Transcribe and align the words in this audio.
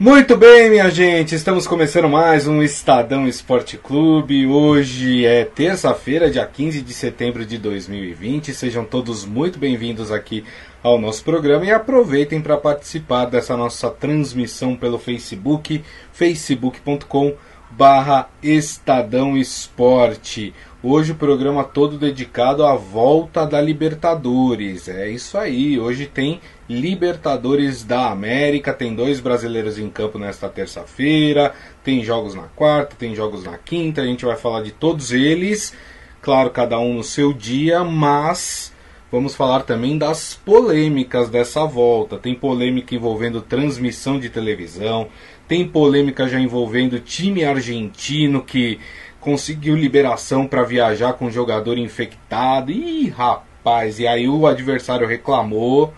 Muito 0.00 0.36
bem, 0.36 0.70
minha 0.70 0.88
gente, 0.90 1.34
estamos 1.34 1.66
começando 1.66 2.08
mais 2.08 2.46
um 2.46 2.62
Estadão 2.62 3.26
Esporte 3.26 3.76
Clube. 3.76 4.46
Hoje 4.46 5.26
é 5.26 5.44
terça-feira, 5.44 6.30
dia 6.30 6.46
15 6.46 6.82
de 6.82 6.94
setembro 6.94 7.44
de 7.44 7.58
2020. 7.58 8.54
Sejam 8.54 8.84
todos 8.84 9.24
muito 9.24 9.58
bem-vindos 9.58 10.12
aqui 10.12 10.44
ao 10.84 11.00
nosso 11.00 11.24
programa 11.24 11.64
e 11.64 11.72
aproveitem 11.72 12.40
para 12.40 12.56
participar 12.56 13.24
dessa 13.24 13.56
nossa 13.56 13.90
transmissão 13.90 14.76
pelo 14.76 15.00
Facebook, 15.00 15.82
facebook.com 16.12 17.34
barra 17.68 18.30
Estadão 18.40 19.36
Esporte. 19.36 20.54
Hoje 20.80 21.10
o 21.10 21.16
programa 21.16 21.64
todo 21.64 21.98
dedicado 21.98 22.64
à 22.64 22.76
volta 22.76 23.44
da 23.44 23.60
Libertadores. 23.60 24.86
É 24.88 25.10
isso 25.10 25.36
aí, 25.36 25.76
hoje 25.76 26.06
tem 26.06 26.40
Libertadores 26.68 27.82
da 27.82 28.12
América, 28.12 28.72
tem 28.72 28.94
dois 28.94 29.18
brasileiros 29.18 29.76
em 29.76 29.90
campo 29.90 30.20
nesta 30.20 30.48
terça-feira, 30.48 31.52
tem 31.82 32.04
jogos 32.04 32.36
na 32.36 32.44
quarta, 32.44 32.94
tem 32.96 33.12
jogos 33.12 33.42
na 33.42 33.58
quinta, 33.58 34.02
a 34.02 34.06
gente 34.06 34.24
vai 34.24 34.36
falar 34.36 34.62
de 34.62 34.70
todos 34.70 35.10
eles, 35.10 35.74
claro, 36.22 36.50
cada 36.50 36.78
um 36.78 36.94
no 36.94 37.02
seu 37.02 37.32
dia, 37.32 37.82
mas 37.82 38.72
vamos 39.10 39.34
falar 39.34 39.62
também 39.64 39.98
das 39.98 40.34
polêmicas 40.44 41.28
dessa 41.28 41.64
volta. 41.64 42.18
Tem 42.18 42.36
polêmica 42.36 42.94
envolvendo 42.94 43.40
transmissão 43.42 44.20
de 44.20 44.28
televisão, 44.28 45.08
tem 45.48 45.66
polêmica 45.66 46.28
já 46.28 46.38
envolvendo 46.38 47.00
time 47.00 47.42
argentino 47.42 48.42
que 48.42 48.78
conseguiu 49.20 49.76
liberação 49.76 50.46
para 50.46 50.62
viajar 50.62 51.14
com 51.14 51.26
um 51.26 51.30
jogador 51.30 51.78
infectado. 51.78 52.70
Ih, 52.70 53.08
rapaz, 53.08 53.98
e 53.98 54.06
aí 54.06 54.28
o 54.28 54.46
adversário 54.46 55.06
reclamou, 55.06 55.92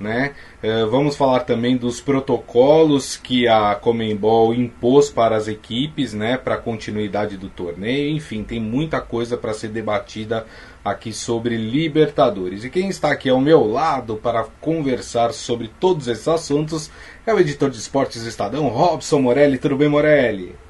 né? 0.00 0.32
Uh, 0.62 0.88
vamos 0.90 1.16
falar 1.16 1.40
também 1.40 1.76
dos 1.76 2.00
protocolos 2.00 3.16
que 3.16 3.46
a 3.46 3.74
Comembol 3.74 4.54
impôs 4.54 5.10
para 5.10 5.36
as 5.36 5.48
equipes, 5.48 6.12
né, 6.12 6.36
para 6.36 6.54
a 6.54 6.58
continuidade 6.58 7.36
do 7.36 7.48
torneio. 7.48 8.16
Enfim, 8.16 8.42
tem 8.42 8.60
muita 8.60 9.00
coisa 9.00 9.36
para 9.36 9.54
ser 9.54 9.68
debatida 9.68 10.46
aqui 10.84 11.12
sobre 11.12 11.56
Libertadores. 11.56 12.64
E 12.64 12.70
quem 12.70 12.88
está 12.88 13.12
aqui 13.12 13.28
ao 13.28 13.40
meu 13.40 13.64
lado 13.66 14.16
para 14.16 14.44
conversar 14.60 15.32
sobre 15.32 15.70
todos 15.80 16.08
esses 16.08 16.26
assuntos 16.26 16.90
é 17.26 17.32
o 17.32 17.38
editor 17.38 17.70
de 17.70 17.78
esportes 17.78 18.24
Estadão, 18.24 18.68
Robson 18.68 19.20
Morelli. 19.20 19.58
Tudo 19.58 19.76
bem, 19.76 19.88
Morelli? 19.88 20.61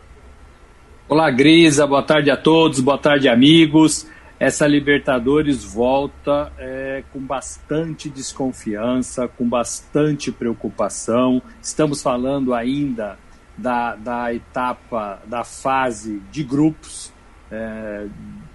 Olá, 1.13 1.31
Grisa, 1.31 1.87
boa 1.87 2.03
tarde 2.03 2.31
a 2.31 2.39
todos, 2.39 2.81
boa 2.81 2.97
tarde, 2.97 3.29
amigos. 3.29 4.07
Essa 4.41 4.67
Libertadores 4.67 5.63
volta 5.63 6.51
é, 6.57 7.05
com 7.13 7.21
bastante 7.21 8.09
desconfiança, 8.09 9.29
com 9.29 9.47
bastante 9.47 10.33
preocupação. 10.33 11.43
Estamos 11.61 12.03
falando 12.03 12.55
ainda 12.55 13.19
da, 13.59 13.95
da 13.95 14.33
etapa, 14.33 15.21
da 15.27 15.45
fase 15.45 16.23
de 16.33 16.43
grupos. 16.43 17.13
É, 17.51 18.07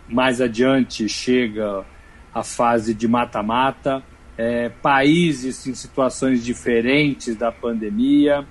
mais 0.10 0.42
adiante 0.42 1.08
chega 1.08 1.86
a 2.34 2.42
fase 2.42 2.96
de 2.96 3.08
mata-mata. 3.08 4.02
É, 4.36 4.70
países 4.70 5.68
em 5.68 5.76
situações 5.76 6.44
diferentes 6.44 7.36
da 7.36 7.52
pandemia 7.52 8.48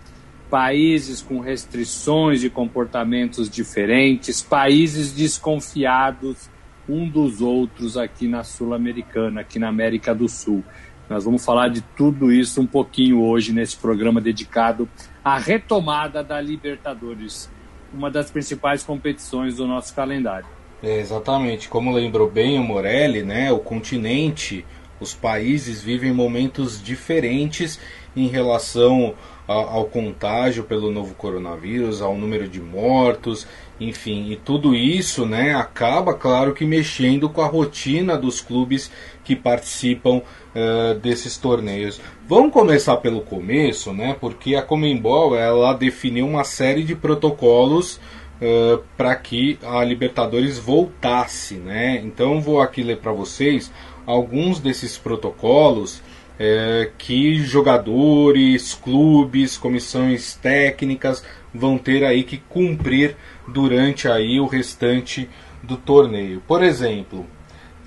países 0.50 1.20
com 1.20 1.40
restrições 1.40 2.40
de 2.40 2.50
comportamentos 2.50 3.50
diferentes, 3.50 4.42
países 4.42 5.12
desconfiados 5.12 6.48
um 6.88 7.08
dos 7.08 7.40
outros 7.40 7.96
aqui 7.96 8.28
na 8.28 8.44
Sul-Americana, 8.44 9.40
aqui 9.40 9.58
na 9.58 9.68
América 9.68 10.14
do 10.14 10.28
Sul. 10.28 10.62
Nós 11.08 11.24
vamos 11.24 11.44
falar 11.44 11.68
de 11.68 11.80
tudo 11.80 12.32
isso 12.32 12.60
um 12.60 12.66
pouquinho 12.66 13.22
hoje 13.22 13.52
nesse 13.52 13.76
programa 13.76 14.20
dedicado 14.20 14.88
à 15.24 15.38
retomada 15.38 16.22
da 16.22 16.40
Libertadores, 16.40 17.50
uma 17.92 18.10
das 18.10 18.30
principais 18.30 18.82
competições 18.82 19.56
do 19.56 19.66
nosso 19.66 19.94
calendário. 19.94 20.46
É, 20.82 21.00
exatamente, 21.00 21.68
como 21.68 21.92
lembrou 21.92 22.30
bem 22.30 22.58
o 22.58 22.62
Morelli, 22.62 23.22
né, 23.22 23.50
o 23.50 23.58
continente, 23.58 24.64
os 25.00 25.14
países 25.14 25.82
vivem 25.82 26.12
momentos 26.12 26.82
diferentes 26.82 27.80
em 28.14 28.28
relação 28.28 29.14
ao 29.46 29.84
contágio 29.84 30.64
pelo 30.64 30.90
novo 30.90 31.14
coronavírus, 31.14 32.02
ao 32.02 32.16
número 32.16 32.48
de 32.48 32.60
mortos, 32.60 33.46
enfim, 33.78 34.30
e 34.30 34.36
tudo 34.36 34.74
isso, 34.74 35.26
né, 35.26 35.54
acaba, 35.54 36.14
claro, 36.14 36.54
que 36.54 36.64
mexendo 36.64 37.28
com 37.28 37.42
a 37.42 37.46
rotina 37.46 38.16
dos 38.16 38.40
clubes 38.40 38.90
que 39.22 39.36
participam 39.36 40.16
uh, 40.20 40.98
desses 41.00 41.36
torneios. 41.36 42.00
Vamos 42.26 42.52
começar 42.52 42.96
pelo 42.96 43.20
começo, 43.20 43.92
né, 43.92 44.16
porque 44.18 44.56
a 44.56 44.62
Comembol 44.62 45.36
ela 45.36 45.74
definiu 45.74 46.26
uma 46.26 46.42
série 46.42 46.82
de 46.82 46.96
protocolos 46.96 48.00
uh, 48.40 48.82
para 48.96 49.14
que 49.14 49.58
a 49.62 49.84
Libertadores 49.84 50.58
voltasse, 50.58 51.54
né. 51.54 52.00
Então, 52.02 52.40
vou 52.40 52.60
aqui 52.60 52.82
ler 52.82 52.96
para 52.96 53.12
vocês 53.12 53.70
alguns 54.06 54.58
desses 54.58 54.96
protocolos 54.96 56.00
é, 56.38 56.90
que 56.98 57.36
jogadores, 57.42 58.74
clubes, 58.74 59.56
comissões 59.56 60.34
técnicas 60.34 61.24
vão 61.52 61.78
ter 61.78 62.04
aí 62.04 62.22
que 62.22 62.36
cumprir 62.36 63.16
durante 63.48 64.08
aí 64.08 64.38
o 64.38 64.46
restante 64.46 65.28
do 65.62 65.76
torneio. 65.76 66.42
Por 66.46 66.62
exemplo, 66.62 67.26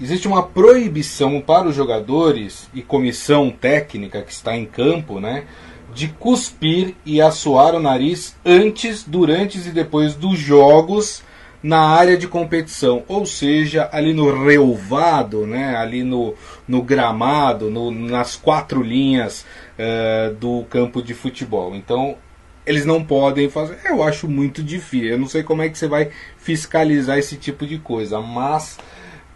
existe 0.01 0.27
uma 0.27 0.43
proibição 0.43 1.39
para 1.41 1.67
os 1.67 1.75
jogadores 1.75 2.69
e 2.73 2.81
comissão 2.81 3.51
técnica 3.51 4.21
que 4.21 4.31
está 4.31 4.55
em 4.57 4.65
campo, 4.65 5.19
né, 5.19 5.45
de 5.93 6.07
cuspir 6.07 6.95
e 7.05 7.21
assoar 7.21 7.75
o 7.75 7.79
nariz 7.79 8.35
antes, 8.45 9.03
durante 9.03 9.57
e 9.57 9.71
depois 9.71 10.15
dos 10.15 10.37
jogos 10.37 11.23
na 11.61 11.81
área 11.81 12.17
de 12.17 12.27
competição, 12.27 13.03
ou 13.07 13.25
seja, 13.25 13.89
ali 13.91 14.13
no 14.13 14.45
relvado, 14.45 15.45
né, 15.45 15.75
ali 15.75 16.03
no, 16.03 16.33
no 16.67 16.81
gramado, 16.81 17.69
no, 17.69 17.91
nas 17.91 18.35
quatro 18.35 18.81
linhas 18.81 19.45
uh, 19.77 20.33
do 20.35 20.63
campo 20.69 21.01
de 21.01 21.13
futebol. 21.13 21.75
Então, 21.75 22.15
eles 22.65 22.85
não 22.85 23.03
podem 23.03 23.49
fazer. 23.49 23.79
Eu 23.83 24.03
acho 24.03 24.27
muito 24.27 24.63
difícil. 24.63 25.09
Eu 25.09 25.17
não 25.17 25.27
sei 25.27 25.43
como 25.43 25.61
é 25.61 25.69
que 25.69 25.77
você 25.77 25.87
vai 25.87 26.11
fiscalizar 26.37 27.17
esse 27.17 27.35
tipo 27.35 27.65
de 27.65 27.77
coisa, 27.79 28.21
mas 28.21 28.77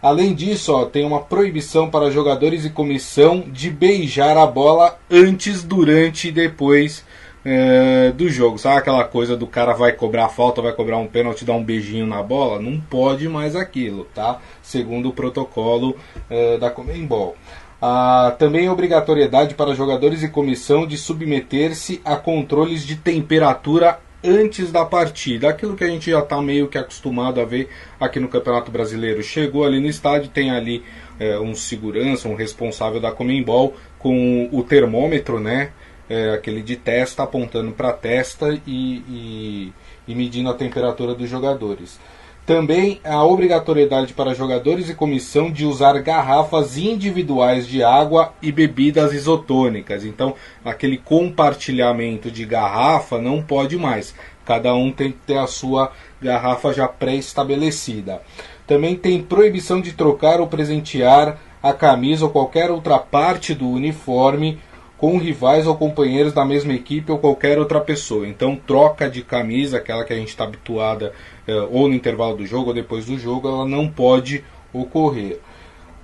além 0.00 0.34
disso, 0.34 0.72
ó, 0.72 0.84
tem 0.84 1.04
uma 1.04 1.20
proibição 1.20 1.90
para 1.90 2.10
jogadores 2.10 2.64
e 2.64 2.70
comissão 2.70 3.44
de 3.50 3.70
beijar 3.70 4.36
a 4.36 4.46
bola 4.46 4.98
antes, 5.10 5.62
durante 5.62 6.28
e 6.28 6.32
depois 6.32 7.04
é, 7.44 8.10
do 8.12 8.28
jogo. 8.28 8.58
Sabe 8.58 8.78
aquela 8.78 9.04
coisa 9.04 9.36
do 9.36 9.46
cara 9.46 9.72
vai 9.74 9.92
cobrar 9.92 10.28
falta, 10.28 10.62
vai 10.62 10.72
cobrar 10.72 10.98
um 10.98 11.06
pênalti, 11.06 11.44
dar 11.44 11.52
um 11.52 11.62
beijinho 11.62 12.06
na 12.06 12.22
bola? 12.22 12.60
Não 12.60 12.80
pode 12.80 13.28
mais 13.28 13.54
aquilo, 13.54 14.04
tá? 14.14 14.40
Segundo 14.62 15.10
o 15.10 15.12
protocolo 15.12 15.96
é, 16.30 16.56
da 16.56 16.70
Comembol. 16.70 17.36
Ah, 17.82 18.34
também 18.38 18.68
obrigatoriedade 18.68 19.54
para 19.54 19.74
jogadores 19.74 20.22
e 20.22 20.28
comissão 20.28 20.86
de 20.86 20.96
submeter-se 20.96 22.00
a 22.02 22.16
controles 22.16 22.86
de 22.86 22.96
temperatura 22.96 23.98
antes 24.24 24.72
da 24.72 24.86
partida. 24.86 25.50
Aquilo 25.50 25.76
que 25.76 25.84
a 25.84 25.88
gente 25.88 26.10
já 26.10 26.20
está 26.20 26.40
meio 26.40 26.66
que 26.66 26.78
acostumado 26.78 27.42
a 27.42 27.44
ver 27.44 27.68
aqui 28.00 28.18
no 28.18 28.28
Campeonato 28.28 28.70
Brasileiro. 28.70 29.22
Chegou 29.22 29.64
ali 29.64 29.80
no 29.80 29.86
estádio, 29.86 30.30
tem 30.30 30.50
ali 30.50 30.82
é, 31.20 31.38
um 31.38 31.54
segurança, 31.54 32.26
um 32.26 32.34
responsável 32.34 33.00
da 33.00 33.12
Comembol 33.12 33.74
com 33.98 34.48
o 34.50 34.62
termômetro, 34.62 35.38
né? 35.38 35.70
É, 36.08 36.30
aquele 36.30 36.62
de 36.62 36.76
testa 36.76 37.22
apontando 37.22 37.72
para 37.72 37.90
a 37.90 37.92
testa 37.92 38.52
e, 38.66 38.96
e, 39.08 39.72
e 40.06 40.14
medindo 40.14 40.50
a 40.50 40.54
temperatura 40.54 41.14
dos 41.14 41.28
jogadores. 41.28 41.98
Também 42.46 43.00
a 43.02 43.24
obrigatoriedade 43.24 44.12
para 44.12 44.34
jogadores 44.34 44.90
e 44.90 44.94
comissão 44.94 45.50
de 45.50 45.64
usar 45.64 45.98
garrafas 46.02 46.76
individuais 46.76 47.66
de 47.66 47.82
água 47.82 48.34
e 48.42 48.52
bebidas 48.52 49.14
isotônicas. 49.14 50.04
Então, 50.04 50.34
aquele 50.62 50.98
compartilhamento 50.98 52.30
de 52.30 52.44
garrafa 52.44 53.18
não 53.18 53.42
pode 53.42 53.78
mais. 53.78 54.14
Cada 54.44 54.74
um 54.74 54.92
tem 54.92 55.12
que 55.12 55.18
ter 55.26 55.38
a 55.38 55.46
sua 55.46 55.90
garrafa 56.20 56.70
já 56.74 56.86
pré-estabelecida. 56.86 58.20
Também 58.66 58.94
tem 58.94 59.22
proibição 59.22 59.80
de 59.80 59.92
trocar 59.92 60.38
ou 60.38 60.46
presentear 60.46 61.38
a 61.62 61.72
camisa 61.72 62.26
ou 62.26 62.30
qualquer 62.30 62.70
outra 62.70 62.98
parte 62.98 63.54
do 63.54 63.70
uniforme 63.70 64.58
com 65.04 65.18
rivais 65.18 65.66
ou 65.66 65.76
companheiros 65.76 66.32
da 66.32 66.46
mesma 66.46 66.72
equipe 66.72 67.12
ou 67.12 67.18
qualquer 67.18 67.58
outra 67.58 67.78
pessoa. 67.78 68.26
Então, 68.26 68.56
troca 68.56 69.06
de 69.06 69.20
camisa, 69.20 69.76
aquela 69.76 70.02
que 70.02 70.14
a 70.14 70.16
gente 70.16 70.28
está 70.28 70.44
habituada, 70.44 71.12
eh, 71.46 71.68
ou 71.70 71.88
no 71.88 71.94
intervalo 71.94 72.38
do 72.38 72.46
jogo 72.46 72.68
ou 72.68 72.74
depois 72.74 73.04
do 73.04 73.18
jogo, 73.18 73.46
ela 73.46 73.66
não 73.66 73.86
pode 73.86 74.42
ocorrer. 74.72 75.40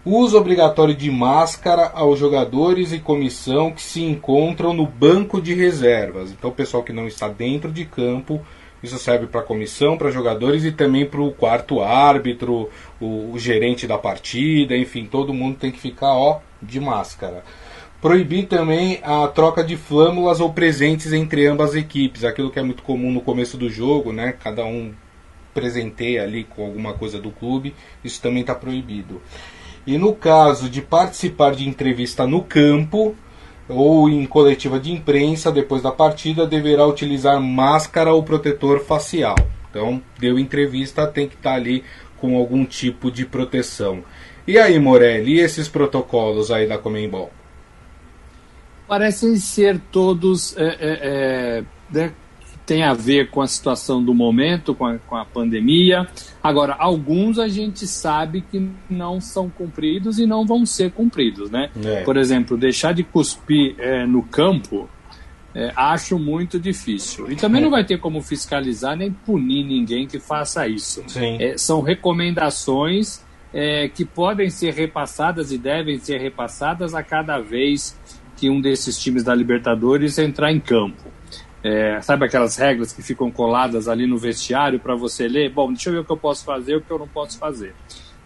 Uso 0.04 0.36
obrigatório 0.36 0.94
de 0.94 1.10
máscara 1.10 1.90
aos 1.94 2.18
jogadores 2.18 2.92
e 2.92 2.98
comissão 2.98 3.70
que 3.70 3.80
se 3.80 4.02
encontram 4.02 4.74
no 4.74 4.84
banco 4.86 5.40
de 5.40 5.54
reservas. 5.54 6.30
Então, 6.30 6.50
o 6.50 6.54
pessoal 6.54 6.82
que 6.82 6.92
não 6.92 7.06
está 7.06 7.26
dentro 7.26 7.72
de 7.72 7.86
campo, 7.86 8.38
isso 8.82 8.98
serve 8.98 9.26
para 9.28 9.40
comissão, 9.40 9.96
para 9.96 10.10
jogadores 10.10 10.62
e 10.62 10.72
também 10.72 11.06
para 11.06 11.22
o 11.22 11.32
quarto 11.32 11.80
árbitro, 11.80 12.68
o, 13.00 13.32
o 13.32 13.38
gerente 13.38 13.86
da 13.86 13.96
partida, 13.96 14.76
enfim, 14.76 15.06
todo 15.06 15.32
mundo 15.32 15.56
tem 15.56 15.70
que 15.70 15.80
ficar 15.80 16.12
ó, 16.12 16.40
de 16.60 16.78
máscara. 16.78 17.42
Proibir 18.00 18.46
também 18.46 19.00
a 19.02 19.26
troca 19.28 19.62
de 19.62 19.76
flâmulas 19.76 20.40
ou 20.40 20.52
presentes 20.52 21.12
entre 21.12 21.46
ambas 21.46 21.70
as 21.70 21.76
equipes, 21.76 22.24
aquilo 22.24 22.50
que 22.50 22.58
é 22.58 22.62
muito 22.62 22.82
comum 22.82 23.12
no 23.12 23.20
começo 23.20 23.56
do 23.56 23.68
jogo, 23.68 24.12
né? 24.12 24.34
Cada 24.42 24.64
um 24.64 24.92
presenteia 25.52 26.22
ali 26.22 26.44
com 26.44 26.64
alguma 26.64 26.94
coisa 26.94 27.18
do 27.18 27.30
clube, 27.30 27.74
isso 28.04 28.22
também 28.22 28.40
está 28.40 28.54
proibido. 28.54 29.20
E 29.86 29.98
no 29.98 30.14
caso 30.14 30.70
de 30.70 30.80
participar 30.80 31.54
de 31.54 31.68
entrevista 31.68 32.26
no 32.26 32.42
campo 32.42 33.14
ou 33.68 34.08
em 34.08 34.24
coletiva 34.26 34.78
de 34.78 34.92
imprensa 34.92 35.52
depois 35.52 35.82
da 35.82 35.92
partida, 35.92 36.46
deverá 36.46 36.86
utilizar 36.86 37.40
máscara 37.40 38.12
ou 38.12 38.22
protetor 38.22 38.80
facial. 38.80 39.36
Então, 39.70 40.02
deu 40.18 40.38
entrevista, 40.38 41.06
tem 41.06 41.28
que 41.28 41.36
estar 41.36 41.50
tá 41.50 41.56
ali 41.56 41.84
com 42.18 42.36
algum 42.36 42.64
tipo 42.64 43.10
de 43.10 43.24
proteção. 43.24 44.02
E 44.46 44.58
aí, 44.58 44.78
Morelli, 44.78 45.34
e 45.34 45.40
esses 45.40 45.68
protocolos 45.68 46.50
aí 46.50 46.66
da 46.66 46.76
Comembol? 46.76 47.30
Parecem 48.90 49.36
ser 49.36 49.80
todos 49.92 50.56
é, 50.56 50.64
é, 50.64 50.78
é, 50.80 51.64
né, 51.92 52.12
tem 52.66 52.82
a 52.82 52.92
ver 52.92 53.30
com 53.30 53.40
a 53.40 53.46
situação 53.46 54.02
do 54.02 54.12
momento, 54.12 54.74
com 54.74 54.84
a, 54.84 54.98
com 54.98 55.14
a 55.14 55.24
pandemia. 55.24 56.08
Agora, 56.42 56.74
alguns 56.76 57.38
a 57.38 57.46
gente 57.46 57.86
sabe 57.86 58.40
que 58.40 58.68
não 58.90 59.20
são 59.20 59.48
cumpridos 59.48 60.18
e 60.18 60.26
não 60.26 60.44
vão 60.44 60.66
ser 60.66 60.90
cumpridos, 60.90 61.52
né? 61.52 61.70
É. 61.84 62.02
Por 62.02 62.16
exemplo, 62.16 62.56
deixar 62.56 62.92
de 62.92 63.04
cuspir 63.04 63.76
é, 63.78 64.04
no 64.04 64.24
campo, 64.24 64.90
é, 65.54 65.72
acho 65.76 66.18
muito 66.18 66.58
difícil. 66.58 67.30
E 67.30 67.36
também 67.36 67.60
é. 67.60 67.64
não 67.64 67.70
vai 67.70 67.84
ter 67.84 67.98
como 67.98 68.20
fiscalizar 68.20 68.96
nem 68.96 69.12
punir 69.12 69.64
ninguém 69.64 70.04
que 70.04 70.18
faça 70.18 70.66
isso. 70.66 71.04
É, 71.16 71.56
são 71.56 71.80
recomendações 71.80 73.24
que 73.94 74.04
podem 74.04 74.48
ser 74.48 74.74
repassadas 74.74 75.50
e 75.50 75.58
devem 75.58 75.98
ser 75.98 76.20
repassadas 76.20 76.94
a 76.94 77.02
cada 77.02 77.40
vez 77.40 77.96
que 78.40 78.48
um 78.48 78.58
desses 78.58 78.98
times 78.98 79.22
da 79.22 79.34
Libertadores 79.34 80.18
entrar 80.18 80.50
em 80.50 80.58
campo. 80.58 81.02
É, 81.62 82.00
sabe 82.00 82.24
aquelas 82.24 82.56
regras 82.56 82.90
que 82.90 83.02
ficam 83.02 83.30
coladas 83.30 83.86
ali 83.86 84.06
no 84.06 84.16
vestiário 84.16 84.80
para 84.80 84.94
você 84.94 85.28
ler? 85.28 85.50
Bom, 85.50 85.68
deixa 85.68 85.90
eu 85.90 85.92
ver 85.92 85.98
o 86.00 86.04
que 86.06 86.12
eu 86.12 86.16
posso 86.16 86.42
fazer 86.42 86.72
e 86.72 86.76
o 86.76 86.80
que 86.80 86.90
eu 86.90 86.98
não 86.98 87.06
posso 87.06 87.38
fazer. 87.38 87.74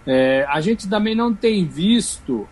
É, 0.06 0.46
a 0.48 0.60
gente 0.60 0.88
também 0.88 1.16
não 1.16 1.34
tem 1.34 1.66
visto 1.66 2.46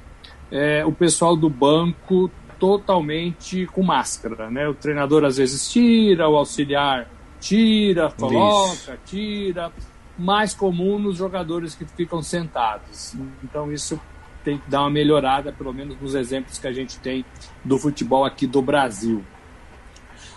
é, 0.50 0.84
o 0.84 0.90
pessoal 0.90 1.36
do 1.36 1.48
banco 1.48 2.28
totalmente 2.58 3.66
com 3.66 3.82
máscara, 3.82 4.50
né? 4.50 4.68
O 4.68 4.74
treinador 4.74 5.24
às 5.24 5.36
vezes 5.36 5.70
tira, 5.70 6.28
o 6.28 6.36
auxiliar 6.36 7.08
tira, 7.40 8.10
coloca, 8.10 8.72
isso. 8.72 8.98
tira. 9.06 9.70
Mais 10.18 10.52
comum 10.52 10.98
nos 10.98 11.16
jogadores 11.16 11.74
que 11.76 11.84
ficam 11.84 12.22
sentados. 12.22 13.14
Então 13.42 13.72
isso 13.72 14.00
tem 14.42 14.58
que 14.58 14.70
dar 14.70 14.80
uma 14.80 14.90
melhorada, 14.90 15.52
pelo 15.52 15.72
menos 15.72 15.96
nos 16.00 16.14
exemplos 16.14 16.58
que 16.58 16.66
a 16.66 16.72
gente 16.72 16.98
tem 16.98 17.24
do 17.64 17.78
futebol 17.78 18.24
aqui 18.24 18.46
do 18.46 18.60
Brasil. 18.60 19.24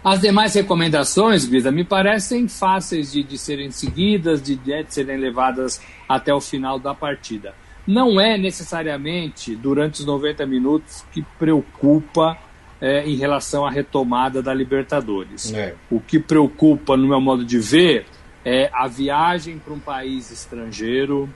As 0.03 0.21
demais 0.21 0.53
recomendações, 0.53 1.45
Grisa, 1.45 1.71
me 1.71 1.83
parecem 1.83 2.47
fáceis 2.47 3.11
de, 3.11 3.23
de 3.23 3.37
serem 3.37 3.71
seguidas, 3.71 4.41
de, 4.41 4.55
de 4.55 4.85
serem 4.87 5.17
levadas 5.17 5.81
até 6.07 6.33
o 6.33 6.39
final 6.39 6.77
da 6.77 6.93
partida 6.93 7.53
não 7.87 8.19
é 8.19 8.37
necessariamente 8.37 9.55
durante 9.55 9.99
os 9.99 10.05
90 10.05 10.45
minutos 10.45 11.05
que 11.11 11.21
preocupa 11.37 12.37
é, 12.81 13.07
em 13.07 13.15
relação 13.15 13.65
à 13.65 13.69
retomada 13.69 14.41
da 14.41 14.53
Libertadores. 14.53 15.53
É. 15.53 15.75
O 15.89 15.99
que 15.99 16.19
preocupa, 16.19 16.97
no 16.97 17.07
meu 17.07 17.21
modo 17.21 17.45
de 17.45 17.59
ver, 17.59 18.05
é 18.43 18.69
a 18.73 18.87
viagem 18.87 19.59
para 19.59 19.73
um 19.73 19.79
país 19.79 20.31
estrangeiro, 20.31 21.29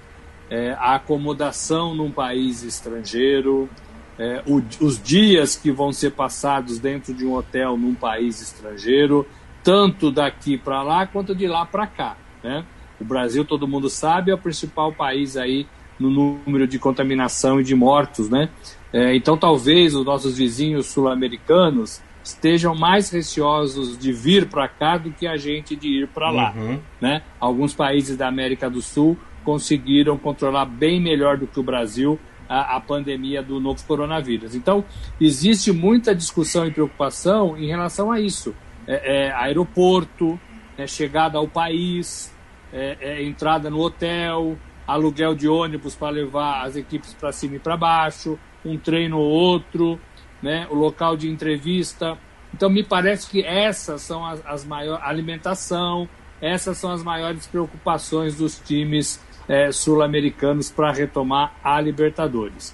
é, 0.50 0.72
a 0.80 0.96
acomodação 0.96 1.94
num 1.94 2.12
país 2.12 2.64
estrangeiro, 2.64 3.70
é, 4.18 4.44
o, 4.46 4.62
os 4.84 5.02
dias 5.02 5.56
que 5.56 5.72
vão 5.72 5.94
ser 5.94 6.12
passados 6.12 6.80
dentro 6.80 7.14
de 7.14 7.26
um 7.26 7.34
hotel 7.34 7.78
num 7.78 7.94
país 7.94 8.42
estrangeiro, 8.42 9.26
tanto 9.64 10.12
daqui 10.12 10.58
para 10.58 10.82
lá 10.82 11.06
quanto 11.06 11.36
de 11.36 11.48
lá 11.48 11.66
para 11.66 11.88
cá. 11.88 12.18
Né? 12.44 12.66
O 13.00 13.06
Brasil, 13.06 13.46
todo 13.46 13.68
mundo 13.68 13.90
sabe, 13.90 14.32
é 14.32 14.34
o 14.34 14.38
principal 14.38 14.92
país 14.92 15.38
aí 15.38 15.68
no 16.00 16.10
número 16.10 16.68
de 16.68 16.80
contaminação 16.80 17.60
e 17.60 17.64
de 17.64 17.76
mortos, 17.76 18.30
né? 18.30 18.50
É, 18.92 19.14
então, 19.16 19.38
talvez 19.38 19.94
os 19.94 20.06
nossos 20.06 20.38
vizinhos 20.38 20.88
sul-americanos 20.88 22.02
estejam 22.24 22.74
mais 22.74 23.10
receosos 23.10 23.98
de 23.98 24.12
vir 24.12 24.48
para 24.48 24.68
cá 24.68 24.98
do 24.98 25.12
que 25.12 25.28
a 25.28 25.38
gente 25.38 25.76
de 25.76 26.04
ir 26.04 26.08
para 26.08 26.32
lá, 26.32 26.54
uhum. 26.56 26.80
né? 27.02 27.22
Alguns 27.40 27.74
países 27.74 28.16
da 28.16 28.28
América 28.28 28.70
do 28.70 28.82
Sul 28.82 29.18
conseguiram 29.50 30.16
controlar 30.16 30.66
bem 30.66 31.02
melhor 31.02 31.36
do 31.36 31.48
que 31.48 31.60
o 31.60 31.64
Brasil 31.64 32.20
a, 32.48 32.76
a 32.76 32.80
pandemia 32.80 33.42
do 33.42 33.60
novo 33.60 33.84
coronavírus. 33.84 34.54
Então, 34.54 34.86
existe 35.20 35.72
muita 35.72 36.14
discussão 36.14 36.68
e 36.68 36.72
preocupação 36.72 37.58
em 37.58 37.66
relação 37.66 38.12
a 38.12 38.20
isso. 38.22 38.54
É, 38.86 39.26
é, 39.26 39.32
aeroporto, 39.32 40.40
é, 40.78 40.86
chegada 40.86 41.40
ao 41.40 41.48
país, 41.48 42.32
é, 42.72 42.96
é, 43.02 43.24
entrada 43.24 43.72
no 43.72 43.80
hotel, 43.80 44.56
aluguel 44.86 45.34
de 45.34 45.48
ônibus 45.48 45.96
para 45.96 46.12
levar 46.12 46.64
as 46.64 46.76
equipes 46.76 47.16
para 47.16 47.32
cima 47.32 47.56
e 47.56 47.60
para 47.60 47.76
baixo, 47.76 48.38
um 48.64 48.78
treino 48.78 49.18
ou 49.18 49.28
outro, 49.32 50.00
né, 50.44 50.68
o 50.70 50.76
local 50.76 51.18
de 51.18 51.28
entrevista. 51.28 52.16
Então, 52.54 52.70
me 52.70 52.84
parece 52.84 53.28
que 53.28 53.44
essas 53.44 54.04
são 54.04 54.24
as, 54.24 54.46
as 54.46 54.64
maiores. 54.64 55.04
alimentação, 55.04 56.08
essas 56.40 56.78
são 56.78 56.92
as 56.92 57.02
maiores 57.02 57.48
preocupações 57.48 58.36
dos 58.36 58.60
times 58.60 59.20
é, 59.50 59.72
sul-americanos 59.72 60.70
para 60.70 60.92
retomar 60.92 61.56
a 61.64 61.82
Libertadores. 61.82 62.74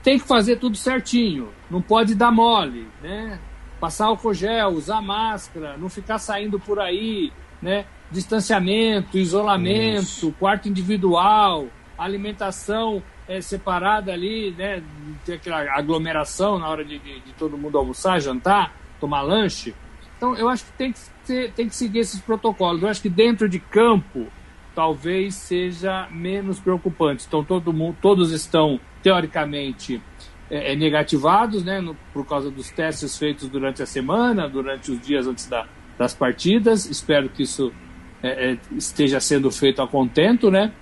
Tem 0.00 0.18
que 0.18 0.26
fazer 0.26 0.56
tudo 0.56 0.76
certinho, 0.76 1.48
não 1.68 1.82
pode 1.82 2.14
dar 2.14 2.30
mole, 2.30 2.86
né? 3.02 3.40
Passar 3.80 4.06
álcool 4.06 4.32
gel, 4.32 4.68
usar 4.68 5.02
máscara, 5.02 5.76
não 5.76 5.88
ficar 5.88 6.18
saindo 6.18 6.60
por 6.60 6.78
aí, 6.78 7.32
né? 7.60 7.84
distanciamento, 8.10 9.18
isolamento, 9.18 10.02
Isso. 10.02 10.34
quarto 10.38 10.68
individual, 10.68 11.66
alimentação 11.98 13.02
é, 13.26 13.40
separada 13.40 14.12
ali, 14.12 14.52
né? 14.52 14.82
Ter 15.24 15.34
aquela 15.34 15.62
aglomeração 15.76 16.58
na 16.58 16.68
hora 16.68 16.84
de, 16.84 16.98
de, 16.98 17.20
de, 17.20 17.32
todo 17.32 17.58
mundo 17.58 17.76
almoçar, 17.76 18.20
jantar, 18.20 18.72
tomar 19.00 19.22
lanche. 19.22 19.74
Então, 20.16 20.36
eu 20.36 20.48
acho 20.48 20.64
que 20.64 20.72
tem 20.72 20.92
que, 20.92 20.98
ser, 21.24 21.52
tem 21.52 21.68
que 21.68 21.74
seguir 21.74 22.00
esses 22.00 22.20
protocolos. 22.20 22.82
Eu 22.82 22.88
acho 22.88 23.02
que 23.02 23.08
dentro 23.08 23.48
de 23.48 23.58
campo 23.58 24.28
talvez 24.74 25.34
seja 25.34 26.08
menos 26.10 26.58
preocupante. 26.58 27.24
Então, 27.26 27.44
todo 27.44 27.72
mundo, 27.72 27.96
todos 28.00 28.32
estão, 28.32 28.80
teoricamente, 29.02 30.02
é, 30.50 30.72
é 30.72 30.76
negativados, 30.76 31.64
né? 31.64 31.80
No, 31.80 31.94
por 32.12 32.26
causa 32.26 32.50
dos 32.50 32.70
testes 32.70 33.16
feitos 33.16 33.48
durante 33.48 33.82
a 33.82 33.86
semana, 33.86 34.48
durante 34.48 34.90
os 34.90 35.00
dias 35.00 35.26
antes 35.26 35.46
da, 35.46 35.66
das 35.98 36.14
partidas. 36.14 36.86
Espero 36.86 37.28
que 37.28 37.42
isso 37.42 37.72
é, 38.22 38.52
é, 38.52 38.58
esteja 38.76 39.20
sendo 39.20 39.50
feito 39.50 39.80
a 39.82 39.88
contento, 39.88 40.50
né? 40.50 40.72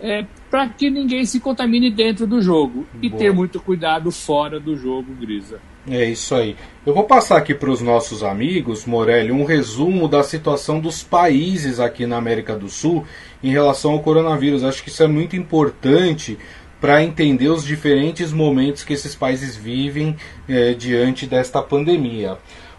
É, 0.00 0.24
para 0.50 0.68
que 0.68 0.88
ninguém 0.88 1.24
se 1.24 1.40
contamine 1.40 1.90
dentro 1.90 2.26
do 2.26 2.40
jogo 2.40 2.86
e 3.02 3.08
Boa. 3.08 3.18
ter 3.18 3.32
muito 3.32 3.60
cuidado 3.60 4.10
fora 4.12 4.60
do 4.60 4.76
jogo, 4.76 5.12
Grisa. 5.14 5.60
É 5.90 6.04
isso 6.04 6.34
aí. 6.34 6.54
Eu 6.84 6.92
vou 6.92 7.04
passar 7.04 7.38
aqui 7.38 7.54
para 7.54 7.70
os 7.70 7.80
nossos 7.80 8.22
amigos, 8.22 8.84
Morelli, 8.84 9.32
um 9.32 9.44
resumo 9.44 10.06
da 10.06 10.22
situação 10.22 10.80
dos 10.80 11.02
países 11.02 11.80
aqui 11.80 12.04
na 12.04 12.18
América 12.18 12.54
do 12.54 12.68
Sul 12.68 13.06
em 13.42 13.50
relação 13.50 13.92
ao 13.92 14.00
coronavírus. 14.00 14.64
Acho 14.64 14.82
que 14.82 14.90
isso 14.90 15.02
é 15.02 15.06
muito 15.06 15.34
importante 15.34 16.38
para 16.78 17.02
entender 17.02 17.48
os 17.48 17.64
diferentes 17.64 18.32
momentos 18.32 18.84
que 18.84 18.92
esses 18.92 19.14
países 19.14 19.56
vivem 19.56 20.14
é, 20.48 20.74
diante 20.74 21.26
desta 21.26 21.62
pandemia. 21.62 22.36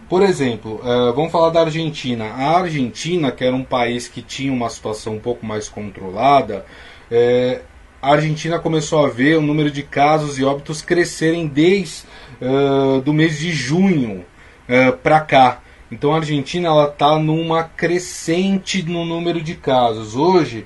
Por 0.07 0.23
exemplo, 0.23 0.81
uh, 0.83 1.13
vamos 1.13 1.31
falar 1.31 1.49
da 1.49 1.61
Argentina. 1.61 2.25
A 2.25 2.59
Argentina, 2.59 3.31
que 3.31 3.43
era 3.43 3.55
um 3.55 3.63
país 3.63 4.07
que 4.07 4.21
tinha 4.21 4.51
uma 4.51 4.69
situação 4.69 5.15
um 5.15 5.19
pouco 5.19 5.45
mais 5.45 5.69
controlada, 5.69 6.65
é, 7.11 7.61
a 8.01 8.13
Argentina 8.13 8.57
começou 8.57 9.05
a 9.05 9.09
ver 9.09 9.37
o 9.37 9.41
número 9.41 9.69
de 9.69 9.83
casos 9.83 10.39
e 10.39 10.43
óbitos 10.43 10.81
crescerem 10.81 11.45
desde 11.47 12.03
uh, 12.41 13.01
do 13.01 13.13
mês 13.13 13.39
de 13.39 13.51
junho 13.51 14.25
uh, 14.67 14.97
para 14.97 15.19
cá. 15.21 15.61
Então 15.91 16.13
a 16.13 16.17
Argentina 16.17 16.67
ela 16.67 16.87
está 16.87 17.17
numa 17.17 17.63
crescente 17.63 18.83
no 18.83 19.05
número 19.05 19.41
de 19.41 19.55
casos. 19.55 20.15
Hoje 20.15 20.65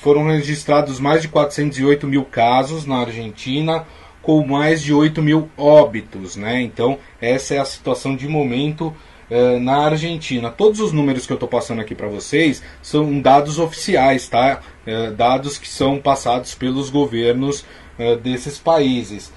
foram 0.00 0.26
registrados 0.26 1.00
mais 1.00 1.22
de 1.22 1.28
408 1.28 2.06
mil 2.06 2.24
casos 2.24 2.86
na 2.86 2.98
Argentina 2.98 3.84
com 4.22 4.46
mais 4.46 4.80
de 4.80 4.94
8 4.94 5.20
mil 5.20 5.50
óbitos. 5.56 6.36
Né? 6.36 6.62
Então, 6.62 6.98
essa 7.20 7.54
é 7.54 7.58
a 7.58 7.64
situação 7.64 8.14
de 8.14 8.28
momento 8.28 8.94
uh, 9.30 9.58
na 9.60 9.78
Argentina. 9.86 10.50
Todos 10.50 10.80
os 10.80 10.92
números 10.92 11.26
que 11.26 11.32
eu 11.32 11.36
estou 11.36 11.48
passando 11.48 11.80
aqui 11.80 11.94
para 11.94 12.08
vocês 12.08 12.62
são 12.80 13.20
dados 13.20 13.58
oficiais, 13.58 14.28
tá? 14.28 14.60
Uh, 14.86 15.12
dados 15.12 15.58
que 15.58 15.68
são 15.68 15.98
passados 15.98 16.54
pelos 16.54 16.88
governos 16.88 17.64
uh, 17.98 18.16
desses 18.16 18.58
países. 18.58 19.32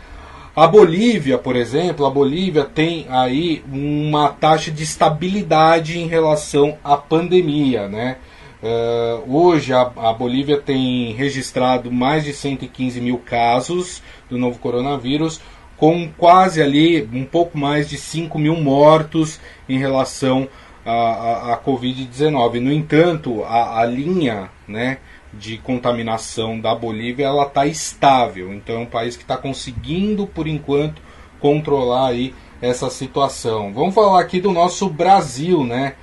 A 0.56 0.68
Bolívia, 0.68 1.38
por 1.38 1.58
exemplo, 1.58 2.06
a 2.06 2.10
Bolívia 2.10 2.64
tem 2.64 3.06
aí 3.10 3.62
uma 3.70 4.30
taxa 4.30 4.72
de 4.72 4.84
estabilidade 4.84 6.00
em 6.00 6.08
relação 6.08 6.78
à 6.82 6.96
pandemia, 6.96 7.90
né? 7.90 8.16
Uh, 8.64 9.38
hoje 9.38 9.74
a, 9.74 9.82
a, 9.82 10.14
Bolívia 10.14 10.58
tem 10.58 11.12
registrado 11.12 11.92
mais 11.92 12.24
de 12.24 12.32
115 12.32 13.02
mil 13.02 13.18
casos 13.18 14.02
do 14.30 14.38
novo 14.38 14.58
coronavírus, 14.58 15.42
com 15.76 16.10
quase 16.18 16.62
ali 16.62 17.08
um 17.12 17.26
pouco 17.26 17.58
mais 17.58 17.90
de 17.90 17.98
5 17.98 18.40
mil 18.40 18.56
mortos 18.56 19.42
em 19.68 19.78
relação 19.78 20.48
à, 20.86 21.52
à, 21.52 21.58
Covid-19. 21.58 22.62
No 22.62 22.72
entanto, 22.72 23.44
a, 23.44 23.82
a, 23.82 23.86
linha 23.86 24.50
né, 24.66 25.00
de 25.40 25.58
contaminação 25.58 26.60
da 26.60 26.74
Bolívia 26.74 27.26
ela 27.26 27.46
está 27.46 27.66
estável. 27.66 28.54
Então 28.54 28.76
é 28.76 28.80
um 28.80 28.86
país 28.86 29.16
que 29.16 29.24
está 29.24 29.38
conseguindo, 29.38 30.28
por 30.28 30.48
enquanto, 30.48 31.02
controlar 31.40 32.08
aí 32.08 32.34
essa 32.62 32.90
situação. 32.90 33.74
Vamos 33.74 33.94
falar 33.94 34.20
aqui 34.20 34.40
do 34.40 34.52
nosso 34.52 34.90
Brasil, 34.90 35.64
né? 35.64 35.96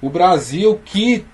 O 0.00 0.08
Brasil 0.08 0.80
que 0.84 1.24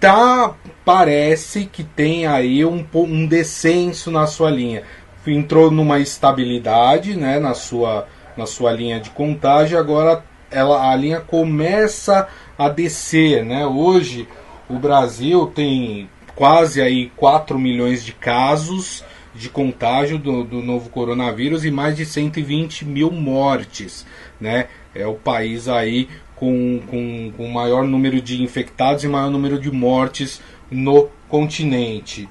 tá 0.00 0.54
parece 0.84 1.66
que 1.66 1.84
tem 1.84 2.26
aí 2.26 2.64
um, 2.64 2.86
um 2.94 3.26
descenso 3.26 4.10
na 4.10 4.26
sua 4.26 4.50
linha 4.50 4.84
entrou 5.30 5.70
numa 5.70 5.98
estabilidade 5.98 7.16
né, 7.16 7.38
na, 7.38 7.54
sua, 7.54 8.06
na 8.36 8.46
sua 8.46 8.72
linha 8.72 9.00
de 9.00 9.10
contágio, 9.10 9.78
agora 9.78 10.24
ela, 10.50 10.90
a 10.90 10.96
linha 10.96 11.20
começa 11.20 12.28
a 12.56 12.68
descer. 12.68 13.44
Né? 13.44 13.66
Hoje 13.66 14.28
o 14.68 14.78
Brasil 14.78 15.46
tem 15.54 16.08
quase 16.38 16.80
aí 16.80 17.10
4 17.16 17.58
milhões 17.58 18.04
de 18.04 18.12
casos 18.12 19.02
de 19.34 19.48
contágio 19.48 20.20
do, 20.20 20.44
do 20.44 20.62
novo 20.62 20.88
coronavírus 20.88 21.64
e 21.64 21.70
mais 21.72 21.96
de 21.96 22.06
120 22.06 22.84
mil 22.84 23.10
mortes. 23.10 24.06
Né? 24.40 24.68
É 24.94 25.04
o 25.04 25.14
país 25.14 25.66
aí 25.66 26.08
com, 26.36 26.80
com, 26.86 27.32
com 27.36 27.48
maior 27.48 27.82
número 27.82 28.22
de 28.22 28.40
infectados 28.40 29.02
e 29.02 29.08
maior 29.08 29.32
número 29.32 29.58
de 29.58 29.68
mortes 29.68 30.40
no 30.70 31.08
continente. 31.28 32.28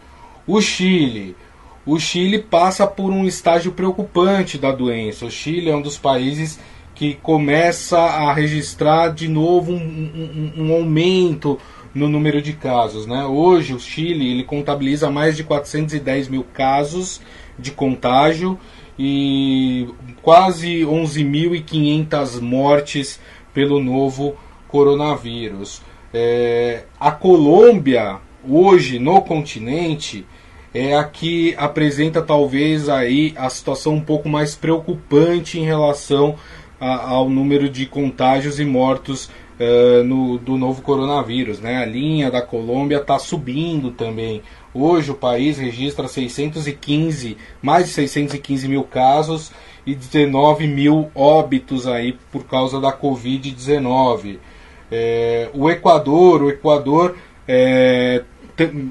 O 0.48 0.62
Chile 0.62 1.36
o 1.86 2.00
Chile 2.00 2.40
passa 2.40 2.88
por 2.88 3.12
um 3.12 3.26
estágio 3.26 3.74
preocupante 3.74 4.58
da 4.58 4.72
doença. 4.72 5.26
O 5.26 5.32
Chile 5.32 5.70
é 5.70 5.76
um 5.76 5.82
dos 5.82 5.98
países 5.98 6.58
que 6.94 7.14
começa 7.14 7.98
a 7.98 8.34
registrar 8.34 9.10
de 9.10 9.28
novo 9.28 9.72
um, 9.72 9.78
um, 9.78 10.64
um 10.64 10.74
aumento 10.74 11.60
no 11.98 12.08
número 12.08 12.42
de 12.42 12.54
casos. 12.54 13.06
Né? 13.06 13.26
Hoje 13.26 13.74
o 13.74 13.80
Chile 13.80 14.32
ele 14.32 14.44
contabiliza 14.44 15.10
mais 15.10 15.36
de 15.36 15.44
410 15.44 16.30
mil 16.30 16.46
casos 16.54 17.20
de 17.58 17.72
contágio 17.72 18.58
e 18.98 19.88
quase 20.22 20.82
11.500 20.82 22.40
mortes 22.40 23.20
pelo 23.54 23.82
novo 23.82 24.36
coronavírus. 24.68 25.82
É, 26.14 26.84
a 27.00 27.12
Colômbia, 27.12 28.18
hoje 28.48 29.00
no 29.00 29.22
continente, 29.22 30.26
é 30.74 30.96
a 30.96 31.04
que 31.04 31.56
apresenta 31.58 32.22
talvez 32.22 32.90
aí 32.90 33.34
a 33.36 33.50
situação 33.50 33.96
um 33.96 34.02
pouco 34.02 34.30
mais 34.30 34.56
preocupante 34.56 35.60
em 35.60 35.64
relação 35.64 36.36
a, 36.80 37.10
ao 37.10 37.30
número 37.30 37.70
de 37.70 37.86
contágios 37.86 38.60
e 38.60 38.66
mortos 38.66 39.30
uh, 39.60 40.04
no, 40.04 40.38
do 40.38 40.58
novo 40.58 40.82
coronavírus. 40.82 41.60
Né? 41.60 41.78
A 41.78 41.86
linha 41.86 42.32
da 42.32 42.42
Colômbia 42.42 42.98
está 42.98 43.20
subindo 43.20 43.92
também. 43.92 44.42
Hoje 44.74 45.12
o 45.12 45.16
país 45.16 45.58
registra 45.58 46.08
615, 46.08 47.38
mais 47.62 47.88
de 47.88 47.92
615 47.94 48.68
mil 48.68 48.84
casos 48.84 49.52
e 49.86 49.96
19 49.96 50.68
mil 50.68 51.10
óbitos 51.16 51.88
aí 51.88 52.18
por 52.32 52.46
causa 52.46 52.80
da 52.80 52.92
Covid-19. 52.92 54.38
É, 54.92 55.50
o 55.54 55.70
Equador, 55.70 56.44
o 56.44 56.50
Equador 56.50 57.16
é, 57.48 58.24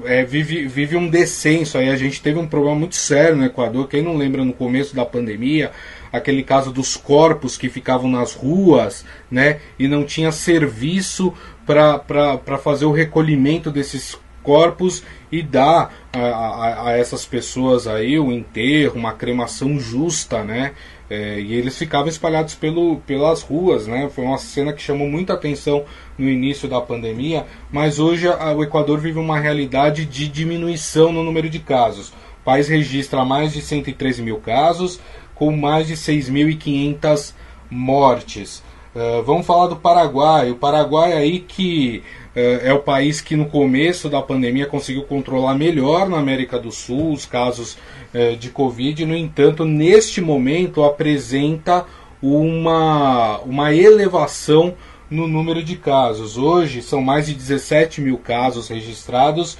é, 0.05 0.23
vive, 0.23 0.67
vive 0.67 0.95
um 0.95 1.09
descenso. 1.09 1.77
Aí 1.77 1.89
a 1.89 1.95
gente 1.95 2.21
teve 2.21 2.39
um 2.39 2.47
problema 2.47 2.75
muito 2.75 2.95
sério 2.95 3.35
no 3.35 3.45
Equador. 3.45 3.87
Quem 3.87 4.01
não 4.01 4.17
lembra 4.17 4.43
no 4.43 4.53
começo 4.53 4.95
da 4.95 5.05
pandemia, 5.05 5.71
aquele 6.11 6.43
caso 6.43 6.71
dos 6.71 6.95
corpos 6.95 7.57
que 7.57 7.69
ficavam 7.69 8.09
nas 8.09 8.33
ruas, 8.33 9.05
né? 9.29 9.59
E 9.77 9.87
não 9.87 10.03
tinha 10.03 10.31
serviço 10.31 11.33
para 11.65 12.57
fazer 12.57 12.85
o 12.85 12.91
recolhimento 12.91 13.69
desses 13.69 14.17
corpos 14.47 15.03
e 15.29 15.43
dar 15.43 15.93
a, 16.13 16.19
a, 16.19 16.87
a, 16.87 16.97
essas 16.97 17.25
pessoas 17.25 17.85
aí 17.85 18.17
o 18.17 18.31
enterro, 18.31 18.95
uma 18.95 19.11
cremação 19.11 19.77
justa, 19.77 20.41
né? 20.41 20.71
É, 21.09 21.39
e 21.39 21.53
eles 21.53 21.77
ficavam 21.77 22.07
espalhados 22.07 22.55
pelo, 22.55 22.97
pelas 23.05 23.41
ruas, 23.41 23.87
né? 23.87 24.09
Foi 24.09 24.23
uma 24.23 24.37
cena 24.37 24.71
que 24.71 24.81
chamou 24.81 25.09
muita 25.09 25.33
atenção 25.33 25.83
no 26.17 26.29
início 26.29 26.67
da 26.69 26.79
pandemia, 26.79 27.45
mas 27.69 27.99
hoje 27.99 28.27
a, 28.27 28.53
o 28.53 28.63
Equador 28.63 28.99
vive 28.99 29.19
uma 29.19 29.37
realidade 29.37 30.05
de 30.05 30.29
diminuição 30.29 31.11
no 31.11 31.23
número 31.23 31.49
de 31.49 31.59
casos. 31.59 32.09
O 32.09 32.43
país 32.45 32.69
registra 32.69 33.25
mais 33.25 33.51
de 33.51 33.61
113 33.61 34.21
mil 34.21 34.37
casos, 34.37 35.01
com 35.37 35.55
mais 35.55 35.87
de 35.87 35.95
6.500 35.95 37.33
mortes. 37.69 38.63
Uh, 38.95 39.21
vamos 39.23 39.45
falar 39.45 39.67
do 39.67 39.75
Paraguai. 39.75 40.49
O 40.49 40.55
Paraguai 40.55 41.13
aí 41.13 41.39
que 41.39 42.01
uh, 42.35 42.39
é 42.65 42.73
o 42.73 42.79
país 42.79 43.21
que 43.21 43.35
no 43.35 43.45
começo 43.45 44.09
da 44.09 44.21
pandemia 44.21 44.65
conseguiu 44.65 45.03
controlar 45.03 45.53
melhor 45.53 46.09
na 46.09 46.17
América 46.17 46.57
do 46.57 46.71
Sul 46.71 47.13
os 47.13 47.25
casos 47.25 47.77
uh, 48.13 48.35
de 48.37 48.49
Covid. 48.49 49.05
No 49.05 49.15
entanto, 49.15 49.63
neste 49.63 50.19
momento 50.19 50.83
apresenta 50.83 51.85
uma, 52.21 53.37
uma 53.39 53.73
elevação 53.73 54.73
no 55.09 55.27
número 55.27 55.63
de 55.63 55.77
casos. 55.77 56.37
Hoje 56.37 56.81
são 56.81 57.01
mais 57.01 57.27
de 57.27 57.33
17 57.33 58.01
mil 58.01 58.17
casos 58.17 58.67
registrados, 58.67 59.57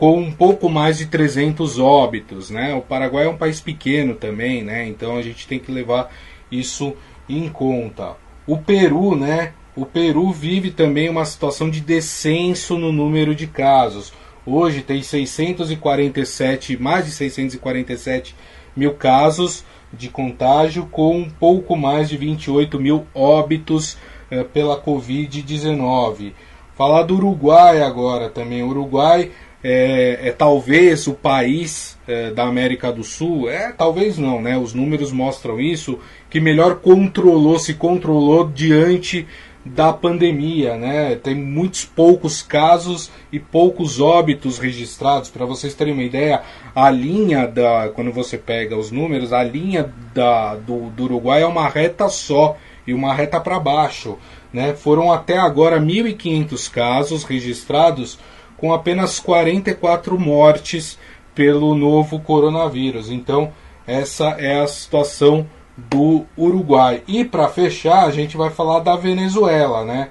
com 0.00 0.18
um 0.18 0.32
pouco 0.32 0.70
mais 0.70 0.96
de 0.96 1.04
300 1.04 1.78
óbitos. 1.78 2.48
Né? 2.48 2.74
O 2.74 2.80
Paraguai 2.80 3.26
é 3.26 3.28
um 3.28 3.36
país 3.36 3.60
pequeno 3.60 4.14
também, 4.14 4.64
né? 4.64 4.88
então 4.88 5.18
a 5.18 5.20
gente 5.20 5.46
tem 5.46 5.58
que 5.58 5.70
levar 5.70 6.10
isso 6.50 6.96
em 7.28 7.50
conta. 7.50 8.16
O 8.46 8.56
Peru, 8.56 9.14
né? 9.14 9.52
O 9.76 9.84
Peru 9.84 10.32
vive 10.32 10.70
também 10.70 11.10
uma 11.10 11.26
situação 11.26 11.68
de 11.68 11.82
descenso 11.82 12.78
no 12.78 12.90
número 12.90 13.34
de 13.34 13.46
casos. 13.46 14.10
Hoje 14.46 14.80
tem 14.80 15.02
647, 15.02 16.80
mais 16.80 17.04
de 17.04 17.12
647 17.12 18.34
mil 18.74 18.94
casos 18.94 19.66
de 19.92 20.08
contágio, 20.08 20.86
com 20.86 21.18
um 21.18 21.28
pouco 21.28 21.76
mais 21.76 22.08
de 22.08 22.16
28 22.16 22.80
mil 22.80 23.06
óbitos 23.14 23.98
é, 24.30 24.42
pela 24.42 24.80
Covid-19. 24.80 26.32
Falar 26.74 27.02
do 27.02 27.16
Uruguai 27.16 27.82
agora 27.82 28.30
também. 28.30 28.62
O 28.62 28.68
Uruguai 28.68 29.30
é, 29.62 30.28
é 30.28 30.32
talvez 30.32 31.06
o 31.06 31.12
país 31.12 31.98
é, 32.08 32.30
da 32.30 32.44
América 32.44 32.90
do 32.90 33.04
Sul, 33.04 33.48
é 33.48 33.72
talvez 33.72 34.18
não, 34.18 34.40
né? 34.40 34.56
Os 34.56 34.74
números 34.74 35.12
mostram 35.12 35.60
isso, 35.60 35.98
que 36.28 36.40
melhor 36.40 36.76
controlou, 36.76 37.58
se 37.58 37.74
controlou 37.74 38.48
diante 38.48 39.26
da 39.64 39.92
pandemia, 39.92 40.76
né? 40.76 41.14
Tem 41.16 41.34
muitos 41.34 41.84
poucos 41.84 42.42
casos 42.42 43.10
e 43.30 43.38
poucos 43.38 44.00
óbitos 44.00 44.58
registrados. 44.58 45.28
Para 45.28 45.44
vocês 45.44 45.74
terem 45.74 45.92
uma 45.92 46.02
ideia, 46.02 46.42
a 46.74 46.90
linha 46.90 47.46
da 47.46 47.90
quando 47.94 48.10
você 48.10 48.38
pega 48.38 48.76
os 48.76 48.90
números, 48.90 49.32
a 49.32 49.42
linha 49.42 49.92
da, 50.14 50.54
do, 50.54 50.88
do 50.90 51.04
Uruguai 51.04 51.42
é 51.42 51.46
uma 51.46 51.68
reta 51.68 52.08
só 52.08 52.56
e 52.86 52.94
uma 52.94 53.12
reta 53.12 53.38
para 53.38 53.60
baixo. 53.60 54.16
Né? 54.52 54.74
Foram 54.74 55.12
até 55.12 55.36
agora 55.38 55.78
1.500 55.78 56.70
casos 56.70 57.24
registrados, 57.24 58.18
com 58.60 58.72
apenas 58.72 59.18
44 59.18 60.18
mortes 60.18 60.98
pelo 61.34 61.74
novo 61.74 62.20
coronavírus. 62.20 63.10
Então, 63.10 63.52
essa 63.86 64.36
é 64.38 64.60
a 64.60 64.66
situação 64.66 65.46
do 65.76 66.26
Uruguai. 66.36 67.02
E 67.08 67.24
para 67.24 67.48
fechar, 67.48 68.04
a 68.04 68.10
gente 68.10 68.36
vai 68.36 68.50
falar 68.50 68.80
da 68.80 68.96
Venezuela, 68.96 69.84
né? 69.84 70.10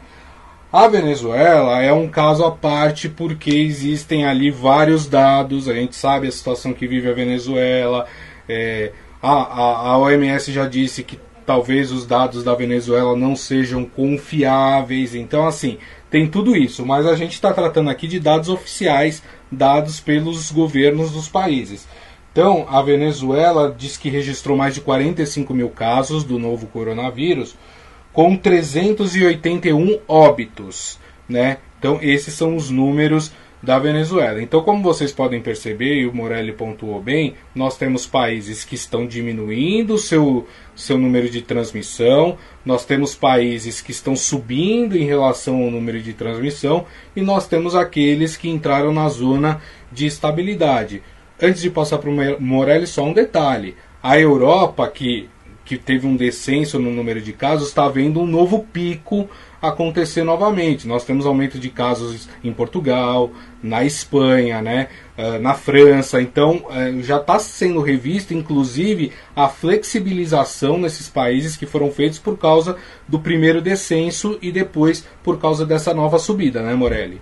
A 0.72 0.88
Venezuela 0.88 1.82
é 1.82 1.92
um 1.92 2.08
caso 2.08 2.44
à 2.46 2.52
parte 2.52 3.10
porque 3.10 3.50
existem 3.50 4.26
ali 4.26 4.52
vários 4.52 5.08
dados, 5.08 5.68
a 5.68 5.74
gente 5.74 5.96
sabe 5.96 6.28
a 6.28 6.32
situação 6.32 6.74
que 6.74 6.88
vive 6.88 7.10
a 7.10 7.14
Venezuela, 7.14 8.06
é, 8.48 8.92
a, 9.22 9.32
a, 9.32 9.90
a 9.92 9.98
OMS 9.98 10.52
já 10.52 10.68
disse 10.68 11.04
que 11.04 11.20
talvez 11.44 11.92
os 11.92 12.06
dados 12.06 12.44
da 12.44 12.54
Venezuela 12.54 13.16
não 13.16 13.36
sejam 13.36 13.84
confiáveis. 13.84 15.16
Então, 15.16 15.48
assim, 15.48 15.80
tem 16.10 16.28
tudo 16.28 16.56
isso, 16.56 16.86
mas 16.86 17.06
a 17.06 17.16
gente 17.16 17.34
está 17.34 17.54
tratando 17.54 17.90
aqui 17.90 18.08
de 18.08 18.20
dados 18.20 18.50
oficiais 18.50 19.22
dados 19.52 20.00
pelos 20.00 20.52
governos 20.52 21.12
dos 21.12 21.28
países. 21.28 21.88
Então, 22.32 22.66
a 22.70 22.82
Venezuela 22.82 23.74
diz 23.76 23.98
que 23.98 24.10
registrou 24.10 24.56
mais 24.56 24.74
de 24.74 24.82
45 24.82 25.54
mil 25.54 25.70
casos 25.70 26.24
do 26.24 26.40
novo 26.40 26.68
coronavírus, 26.68 27.56
com 28.14 28.36
381 28.36 30.00
óbitos. 30.08 31.00
Né? 31.28 31.58
Então, 31.78 32.00
esses 32.02 32.34
são 32.34 32.56
os 32.56 32.70
números 32.70 33.32
da 33.62 33.78
Venezuela. 33.78 34.42
Então, 34.42 34.62
como 34.62 34.82
vocês 34.82 35.12
podem 35.12 35.42
perceber, 35.42 35.96
e 35.96 36.08
o 36.08 36.14
Morelli 36.14 36.54
pontuou 36.54 37.02
bem, 37.02 37.36
nós 37.54 37.78
temos 37.78 38.06
países 38.06 38.64
que 38.64 38.76
estão 38.76 39.06
diminuindo 39.06 39.96
o 39.96 39.98
seu, 39.98 40.48
seu 40.76 40.98
número 40.98 41.30
de 41.30 41.42
transmissão, 41.42 42.38
nós 42.66 42.86
temos 42.86 43.16
países 43.16 43.82
que 43.82 43.92
estão 43.92 44.16
subindo 44.16 44.98
em 44.98 45.06
relação 45.06 45.64
ao 45.64 45.72
número 45.72 46.02
de 46.02 46.14
transmissão, 46.14 46.86
e 47.16 47.22
nós 47.22 47.48
temos 47.48 47.76
aqueles 47.76 48.38
que 48.38 48.50
entraram 48.50 48.94
na 48.94 49.10
zona 49.10 49.62
de 49.92 50.06
estabilidade. 50.06 51.04
Antes 51.42 51.62
de 51.62 51.70
passar 51.70 51.98
para 52.00 52.10
o 52.10 52.42
Morelli, 52.42 52.88
só 52.88 53.04
um 53.04 53.14
detalhe: 53.14 53.76
a 54.02 54.20
Europa, 54.20 54.88
que 54.88 55.30
que 55.70 55.78
teve 55.78 56.08
um 56.08 56.16
descenso 56.16 56.80
no 56.80 56.90
número 56.90 57.22
de 57.22 57.32
casos, 57.32 57.68
está 57.68 57.86
havendo 57.86 58.20
um 58.22 58.26
novo 58.26 58.66
pico 58.74 59.30
acontecer 59.62 60.24
novamente. 60.24 60.88
Nós 60.88 61.06
temos 61.06 61.28
aumento 61.28 61.60
de 61.60 61.70
casos 61.70 62.28
em 62.44 62.52
Portugal, 62.52 63.32
na 63.62 63.86
Espanha, 63.86 64.64
né, 64.64 64.88
uh, 65.16 65.38
na 65.40 65.54
França. 65.54 66.20
Então 66.20 66.66
uh, 66.66 67.04
já 67.04 67.18
está 67.18 67.38
sendo 67.38 67.82
revisto, 67.82 68.34
inclusive, 68.34 69.12
a 69.36 69.48
flexibilização 69.48 70.80
nesses 70.80 71.08
países 71.08 71.56
que 71.56 71.68
foram 71.68 71.92
feitos 71.92 72.18
por 72.18 72.36
causa 72.36 72.76
do 73.08 73.20
primeiro 73.20 73.62
descenso 73.62 74.40
e 74.42 74.52
depois 74.52 75.08
por 75.22 75.38
causa 75.38 75.68
dessa 75.68 75.94
nova 75.94 76.18
subida, 76.18 76.64
né, 76.64 76.74
Morelli? 76.74 77.22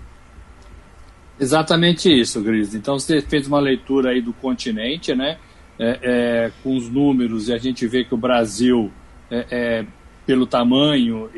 Exatamente 1.37 2.09
isso, 2.09 2.41
Gris. 2.41 2.73
Então 2.73 2.97
você 2.97 3.19
fez 3.19 3.45
uma 3.45 3.59
leitura 3.59 4.11
aí 4.11 4.21
do 4.21 4.31
continente, 4.31 5.13
né? 5.13 5.37
É, 5.79 5.99
é, 6.01 6.51
com 6.63 6.75
os 6.75 6.89
números 6.89 7.49
e 7.49 7.53
a 7.53 7.57
gente 7.57 7.85
vê 7.87 8.03
que 8.03 8.13
o 8.13 8.17
Brasil, 8.17 8.91
é, 9.29 9.45
é 9.49 9.85
pelo 10.25 10.45
tamanho, 10.45 11.29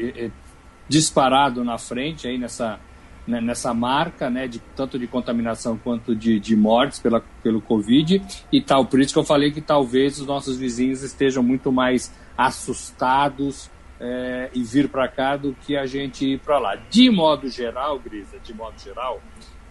disparado 0.87 1.63
na 1.63 1.77
frente 1.77 2.27
aí 2.27 2.39
nessa, 2.39 2.79
né, 3.27 3.39
nessa 3.39 3.73
marca, 3.73 4.29
né, 4.29 4.47
de, 4.47 4.59
tanto 4.75 4.97
de 4.97 5.05
contaminação 5.05 5.77
quanto 5.77 6.15
de, 6.15 6.39
de 6.39 6.55
mortes 6.55 6.99
pela, 6.99 7.23
pelo 7.43 7.61
Covid 7.61 8.21
e 8.51 8.61
tal. 8.61 8.85
Por 8.85 8.99
isso 8.99 9.13
que 9.13 9.19
eu 9.19 9.23
falei 9.23 9.51
que 9.51 9.61
talvez 9.61 10.19
os 10.19 10.25
nossos 10.25 10.57
vizinhos 10.57 11.03
estejam 11.03 11.43
muito 11.43 11.71
mais 11.71 12.11
assustados 12.35 13.69
é, 13.99 14.49
e 14.53 14.63
vir 14.63 14.89
para 14.89 15.07
cá 15.07 15.37
do 15.37 15.53
que 15.53 15.77
a 15.77 15.85
gente 15.85 16.25
ir 16.25 16.39
para 16.39 16.57
lá. 16.57 16.75
De 16.89 17.09
modo 17.09 17.47
geral, 17.49 17.99
Grisa, 17.99 18.39
de 18.39 18.53
modo 18.53 18.79
geral, 18.79 19.21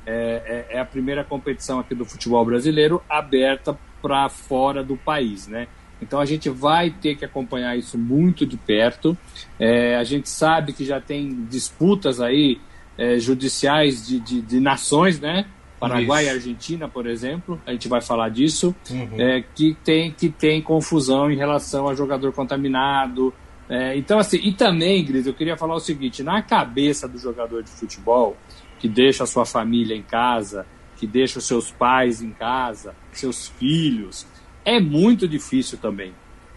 é, 0.06 0.66
é, 0.70 0.76
é, 0.76 0.80
a 0.80 0.84
primeira 0.84 1.24
competição 1.24 1.80
aqui 1.80 1.94
do 1.94 2.04
futebol 2.04 2.44
brasileiro 2.44 3.02
aberta 3.08 3.76
para 4.00 4.28
fora 4.28 4.82
do 4.82 4.96
país, 4.96 5.46
né? 5.46 5.68
Então 6.00 6.20
a 6.20 6.24
gente 6.24 6.48
vai 6.48 6.90
ter 6.90 7.16
que 7.16 7.24
acompanhar 7.24 7.76
isso 7.76 7.98
muito 7.98 8.46
de 8.46 8.56
perto. 8.56 9.16
É, 9.58 9.96
a 9.96 10.04
gente 10.04 10.28
sabe 10.28 10.72
que 10.72 10.84
já 10.84 11.00
tem 11.00 11.44
disputas 11.46 12.20
aí 12.20 12.60
é, 12.96 13.18
judiciais 13.18 14.06
de, 14.06 14.20
de, 14.20 14.40
de, 14.40 14.60
nações, 14.60 15.20
né? 15.20 15.46
Paraguai 15.78 16.24
isso. 16.24 16.32
e 16.32 16.34
Argentina, 16.34 16.88
por 16.88 17.06
exemplo, 17.06 17.60
a 17.64 17.72
gente 17.72 17.86
vai 17.88 18.00
falar 18.00 18.28
disso, 18.30 18.74
uhum. 18.90 19.10
é, 19.16 19.44
que, 19.54 19.76
tem, 19.84 20.10
que 20.10 20.28
tem 20.28 20.60
confusão 20.60 21.30
em 21.30 21.36
relação 21.36 21.88
a 21.88 21.94
jogador 21.94 22.32
contaminado. 22.32 23.32
É, 23.68 23.96
então, 23.96 24.18
assim, 24.18 24.38
e 24.38 24.52
também, 24.52 25.04
Gris, 25.04 25.26
eu 25.26 25.34
queria 25.34 25.56
falar 25.56 25.76
o 25.76 25.80
seguinte: 25.80 26.22
na 26.22 26.42
cabeça 26.42 27.06
do 27.06 27.18
jogador 27.18 27.62
de 27.62 27.70
futebol, 27.70 28.36
que 28.80 28.88
deixa 28.88 29.24
a 29.24 29.26
sua 29.26 29.44
família 29.44 29.94
em 29.94 30.02
casa, 30.02 30.66
que 30.98 31.06
deixa 31.06 31.38
os 31.38 31.46
seus 31.46 31.70
pais 31.70 32.20
em 32.20 32.30
casa, 32.30 32.94
seus 33.12 33.48
filhos. 33.48 34.26
É 34.64 34.80
muito 34.80 35.28
difícil 35.28 35.78
também. 35.78 36.12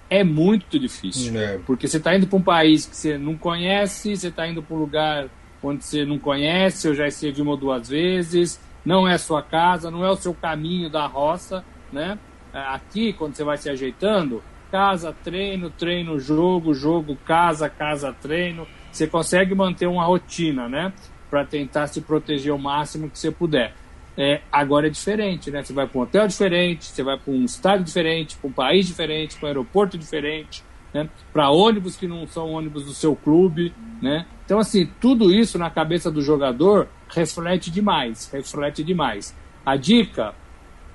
É 0.09 0.23
muito 0.23 0.77
difícil. 0.77 1.39
É. 1.39 1.59
Porque 1.59 1.87
você 1.87 1.97
está 1.97 2.15
indo 2.15 2.27
para 2.27 2.37
um 2.37 2.41
país 2.41 2.85
que 2.85 2.95
você 2.95 3.17
não 3.17 3.37
conhece, 3.37 4.17
você 4.17 4.27
está 4.27 4.47
indo 4.47 4.61
para 4.61 4.75
um 4.75 4.79
lugar 4.79 5.29
onde 5.63 5.85
você 5.85 6.03
não 6.03 6.17
conhece, 6.17 6.87
ou 6.87 6.95
já 6.95 7.07
esteve 7.07 7.41
uma 7.41 7.51
ou 7.51 7.57
duas 7.57 7.87
vezes, 7.87 8.59
não 8.83 9.07
é 9.07 9.13
a 9.13 9.19
sua 9.19 9.41
casa, 9.41 9.91
não 9.91 10.03
é 10.03 10.09
o 10.09 10.15
seu 10.15 10.33
caminho 10.33 10.89
da 10.89 11.05
roça, 11.05 11.63
né? 11.93 12.17
Aqui, 12.51 13.13
quando 13.13 13.35
você 13.35 13.43
vai 13.43 13.57
se 13.57 13.69
ajeitando, 13.69 14.43
casa, 14.71 15.15
treino, 15.23 15.69
treino, 15.69 16.19
jogo, 16.19 16.73
jogo, 16.73 17.15
casa, 17.25 17.69
casa, 17.69 18.11
treino, 18.11 18.67
você 18.91 19.07
consegue 19.07 19.53
manter 19.55 19.85
uma 19.85 20.03
rotina, 20.03 20.67
né? 20.67 20.91
Para 21.29 21.45
tentar 21.45 21.87
se 21.87 22.01
proteger 22.01 22.53
o 22.53 22.59
máximo 22.59 23.09
que 23.09 23.17
você 23.17 23.31
puder. 23.31 23.73
É, 24.17 24.41
agora 24.51 24.87
é 24.87 24.89
diferente, 24.89 25.49
né? 25.49 25.63
Você 25.63 25.73
vai 25.73 25.87
para 25.87 25.99
um 25.99 26.03
hotel 26.03 26.27
diferente, 26.27 26.85
você 26.85 27.01
vai 27.01 27.17
para 27.17 27.31
um 27.31 27.45
estado 27.45 27.83
diferente, 27.83 28.35
para 28.37 28.49
um 28.49 28.53
país 28.53 28.85
diferente, 28.85 29.37
para 29.37 29.45
um 29.45 29.47
aeroporto 29.47 29.97
diferente, 29.97 30.63
né? 30.93 31.09
Para 31.31 31.49
ônibus 31.49 31.95
que 31.95 32.07
não 32.07 32.27
são 32.27 32.51
ônibus 32.51 32.85
do 32.85 32.93
seu 32.93 33.15
clube, 33.15 33.73
né? 34.01 34.25
Então, 34.45 34.59
assim, 34.59 34.89
tudo 34.99 35.33
isso 35.33 35.57
na 35.57 35.69
cabeça 35.69 36.11
do 36.11 36.21
jogador 36.21 36.87
reflete 37.09 37.71
demais, 37.71 38.29
reflete 38.31 38.83
demais. 38.83 39.35
A 39.65 39.77
dica, 39.77 40.35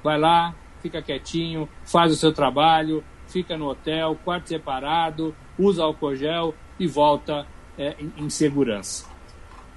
vai 0.03 0.19
lá, 0.19 0.55
fica 0.83 1.01
quietinho, 1.01 1.69
faz 1.85 2.13
o 2.13 2.17
seu 2.17 2.33
trabalho, 2.33 3.03
fica 3.29 3.57
no 3.57 3.67
hotel, 3.67 4.17
quarto 4.25 4.49
separado, 4.49 5.35
usa 5.59 5.83
álcool 5.83 6.15
gel 6.15 6.55
e 6.79 6.87
volta 6.87 7.47
é, 7.79 7.97
em, 7.99 8.25
em 8.25 8.31
segurança. 8.31 9.07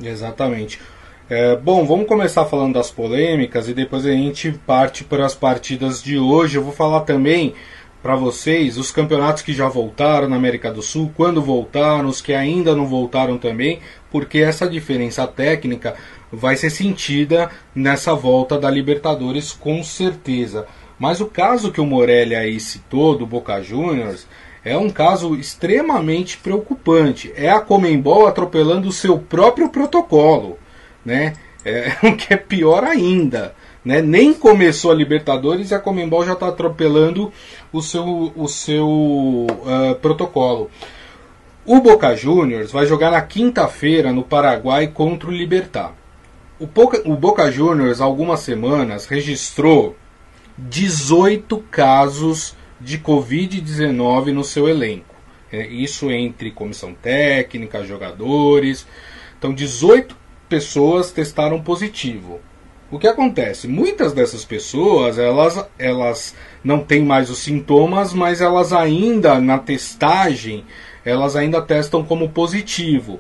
Exatamente. 0.02 0.80
É, 1.32 1.56
bom, 1.56 1.86
vamos 1.86 2.08
começar 2.08 2.44
falando 2.46 2.74
das 2.74 2.90
polêmicas 2.90 3.70
e 3.70 3.74
depois 3.76 4.04
a 4.04 4.10
gente 4.10 4.52
parte 4.66 5.04
para 5.04 5.28
as 5.28 5.36
partidas 5.36 6.02
de 6.02 6.18
hoje. 6.18 6.58
Eu 6.58 6.64
vou 6.64 6.74
falar 6.74 7.02
também 7.02 7.54
para 8.02 8.16
vocês 8.16 8.80
os 8.80 8.92
campeonatos 8.92 9.44
que 9.44 9.54
já 9.54 9.70
voltaram 9.70 10.28
na 10.28 10.38
América 10.38 10.74
do 10.74 10.82
Sul, 10.82 11.12
quando 11.16 11.40
voltaram, 11.40 12.10
os 12.10 12.20
que 12.20 12.34
ainda 12.34 12.76
não 12.76 12.88
voltaram 12.88 13.38
também, 13.38 13.80
porque 14.10 14.40
essa 14.40 14.68
diferença 14.68 15.28
técnica 15.28 15.94
vai 16.32 16.56
ser 16.56 16.72
sentida 16.72 17.52
nessa 17.76 18.16
volta 18.16 18.58
da 18.58 18.72
Libertadores 18.72 19.52
com 19.52 19.84
certeza. 19.84 20.66
Mas 20.98 21.22
o 21.22 21.28
caso 21.28 21.72
que 21.72 21.80
o 21.80 21.86
Morelli 21.86 22.36
aí 22.36 22.60
citou 22.60 23.16
do 23.16 23.28
Boca 23.28 23.62
Juniors 23.62 24.26
é 24.66 24.76
um 24.76 24.90
caso 24.90 25.36
extremamente 25.36 26.40
preocupante. 26.40 27.32
É 27.36 27.52
a 27.52 27.62
Comembol 27.62 28.26
atropelando 28.26 28.88
o 28.88 28.92
seu 28.92 29.20
próprio 29.20 29.70
protocolo 29.70 30.58
né? 31.06 31.34
É, 31.64 31.94
o 32.08 32.16
que 32.16 32.34
é 32.34 32.38
pior 32.38 32.84
ainda. 32.84 33.54
Né? 33.84 34.02
Nem 34.02 34.34
começou 34.34 34.92
a 34.92 34.96
Libertadores 34.96 35.72
e 35.72 35.76
a 35.76 35.80
Comembol 35.80 36.26
já 36.26 36.34
está 36.34 36.48
atropelando 36.50 37.32
o 37.72 37.82
seu, 37.82 38.32
o 38.36 38.48
seu 38.48 38.88
uh, 38.88 39.96
protocolo. 40.02 40.70
O 41.66 41.80
Boca 41.82 42.16
Juniors 42.16 42.72
vai 42.72 42.86
jogar 42.86 43.12
na 43.12 43.22
quinta-feira 43.22 44.12
no 44.12 44.24
Paraguai 44.24 44.88
contra 44.88 45.30
o 45.30 45.32
Libertar. 45.32 45.94
O 46.60 46.66
Boca, 46.66 47.02
o 47.06 47.16
Boca 47.16 47.50
Juniors, 47.52 48.02
há 48.02 48.06
algumas 48.06 48.42
semanas, 48.42 49.06
registrou 49.06 49.96
18 50.58 51.58
casos 51.72 52.56
de 52.82 52.98
Covid-19 52.98 54.34
no 54.34 54.44
seu 54.44 54.68
elenco. 54.68 55.16
É, 55.52 55.66
isso 55.68 56.12
entre 56.12 56.52
comissão 56.52 56.94
técnica, 56.94 57.86
jogadores. 57.86 58.86
Então, 59.38 59.54
18 59.54 60.16
pessoas 60.50 61.12
testaram 61.12 61.62
positivo. 61.62 62.40
O 62.92 62.98
que 62.98 63.08
acontece? 63.08 63.68
Muitas 63.68 64.14
dessas 64.14 64.44
pessoas, 64.44 65.20
elas, 65.20 65.64
elas 65.78 66.36
não 66.64 66.80
têm 66.80 67.04
mais 67.04 67.30
os 67.30 67.38
sintomas, 67.38 68.14
mas 68.14 68.42
elas 68.42 68.74
ainda, 68.74 69.40
na 69.40 69.60
testagem, 69.60 70.66
elas 71.06 71.36
ainda 71.36 71.62
testam 71.62 72.04
como 72.04 72.30
positivo. 72.30 73.20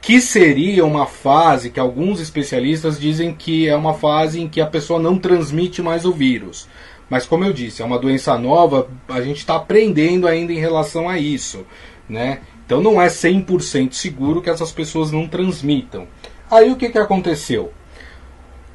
Que 0.00 0.18
seria 0.18 0.84
uma 0.84 1.06
fase 1.06 1.70
que 1.70 1.78
alguns 1.78 2.20
especialistas 2.20 2.98
dizem 2.98 3.34
que 3.34 3.68
é 3.68 3.76
uma 3.76 3.92
fase 3.92 4.40
em 4.40 4.48
que 4.48 4.62
a 4.62 4.66
pessoa 4.66 4.98
não 4.98 5.18
transmite 5.18 5.82
mais 5.82 6.06
o 6.06 6.12
vírus. 6.12 6.66
Mas 7.08 7.26
como 7.26 7.44
eu 7.44 7.52
disse, 7.52 7.82
é 7.82 7.84
uma 7.84 7.98
doença 7.98 8.38
nova, 8.38 8.88
a 9.06 9.20
gente 9.20 9.36
está 9.36 9.56
aprendendo 9.56 10.26
ainda 10.26 10.54
em 10.54 10.58
relação 10.58 11.06
a 11.06 11.18
isso. 11.18 11.66
Né? 12.08 12.40
Então 12.64 12.80
não 12.80 13.00
é 13.00 13.08
100% 13.08 13.92
seguro 13.92 14.40
que 14.40 14.48
essas 14.48 14.72
pessoas 14.72 15.12
não 15.12 15.28
transmitam. 15.28 16.08
Aí 16.52 16.70
o 16.70 16.76
que, 16.76 16.90
que 16.90 16.98
aconteceu? 16.98 17.72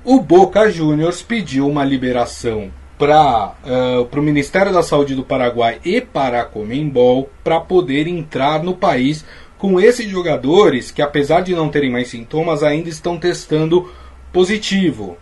O 0.03 0.19
Boca 0.19 0.67
Juniors 0.67 1.21
pediu 1.21 1.69
uma 1.69 1.85
liberação 1.85 2.71
para 2.97 3.53
uh, 3.63 4.19
o 4.19 4.21
Ministério 4.23 4.73
da 4.73 4.81
Saúde 4.81 5.13
do 5.13 5.23
Paraguai 5.23 5.79
e 5.85 6.01
para 6.01 6.41
a 6.41 6.45
Comembol 6.45 7.29
para 7.43 7.59
poder 7.59 8.07
entrar 8.07 8.63
no 8.63 8.75
país 8.75 9.23
com 9.59 9.79
esses 9.79 10.09
jogadores 10.09 10.89
que, 10.89 11.03
apesar 11.03 11.41
de 11.41 11.53
não 11.53 11.69
terem 11.69 11.91
mais 11.91 12.07
sintomas, 12.07 12.63
ainda 12.63 12.89
estão 12.89 13.15
testando 13.15 13.91
positivo. 14.33 15.15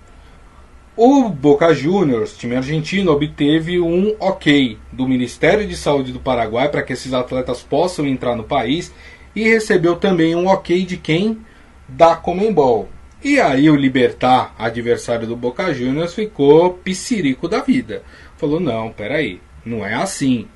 O 0.95 1.27
Boca 1.27 1.73
Juniors, 1.73 2.37
time 2.37 2.55
argentino, 2.55 3.11
obteve 3.11 3.81
um 3.81 4.15
ok 4.17 4.77
do 4.93 5.05
Ministério 5.05 5.67
de 5.67 5.75
Saúde 5.75 6.13
do 6.13 6.21
Paraguai 6.21 6.69
para 6.69 6.83
que 6.83 6.93
esses 6.93 7.13
atletas 7.13 7.61
possam 7.61 8.07
entrar 8.07 8.33
no 8.33 8.45
país 8.45 8.93
e 9.35 9.43
recebeu 9.43 9.97
também 9.97 10.37
um 10.37 10.47
ok 10.47 10.85
de 10.85 10.95
quem? 10.95 11.43
Da 11.87 12.15
Comembol. 12.15 12.89
E 13.23 13.39
aí 13.39 13.69
o 13.69 13.75
Libertar, 13.75 14.53
adversário 14.57 15.27
do 15.27 15.35
Boca 15.35 15.73
Juniors, 15.73 16.13
ficou 16.13 16.73
piscirico 16.73 17.47
da 17.47 17.61
vida. 17.61 18.03
Falou, 18.37 18.59
não, 18.59 18.91
peraí, 18.91 19.41
não 19.65 19.85
é 19.85 19.95
assim. 19.95 20.47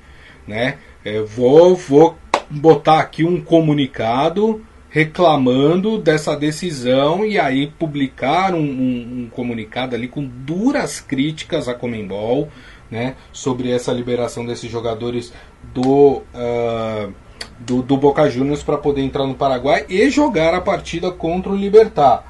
Né? 0.46 0.78
Eu 1.04 1.26
vou, 1.26 1.74
vou 1.74 2.16
botar 2.48 3.00
aqui 3.00 3.24
um 3.24 3.40
comunicado 3.40 4.64
reclamando 4.90 5.98
dessa 5.98 6.36
decisão 6.36 7.24
e 7.24 7.38
aí 7.38 7.68
publicar 7.68 8.54
um, 8.54 8.58
um, 8.58 9.22
um, 9.22 9.28
comunicado 9.30 9.94
ali 9.94 10.08
com 10.08 10.24
duras 10.24 11.00
críticas 11.00 11.68
à 11.68 11.74
Comembol 11.74 12.48
né, 12.90 13.14
sobre 13.32 13.70
essa 13.70 13.92
liberação 13.92 14.44
desses 14.44 14.68
jogadores 14.68 15.32
do 15.72 16.22
uh, 16.34 17.14
do, 17.60 17.82
do 17.82 17.96
Boca 17.96 18.28
Juniors 18.28 18.62
para 18.62 18.78
poder 18.78 19.02
entrar 19.02 19.26
no 19.26 19.34
Paraguai 19.34 19.84
e 19.88 20.08
jogar 20.10 20.54
a 20.54 20.60
partida 20.60 21.10
contra 21.10 21.52
o 21.52 21.56
Libertar. 21.56 22.24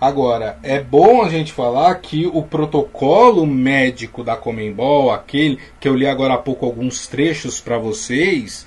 Agora, 0.00 0.58
é 0.64 0.80
bom 0.80 1.22
a 1.22 1.28
gente 1.28 1.52
falar 1.52 1.94
que 1.94 2.26
o 2.26 2.42
protocolo 2.42 3.46
médico 3.46 4.24
da 4.24 4.34
Comembol, 4.34 5.12
aquele 5.12 5.60
que 5.78 5.86
eu 5.86 5.94
li 5.94 6.08
agora 6.08 6.34
há 6.34 6.38
pouco 6.38 6.66
alguns 6.66 7.06
trechos 7.06 7.60
para 7.60 7.78
vocês, 7.78 8.66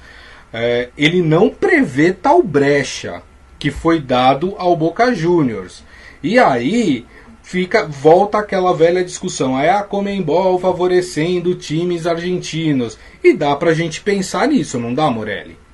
é, 0.54 0.88
ele 0.98 1.22
não 1.22 1.50
prevê 1.50 2.14
tal 2.14 2.42
brecha 2.42 3.22
que 3.60 3.70
foi 3.70 4.00
dado 4.00 4.56
ao 4.58 4.78
Boca 4.78 5.14
Juniors. 5.14 5.84
E 6.24 6.40
aí 6.40 7.06
fica 7.44 7.86
volta 7.86 8.38
aquela 8.38 8.74
velha 8.74 9.04
discussão, 9.04 9.60
é 9.60 9.70
a 9.70 9.84
Comembol 9.84 10.58
favorecendo 10.58 11.54
times 11.54 12.08
argentinos. 12.08 12.98
E 13.22 13.34
dá 13.34 13.54
pra 13.58 13.74
gente 13.74 14.00
pensar 14.00 14.48
nisso, 14.48 14.80
não 14.80 14.94
dá, 14.94 15.12
Morelli? 15.12 15.65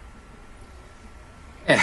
É, 1.65 1.77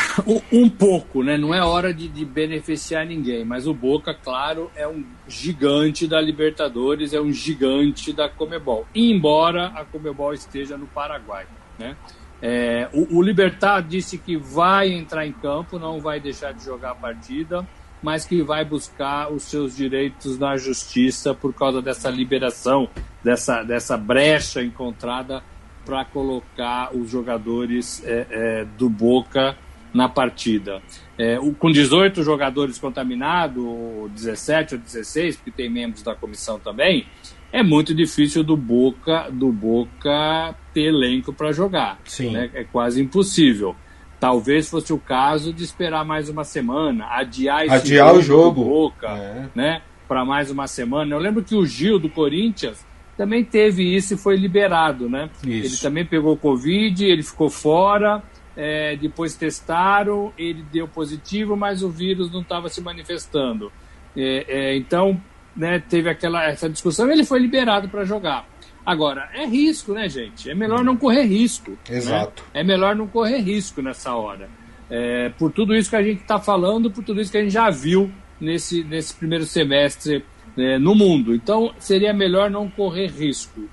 um 0.53 0.69
pouco, 0.69 1.23
né? 1.23 1.37
Não 1.37 1.55
é 1.55 1.63
hora 1.63 1.95
de, 1.95 2.09
de, 2.09 2.25
beneficiar 2.25 3.07
ninguém, 3.07 3.45
mas 3.45 3.67
o 3.67 3.73
Boca, 3.73 4.13
claro, 4.13 4.71
é 4.75 4.87
um 4.89 5.05
gigante 5.27 6.07
da 6.07 6.21
Libertadores, 6.21 7.13
é 7.13 7.21
um 7.21 7.33
gigante 7.33 8.13
da 8.13 8.29
Comebol. 8.29 8.87
Embora 8.95 9.67
a 9.69 9.85
Comebol 9.85 10.35
esteja 10.35 10.77
no 10.77 10.87
Paraguai, 10.87 11.47
né? 11.79 11.97
É, 12.41 12.89
o, 12.93 13.19
o 13.19 13.23
Libertar 13.23 13.81
disse 13.83 14.19
que 14.19 14.37
vai 14.37 14.93
entrar 14.93 15.27
em 15.27 15.33
campo, 15.33 15.79
não 15.79 16.01
vai 16.01 16.21
deixar 16.21 16.53
de 16.53 16.65
jogar 16.65 16.93
a 16.93 16.95
partida, 16.95 17.67
mas 18.03 18.25
que 18.25 18.43
vai 18.43 18.65
buscar 18.65 19.33
os 19.33 19.45
seus 19.45 19.77
direitos 19.77 20.39
na 20.39 20.57
justiça 20.57 21.35
por 21.35 21.53
causa 21.53 21.83
dessa 21.83 22.11
liberação, 22.11 22.89
dessa, 23.23 23.63
dessa 23.63 23.97
brecha 23.97 24.63
encontrada 24.63 25.43
para 25.85 26.05
colocar 26.05 26.95
os 26.95 27.11
jogadores 27.11 28.05
é, 28.05 28.27
é, 28.31 28.65
do 28.65 28.89
Boca 28.89 29.57
na 29.93 30.09
partida. 30.09 30.83
É, 31.17 31.39
o, 31.39 31.53
com 31.53 31.71
18 31.71 32.23
jogadores 32.23 32.79
contaminados, 32.79 33.65
17 34.13 34.75
ou 34.75 34.81
16, 34.81 35.37
porque 35.37 35.51
tem 35.51 35.69
membros 35.69 36.03
da 36.03 36.15
comissão 36.15 36.59
também, 36.59 37.07
é 37.53 37.63
muito 37.63 37.95
difícil 37.95 38.45
do 38.45 38.57
Boca, 38.57 39.29
do 39.31 39.51
Boca 39.51 40.55
ter 40.73 40.89
elenco 40.89 41.33
para 41.33 41.51
jogar. 41.53 41.99
Sim. 42.05 42.33
Né? 42.33 42.51
É 42.55 42.65
quase 42.65 43.01
impossível. 43.01 43.75
Talvez 44.21 44.69
fosse 44.69 44.93
o 44.93 44.99
caso 44.99 45.53
de 45.53 45.63
esperar 45.63 46.05
mais 46.05 46.29
uma 46.29 46.45
semana, 46.45 47.07
adiar 47.07 47.65
esse 47.65 47.75
adiar 47.75 48.09
jogo 48.09 48.19
o 48.19 48.23
jogo 48.23 48.61
do 48.61 48.69
Boca, 48.69 49.09
é. 49.09 49.47
né, 49.55 49.83
para 50.09 50.25
mais 50.25 50.51
uma 50.51 50.67
semana. 50.67 51.15
Eu 51.15 51.19
lembro 51.21 51.43
que 51.43 51.55
o 51.55 51.65
Gil 51.65 51.99
do 52.01 52.09
Corinthians 52.09 52.85
também 53.17 53.45
teve 53.45 53.83
isso 53.97 54.15
e 54.15 54.17
foi 54.17 54.37
liberado, 54.37 55.09
né? 55.09 55.31
Isso. 55.45 55.67
Ele 55.67 55.77
também 55.77 56.05
pegou 56.05 56.37
Covid, 56.37 57.05
ele 57.05 57.23
ficou 57.23 57.49
fora 57.49 58.23
é, 58.61 58.97
depois 58.97 59.37
testaram, 59.37 60.33
ele 60.37 60.65
deu 60.73 60.89
positivo, 60.89 61.57
mas 61.57 61.85
o 61.85 61.89
vírus 61.89 62.29
não 62.33 62.41
estava 62.41 62.69
se 62.69 62.81
manifestando. 62.81 63.71
É, 64.17 64.47
é, 64.49 64.77
então, 64.77 65.23
né, 65.55 65.79
teve 65.79 66.11
aquela 66.11 66.45
essa 66.45 66.69
discussão 66.69 67.09
e 67.09 67.13
ele 67.13 67.25
foi 67.25 67.39
liberado 67.39 67.89
para 67.89 68.05
jogar. 68.05 68.49
Agora, 68.85 69.31
é 69.33 69.47
risco, 69.47 69.93
né, 69.93 70.09
gente? 70.09 70.51
É 70.51 70.57
melhor 70.57 70.83
não 70.83 70.97
correr 70.97 71.23
risco. 71.23 71.71
Né? 71.89 71.99
Exato. 71.99 72.43
Né? 72.53 72.61
É 72.61 72.65
melhor 72.65 72.97
não 72.97 73.07
correr 73.07 73.39
risco 73.39 73.81
nessa 73.81 74.13
hora. 74.15 74.51
É, 74.91 75.29
por 75.39 75.53
tudo 75.53 75.77
isso 75.77 75.89
que 75.89 75.97
a 75.97 76.03
gente 76.03 76.23
está 76.23 76.41
falando, 76.41 76.91
por 76.91 77.05
tudo 77.05 77.21
isso 77.21 77.31
que 77.31 77.39
a 77.39 77.43
gente 77.43 77.53
já 77.53 77.71
viu 77.71 78.11
nesse, 78.41 78.83
nesse 78.83 79.15
primeiro 79.15 79.45
semestre 79.45 80.25
né, 80.57 80.79
no 80.79 80.97
mundo. 80.97 81.33
Então, 81.33 81.73
seria 81.79 82.13
melhor 82.13 82.51
não 82.51 82.69
correr 82.69 83.07
risco. 83.07 83.69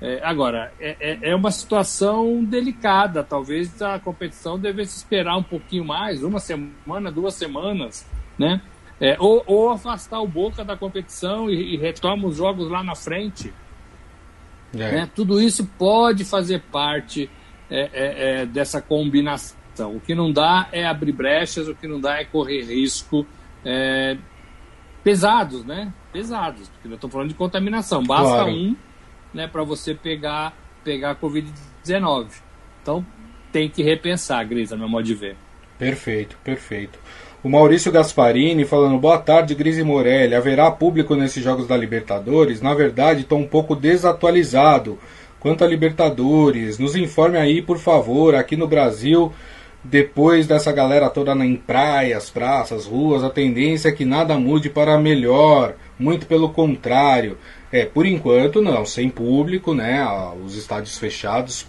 É, 0.00 0.20
agora, 0.22 0.72
é, 0.78 0.96
é, 1.00 1.30
é 1.30 1.34
uma 1.34 1.50
situação 1.50 2.44
delicada. 2.44 3.24
Talvez 3.24 3.80
a 3.82 3.98
competição 3.98 4.58
devesse 4.58 4.96
esperar 4.96 5.36
um 5.36 5.42
pouquinho 5.42 5.84
mais, 5.84 6.22
uma 6.22 6.38
semana, 6.38 7.10
duas 7.10 7.34
semanas, 7.34 8.08
né? 8.38 8.60
É, 9.00 9.16
ou, 9.18 9.42
ou, 9.46 9.70
afastar 9.70 10.20
o 10.20 10.26
Boca 10.26 10.64
da 10.64 10.76
competição 10.76 11.48
e, 11.48 11.74
e 11.74 11.76
retoma 11.76 12.26
os 12.26 12.36
jogos 12.36 12.68
lá 12.68 12.82
na 12.82 12.96
frente. 12.96 13.52
É. 14.74 14.92
Né? 14.92 15.10
Tudo 15.14 15.40
isso 15.40 15.64
pode 15.78 16.24
fazer 16.24 16.62
parte 16.72 17.30
é, 17.70 18.40
é, 18.40 18.46
dessa 18.46 18.82
combinação. 18.82 19.56
O 19.94 20.00
que 20.00 20.16
não 20.16 20.32
dá 20.32 20.68
é 20.72 20.84
abrir 20.84 21.12
brechas, 21.12 21.68
o 21.68 21.74
que 21.76 21.86
não 21.86 22.00
dá 22.00 22.20
é 22.20 22.24
correr 22.24 22.62
risco 22.62 23.26
pesados, 25.04 25.64
né? 25.64 25.92
Pesados, 26.12 26.68
porque 26.68 26.88
eu 26.88 26.94
estou 26.94 27.08
falando 27.08 27.28
de 27.28 27.34
contaminação. 27.34 28.02
Basta 28.02 28.34
claro. 28.34 28.50
um 28.50 28.76
né, 29.32 29.46
para 29.46 29.62
você 29.62 29.94
pegar 29.94 30.54
pegar 30.84 31.10
a 31.10 31.16
Covid-19. 31.16 32.28
Então 32.82 33.04
tem 33.52 33.68
que 33.68 33.82
repensar, 33.82 34.46
Grisa, 34.46 34.76
meu 34.76 34.88
modo 34.88 35.04
de 35.04 35.14
ver. 35.14 35.36
Perfeito, 35.78 36.36
perfeito. 36.42 36.98
O 37.42 37.48
Maurício 37.48 37.92
Gasparini 37.92 38.64
falando, 38.64 38.98
boa 38.98 39.18
tarde, 39.18 39.54
Gris 39.54 39.78
e 39.78 39.84
Morelli. 39.84 40.34
Haverá 40.34 40.70
público 40.70 41.14
nesses 41.14 41.42
Jogos 41.42 41.68
da 41.68 41.76
Libertadores? 41.76 42.60
Na 42.60 42.74
verdade, 42.74 43.20
estou 43.20 43.38
um 43.38 43.46
pouco 43.46 43.76
desatualizado 43.76 44.98
quanto 45.38 45.62
a 45.62 45.68
Libertadores. 45.68 46.78
Nos 46.78 46.96
informe 46.96 47.38
aí, 47.38 47.62
por 47.62 47.78
favor, 47.78 48.34
aqui 48.34 48.56
no 48.56 48.66
Brasil, 48.66 49.32
depois 49.84 50.48
dessa 50.48 50.72
galera 50.72 51.08
toda 51.08 51.32
em 51.44 51.54
praias, 51.54 52.28
praças, 52.28 52.86
ruas, 52.86 53.22
a 53.22 53.30
tendência 53.30 53.90
é 53.90 53.92
que 53.92 54.04
nada 54.04 54.36
mude 54.36 54.68
para 54.68 54.98
melhor. 54.98 55.74
Muito 55.96 56.26
pelo 56.26 56.48
contrário. 56.48 57.38
É, 57.70 57.84
por 57.84 58.06
enquanto 58.06 58.62
não, 58.62 58.86
sem 58.86 59.10
público, 59.10 59.74
né? 59.74 60.04
Os 60.44 60.56
estádios 60.56 60.96
fechados 60.98 61.66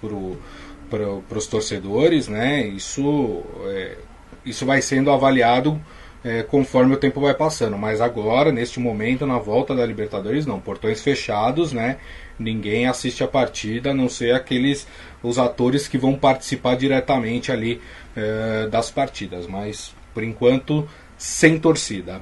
para 0.89 1.37
os 1.37 1.47
torcedores, 1.47 2.27
né? 2.27 2.65
Isso, 2.65 3.43
é, 3.65 3.97
isso 4.45 4.65
vai 4.65 4.81
sendo 4.81 5.11
avaliado 5.11 5.79
é, 6.23 6.43
conforme 6.43 6.93
o 6.93 6.97
tempo 6.97 7.19
vai 7.19 7.33
passando. 7.33 7.77
Mas 7.77 7.99
agora, 7.99 8.51
neste 8.51 8.79
momento, 8.79 9.25
na 9.25 9.37
volta 9.37 9.75
da 9.75 9.85
Libertadores, 9.85 10.45
não. 10.45 10.59
Portões 10.59 11.01
fechados, 11.01 11.73
né? 11.73 11.97
Ninguém 12.37 12.87
assiste 12.87 13.23
a 13.23 13.27
partida, 13.27 13.91
a 13.91 13.93
não 13.93 14.07
ser 14.07 14.33
aqueles 14.33 14.87
os 15.21 15.37
atores 15.37 15.87
que 15.87 15.97
vão 15.97 16.15
participar 16.15 16.75
diretamente 16.75 17.51
ali 17.51 17.81
é, 18.15 18.67
das 18.67 18.89
partidas. 18.89 19.45
Mas 19.47 19.93
por 20.13 20.23
enquanto, 20.23 20.87
sem 21.17 21.59
torcida. 21.59 22.21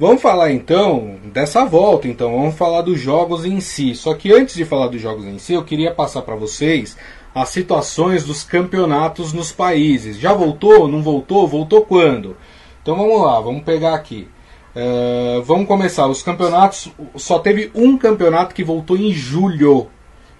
Vamos 0.00 0.22
falar 0.22 0.50
então 0.50 1.16
dessa 1.24 1.62
volta, 1.66 2.08
então 2.08 2.32
vamos 2.32 2.54
falar 2.54 2.80
dos 2.80 2.98
jogos 2.98 3.44
em 3.44 3.60
si. 3.60 3.94
Só 3.94 4.14
que 4.14 4.32
antes 4.32 4.54
de 4.54 4.64
falar 4.64 4.88
dos 4.88 4.98
jogos 4.98 5.26
em 5.26 5.38
si, 5.38 5.52
eu 5.52 5.62
queria 5.62 5.92
passar 5.92 6.22
para 6.22 6.34
vocês 6.34 6.96
as 7.34 7.50
situações 7.50 8.24
dos 8.24 8.42
campeonatos 8.42 9.34
nos 9.34 9.52
países. 9.52 10.18
Já 10.18 10.32
voltou? 10.32 10.88
Não 10.88 11.02
voltou? 11.02 11.46
Voltou 11.46 11.82
quando? 11.82 12.34
Então 12.80 12.96
vamos 12.96 13.20
lá, 13.20 13.40
vamos 13.40 13.62
pegar 13.62 13.94
aqui. 13.94 14.26
Uh, 14.74 15.42
vamos 15.42 15.66
começar. 15.68 16.06
Os 16.06 16.22
campeonatos. 16.22 16.90
Só 17.16 17.38
teve 17.38 17.70
um 17.74 17.98
campeonato 17.98 18.54
que 18.54 18.64
voltou 18.64 18.96
em 18.96 19.12
julho. 19.12 19.88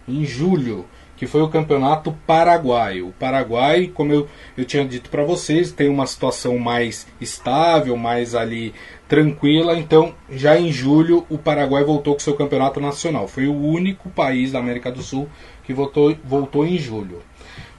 Em 0.08 0.24
julho 0.24 0.86
que 1.20 1.26
foi 1.26 1.42
o 1.42 1.50
Campeonato 1.50 2.16
Paraguaio. 2.26 3.08
O 3.08 3.12
Paraguai, 3.12 3.92
como 3.92 4.10
eu, 4.10 4.26
eu 4.56 4.64
tinha 4.64 4.86
dito 4.86 5.10
para 5.10 5.22
vocês, 5.22 5.70
tem 5.70 5.86
uma 5.86 6.06
situação 6.06 6.58
mais 6.58 7.06
estável, 7.20 7.94
mais 7.94 8.34
ali 8.34 8.72
tranquila. 9.10 9.76
Então, 9.76 10.14
já 10.30 10.56
em 10.56 10.70
julho, 10.72 11.26
o 11.28 11.36
Paraguai 11.36 11.82
voltou 11.82 12.14
com 12.14 12.20
seu 12.20 12.36
campeonato 12.36 12.80
nacional. 12.80 13.26
Foi 13.26 13.48
o 13.48 13.60
único 13.60 14.08
país 14.08 14.52
da 14.52 14.60
América 14.60 14.90
do 14.92 15.02
Sul 15.02 15.28
que 15.64 15.74
voltou, 15.74 16.16
voltou 16.24 16.64
em 16.64 16.78
julho. 16.78 17.20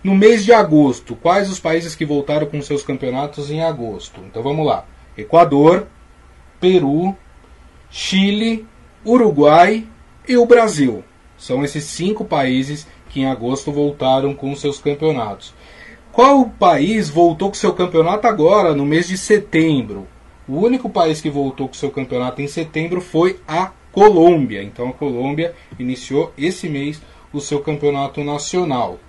No 0.04 0.14
mês 0.14 0.44
de 0.44 0.52
agosto, 0.52 1.16
quais 1.16 1.50
os 1.50 1.58
países 1.58 1.96
que 1.96 2.06
voltaram 2.06 2.48
com 2.48 2.62
seus 2.62 2.84
campeonatos 2.84 3.50
em 3.50 3.64
agosto? 3.64 4.20
Então 4.28 4.44
vamos 4.44 4.66
lá: 4.66 4.86
Equador, 5.18 5.88
Peru, 6.60 7.16
Chile, 7.90 8.68
Uruguai 9.06 9.88
e 10.28 10.36
o 10.36 10.46
Brasil. 10.46 11.02
São 11.38 11.64
esses 11.64 11.86
cinco 11.86 12.26
países 12.26 12.86
que 13.10 13.22
em 13.22 13.26
agosto 13.26 13.72
voltaram 13.72 14.34
com 14.34 14.54
seus 14.54 14.80
campeonatos. 14.80 15.54
Qual 16.12 16.50
país 16.50 17.10
voltou 17.10 17.48
com 17.48 17.56
seu 17.56 17.72
campeonato 17.72 18.28
agora, 18.28 18.76
no 18.76 18.86
mês 18.86 19.08
de 19.08 19.18
setembro? 19.18 20.08
O 20.48 20.60
único 20.60 20.90
país 20.90 21.22
que 21.22 21.30
voltou 21.30 21.68
com 21.68 21.74
seu 21.74 21.92
campeonato 21.92 22.42
em 22.42 22.48
setembro 22.48 23.00
foi 23.02 23.40
a 23.48 23.72
Colômbia. 23.92 24.64
Então 24.64 24.90
a 24.90 24.94
Colômbia 24.94 25.54
iniciou 25.78 26.34
esse 26.38 26.68
mês 26.68 27.02
o 27.34 27.40
seu 27.40 27.60
campeonato 27.60 28.24
nacional. 28.24 29.00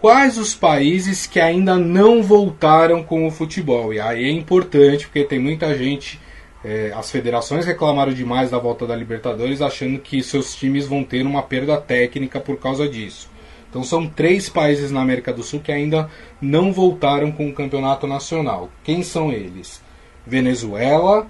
Quais 0.00 0.38
os 0.38 0.54
países 0.54 1.26
que 1.26 1.40
ainda 1.40 1.76
não 1.76 2.22
voltaram 2.22 3.02
com 3.02 3.26
o 3.26 3.30
futebol? 3.30 3.92
E 3.92 4.00
aí 4.00 4.24
é 4.24 4.30
importante 4.30 5.06
porque 5.06 5.24
tem 5.24 5.38
muita 5.38 5.76
gente 5.76 6.20
é, 6.64 6.92
as 6.94 7.10
federações 7.10 7.66
reclamaram 7.66 8.12
demais 8.12 8.50
da 8.50 8.58
volta 8.58 8.86
da 8.86 8.96
Libertadores, 8.96 9.62
achando 9.62 9.98
que 9.98 10.22
seus 10.22 10.54
times 10.54 10.86
vão 10.86 11.04
ter 11.04 11.24
uma 11.24 11.42
perda 11.42 11.76
técnica 11.80 12.40
por 12.40 12.58
causa 12.58 12.88
disso. 12.88 13.30
Então 13.70 13.84
são 13.84 14.08
três 14.08 14.48
países 14.48 14.90
na 14.90 15.00
América 15.00 15.32
do 15.32 15.42
Sul 15.42 15.60
que 15.60 15.70
ainda 15.70 16.10
não 16.40 16.72
voltaram 16.72 17.30
com 17.30 17.48
o 17.48 17.52
campeonato 17.52 18.06
nacional. 18.06 18.70
Quem 18.82 19.02
são 19.02 19.32
eles? 19.32 19.80
Venezuela, 20.28 21.26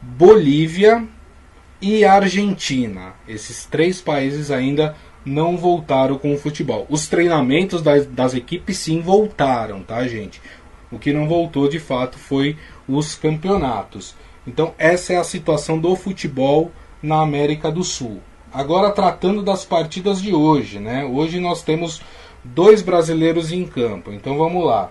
Bolívia 0.00 1.06
e 1.80 2.04
Argentina. 2.04 3.14
Esses 3.28 3.66
três 3.66 4.00
países 4.00 4.50
ainda 4.50 4.96
não 5.24 5.56
voltaram 5.56 6.18
com 6.18 6.32
o 6.32 6.38
futebol. 6.38 6.86
Os 6.88 7.06
treinamentos 7.06 7.82
das, 7.82 8.06
das 8.06 8.34
equipes 8.34 8.78
sim 8.78 9.02
voltaram, 9.02 9.82
tá, 9.82 10.06
gente? 10.08 10.40
O 10.90 10.98
que 10.98 11.12
não 11.12 11.28
voltou 11.28 11.68
de 11.68 11.78
fato 11.78 12.18
foi 12.18 12.56
os 12.88 13.14
campeonatos. 13.14 14.14
Então, 14.46 14.74
essa 14.78 15.12
é 15.12 15.16
a 15.16 15.24
situação 15.24 15.78
do 15.78 15.94
futebol 15.94 16.72
na 17.02 17.20
América 17.20 17.70
do 17.70 17.84
Sul. 17.84 18.20
Agora, 18.52 18.90
tratando 18.90 19.42
das 19.42 19.64
partidas 19.64 20.20
de 20.20 20.34
hoje, 20.34 20.80
né? 20.80 21.04
Hoje 21.04 21.38
nós 21.38 21.62
temos 21.62 22.02
dois 22.42 22.82
brasileiros 22.82 23.52
em 23.52 23.64
campo. 23.64 24.10
Então 24.10 24.36
vamos 24.36 24.64
lá. 24.64 24.90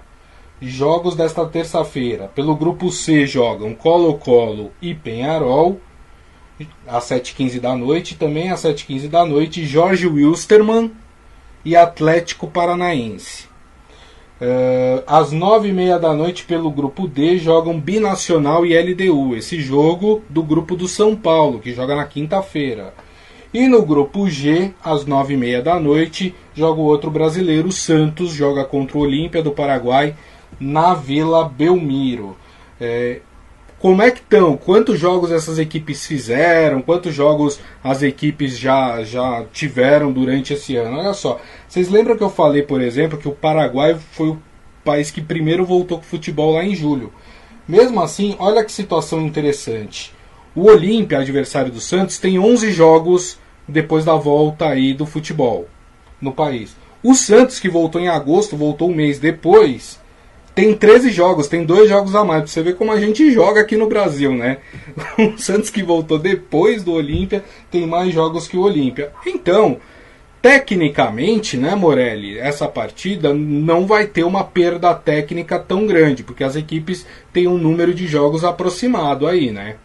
Jogos 0.62 1.16
desta 1.16 1.46
terça-feira. 1.46 2.30
Pelo 2.36 2.56
grupo 2.56 2.92
C 2.92 3.26
jogam 3.26 3.74
Colo-Colo 3.74 4.72
e 4.82 4.94
Penharol. 4.94 5.80
Às 6.86 7.06
7h15 7.06 7.60
da 7.62 7.76
noite. 7.76 8.16
Também 8.16 8.52
às 8.52 8.62
7h15 8.62 9.08
da 9.08 9.26
noite, 9.26 9.66
Jorge 9.66 10.06
Wilstermann 10.08 10.92
e 11.64 11.76
Atlético 11.76 12.48
Paranaense. 12.48 13.48
Uh, 14.42 15.04
às 15.06 15.34
9h30 15.34 16.00
da 16.00 16.14
noite, 16.14 16.46
pelo 16.46 16.72
grupo 16.72 17.08
D, 17.08 17.38
jogam 17.38 17.80
Binacional 17.80 18.66
e 18.66 18.78
LDU. 18.78 19.36
Esse 19.36 19.62
jogo 19.62 20.24
do 20.30 20.44
grupo 20.44 20.76
do 20.76 20.88
São 20.88 21.16
Paulo, 21.16 21.60
que 21.60 21.74
joga 21.74 21.96
na 21.96 22.06
quinta-feira. 22.06 22.94
E 23.54 23.68
no 23.68 23.82
grupo 23.82 24.30
G, 24.30 24.74
às 24.84 25.06
9h30 25.06 25.62
da 25.62 25.80
noite, 25.80 26.36
joga 26.54 26.80
o 26.80 26.86
outro 26.86 27.10
brasileiro, 27.10 27.72
Santos, 27.72 28.32
joga 28.32 28.64
contra 28.64 28.98
o 28.98 29.02
Olímpia 29.02 29.42
do 29.42 29.52
Paraguai 29.52 30.16
na 30.60 30.94
Vila 30.94 31.48
Belmiro. 31.48 32.38
É, 32.80 33.20
como 33.80 34.02
é 34.02 34.12
que 34.12 34.20
estão? 34.20 34.58
Quantos 34.58 35.00
jogos 35.00 35.32
essas 35.32 35.58
equipes 35.58 36.06
fizeram? 36.06 36.82
Quantos 36.82 37.14
jogos 37.14 37.60
as 37.84 38.04
equipes 38.04 38.58
já, 38.58 39.04
já 39.04 39.46
tiveram 39.54 40.12
durante 40.12 40.54
esse 40.54 40.76
ano? 40.76 40.98
Olha 40.98 41.14
só, 41.14 41.40
vocês 41.68 41.90
lembram 41.90 42.18
que 42.18 42.24
eu 42.24 42.30
falei, 42.30 42.62
por 42.62 42.82
exemplo, 42.82 43.18
que 43.18 43.28
o 43.28 43.34
Paraguai 43.34 43.98
foi 44.12 44.30
o 44.30 44.42
país 44.84 45.12
que 45.12 45.22
primeiro 45.22 45.66
voltou 45.66 45.98
com 45.98 46.04
futebol 46.04 46.56
lá 46.56 46.64
em 46.66 46.76
julho. 46.76 47.14
Mesmo 47.68 48.02
assim, 48.02 48.36
olha 48.40 48.66
que 48.66 48.72
situação 48.72 49.22
interessante. 49.22 50.14
O 50.56 50.66
Olímpia, 50.66 51.20
adversário 51.20 51.72
do 51.72 51.80
Santos, 51.80 52.18
tem 52.18 52.38
11 52.38 52.72
jogos 52.72 53.40
depois 53.68 54.04
da 54.04 54.16
volta 54.16 54.68
aí 54.68 54.94
do 54.94 55.06
futebol 55.06 55.68
no 56.20 56.34
país. 56.34 56.76
O 57.02 57.14
Santos, 57.16 57.60
que 57.60 57.70
voltou 57.70 58.02
em 58.02 58.10
agosto, 58.10 58.58
voltou 58.58 58.90
um 58.90 58.96
mês 58.96 59.20
depois, 59.20 60.00
tem 60.60 60.74
13 60.74 61.10
jogos, 61.12 61.48
tem 61.48 61.64
dois 61.64 61.90
jogos 61.90 62.14
a 62.14 62.26
mais. 62.26 62.42
Pra 62.42 62.52
você 62.52 62.62
ver 62.62 62.76
como 62.76 62.92
a 62.92 63.00
gente 63.00 63.32
joga 63.32 63.62
aqui 63.62 63.78
no 63.78 63.88
Brasil, 63.88 64.34
né? 64.34 64.58
O 65.18 65.38
Santos 65.38 65.70
que 65.70 65.82
voltou 65.82 66.20
depois 66.20 66.84
do 66.84 66.92
Olímpia 66.92 67.46
tem 67.72 67.88
mais 67.88 68.14
jogos 68.14 68.46
que 68.46 68.58
o 68.58 68.62
Olímpia. 68.62 69.14
Então, 69.26 69.78
tecnicamente, 70.42 71.56
né, 71.56 71.76
Morelli, 71.76 72.38
essa 72.38 72.68
partida 72.68 73.34
não 73.34 73.86
vai 73.86 74.06
ter 74.06 74.24
uma 74.24 74.44
perda 74.44 74.94
técnica 74.94 75.58
tão 75.58 75.88
grande, 75.88 76.24
porque 76.24 76.44
as 76.44 76.58
equipes 76.58 77.06
têm 77.32 77.48
um 77.48 77.58
número 77.58 77.94
de 77.94 78.06
jogos 78.06 78.44
aproximado 78.44 79.28
aí, 79.28 79.52
né? 79.52 79.78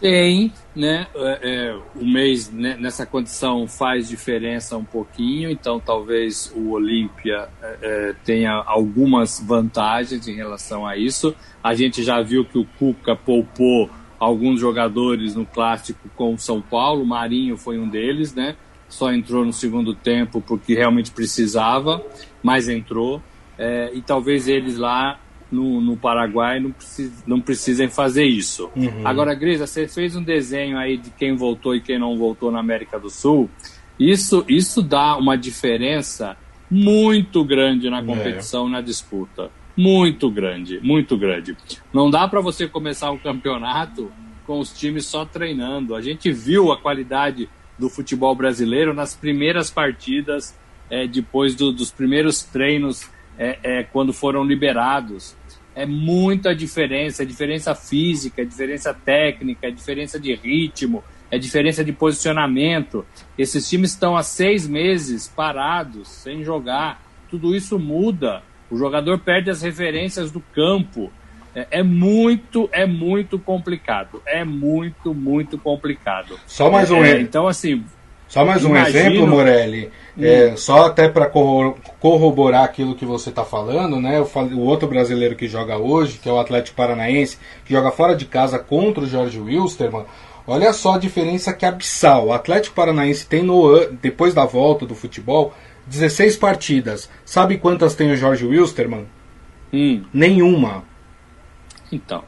Tem, 0.00 0.52
né? 0.74 1.06
É, 1.14 1.38
é, 1.42 1.78
o 1.94 2.04
mês 2.04 2.50
né, 2.50 2.76
nessa 2.78 3.06
condição 3.06 3.66
faz 3.66 4.08
diferença 4.08 4.76
um 4.76 4.84
pouquinho, 4.84 5.50
então 5.50 5.80
talvez 5.80 6.52
o 6.54 6.72
Olímpia 6.72 7.48
é, 7.62 7.78
é, 7.80 8.14
tenha 8.24 8.52
algumas 8.66 9.40
vantagens 9.40 10.26
em 10.26 10.34
relação 10.34 10.86
a 10.86 10.96
isso. 10.96 11.34
A 11.62 11.74
gente 11.74 12.02
já 12.02 12.20
viu 12.20 12.44
que 12.44 12.58
o 12.58 12.66
Cuca 12.78 13.16
poupou 13.16 13.88
alguns 14.18 14.60
jogadores 14.60 15.34
no 15.34 15.46
clássico 15.46 16.08
com 16.16 16.34
o 16.34 16.38
São 16.38 16.60
Paulo, 16.60 17.04
Marinho 17.06 17.56
foi 17.56 17.78
um 17.78 17.88
deles, 17.88 18.34
né? 18.34 18.56
Só 18.88 19.12
entrou 19.12 19.44
no 19.44 19.52
segundo 19.52 19.94
tempo 19.94 20.40
porque 20.40 20.74
realmente 20.74 21.10
precisava, 21.10 22.04
mas 22.42 22.68
entrou. 22.68 23.22
É, 23.56 23.90
e 23.94 24.02
talvez 24.02 24.48
eles 24.48 24.76
lá 24.76 25.18
no, 25.50 25.80
no 25.80 25.96
Paraguai 25.96 26.60
não, 26.60 26.72
precis, 26.72 27.24
não 27.26 27.40
precisem 27.40 27.88
fazer 27.88 28.24
isso. 28.24 28.70
Uhum. 28.74 29.06
Agora, 29.06 29.34
Grisa, 29.34 29.66
você 29.66 29.86
fez 29.86 30.16
um 30.16 30.22
desenho 30.22 30.78
aí 30.78 30.96
de 30.96 31.10
quem 31.10 31.36
voltou 31.36 31.74
e 31.74 31.80
quem 31.80 31.98
não 31.98 32.16
voltou 32.16 32.50
na 32.50 32.60
América 32.60 32.98
do 32.98 33.10
Sul. 33.10 33.48
Isso, 33.98 34.44
isso 34.48 34.82
dá 34.82 35.16
uma 35.16 35.36
diferença 35.36 36.36
muito 36.70 37.44
grande 37.44 37.88
na 37.88 38.00
é. 38.00 38.04
competição, 38.04 38.66
é. 38.66 38.70
na 38.70 38.80
disputa. 38.80 39.50
Muito 39.76 40.30
grande, 40.30 40.80
muito 40.82 41.16
grande. 41.16 41.56
Não 41.92 42.08
dá 42.08 42.26
para 42.28 42.40
você 42.40 42.68
começar 42.68 43.10
um 43.10 43.18
campeonato 43.18 44.10
com 44.46 44.58
os 44.58 44.72
times 44.72 45.06
só 45.06 45.24
treinando. 45.24 45.94
A 45.94 46.00
gente 46.00 46.30
viu 46.30 46.72
a 46.72 46.76
qualidade 46.76 47.48
do 47.78 47.88
futebol 47.88 48.34
brasileiro 48.34 48.94
nas 48.94 49.14
primeiras 49.14 49.70
partidas, 49.70 50.56
é, 50.88 51.06
depois 51.06 51.54
do, 51.54 51.72
dos 51.72 51.90
primeiros 51.90 52.42
treinos, 52.42 53.10
é, 53.38 53.58
é, 53.62 53.82
quando 53.82 54.12
foram 54.12 54.44
liberados 54.44 55.36
é 55.74 55.84
muita 55.84 56.54
diferença, 56.54 57.22
é 57.22 57.26
diferença 57.26 57.74
física, 57.74 58.42
é 58.42 58.44
diferença 58.44 58.94
técnica, 58.94 59.66
é 59.66 59.70
diferença 59.70 60.20
de 60.20 60.32
ritmo, 60.34 61.02
é 61.30 61.38
diferença 61.38 61.84
de 61.84 61.92
posicionamento. 61.92 63.04
Esses 63.36 63.68
times 63.68 63.90
estão 63.90 64.16
há 64.16 64.22
seis 64.22 64.68
meses 64.68 65.26
parados, 65.26 66.08
sem 66.08 66.44
jogar. 66.44 67.02
Tudo 67.28 67.56
isso 67.56 67.78
muda. 67.78 68.42
O 68.70 68.76
jogador 68.76 69.18
perde 69.18 69.50
as 69.50 69.62
referências 69.62 70.30
do 70.30 70.40
campo. 70.40 71.12
É, 71.54 71.80
é 71.80 71.82
muito, 71.82 72.68
é 72.72 72.86
muito 72.86 73.38
complicado. 73.38 74.22
É 74.26 74.44
muito, 74.44 75.12
muito 75.12 75.58
complicado. 75.58 76.38
Só 76.46 76.70
mais 76.70 76.90
um 76.90 77.02
é, 77.04 77.20
Então, 77.20 77.48
assim. 77.48 77.84
Só 78.28 78.44
mais 78.44 78.64
um 78.64 78.76
exemplo, 78.76 79.26
Morelli. 79.26 79.90
É, 80.20 80.54
só 80.56 80.86
até 80.86 81.08
para 81.08 81.26
corroborar 82.00 82.64
aquilo 82.64 82.94
que 82.94 83.04
você 83.04 83.30
está 83.30 83.44
falando, 83.44 84.00
né? 84.00 84.20
o 84.20 84.60
outro 84.60 84.88
brasileiro 84.88 85.34
que 85.34 85.48
joga 85.48 85.76
hoje, 85.76 86.18
que 86.18 86.28
é 86.28 86.32
o 86.32 86.38
Atlético 86.38 86.76
Paranaense, 86.76 87.38
que 87.64 87.72
joga 87.72 87.90
fora 87.90 88.14
de 88.14 88.24
casa 88.24 88.58
contra 88.58 89.04
o 89.04 89.06
Jorge 89.06 89.40
Wilstermann. 89.40 90.04
Olha 90.46 90.72
só 90.72 90.94
a 90.94 90.98
diferença 90.98 91.52
que 91.52 91.64
abissal. 91.64 92.26
O 92.26 92.32
Atlético 92.32 92.74
Paranaense 92.74 93.26
tem 93.26 93.42
no 93.42 93.86
depois 94.00 94.34
da 94.34 94.44
volta 94.44 94.84
do 94.84 94.94
futebol 94.94 95.54
16 95.86 96.36
partidas. 96.36 97.10
Sabe 97.24 97.56
quantas 97.58 97.94
tem 97.94 98.10
o 98.12 98.16
Jorge 98.16 98.44
Wilstermann? 98.44 99.06
Hum. 99.72 100.04
Nenhuma. 100.12 100.84
Então 101.90 102.24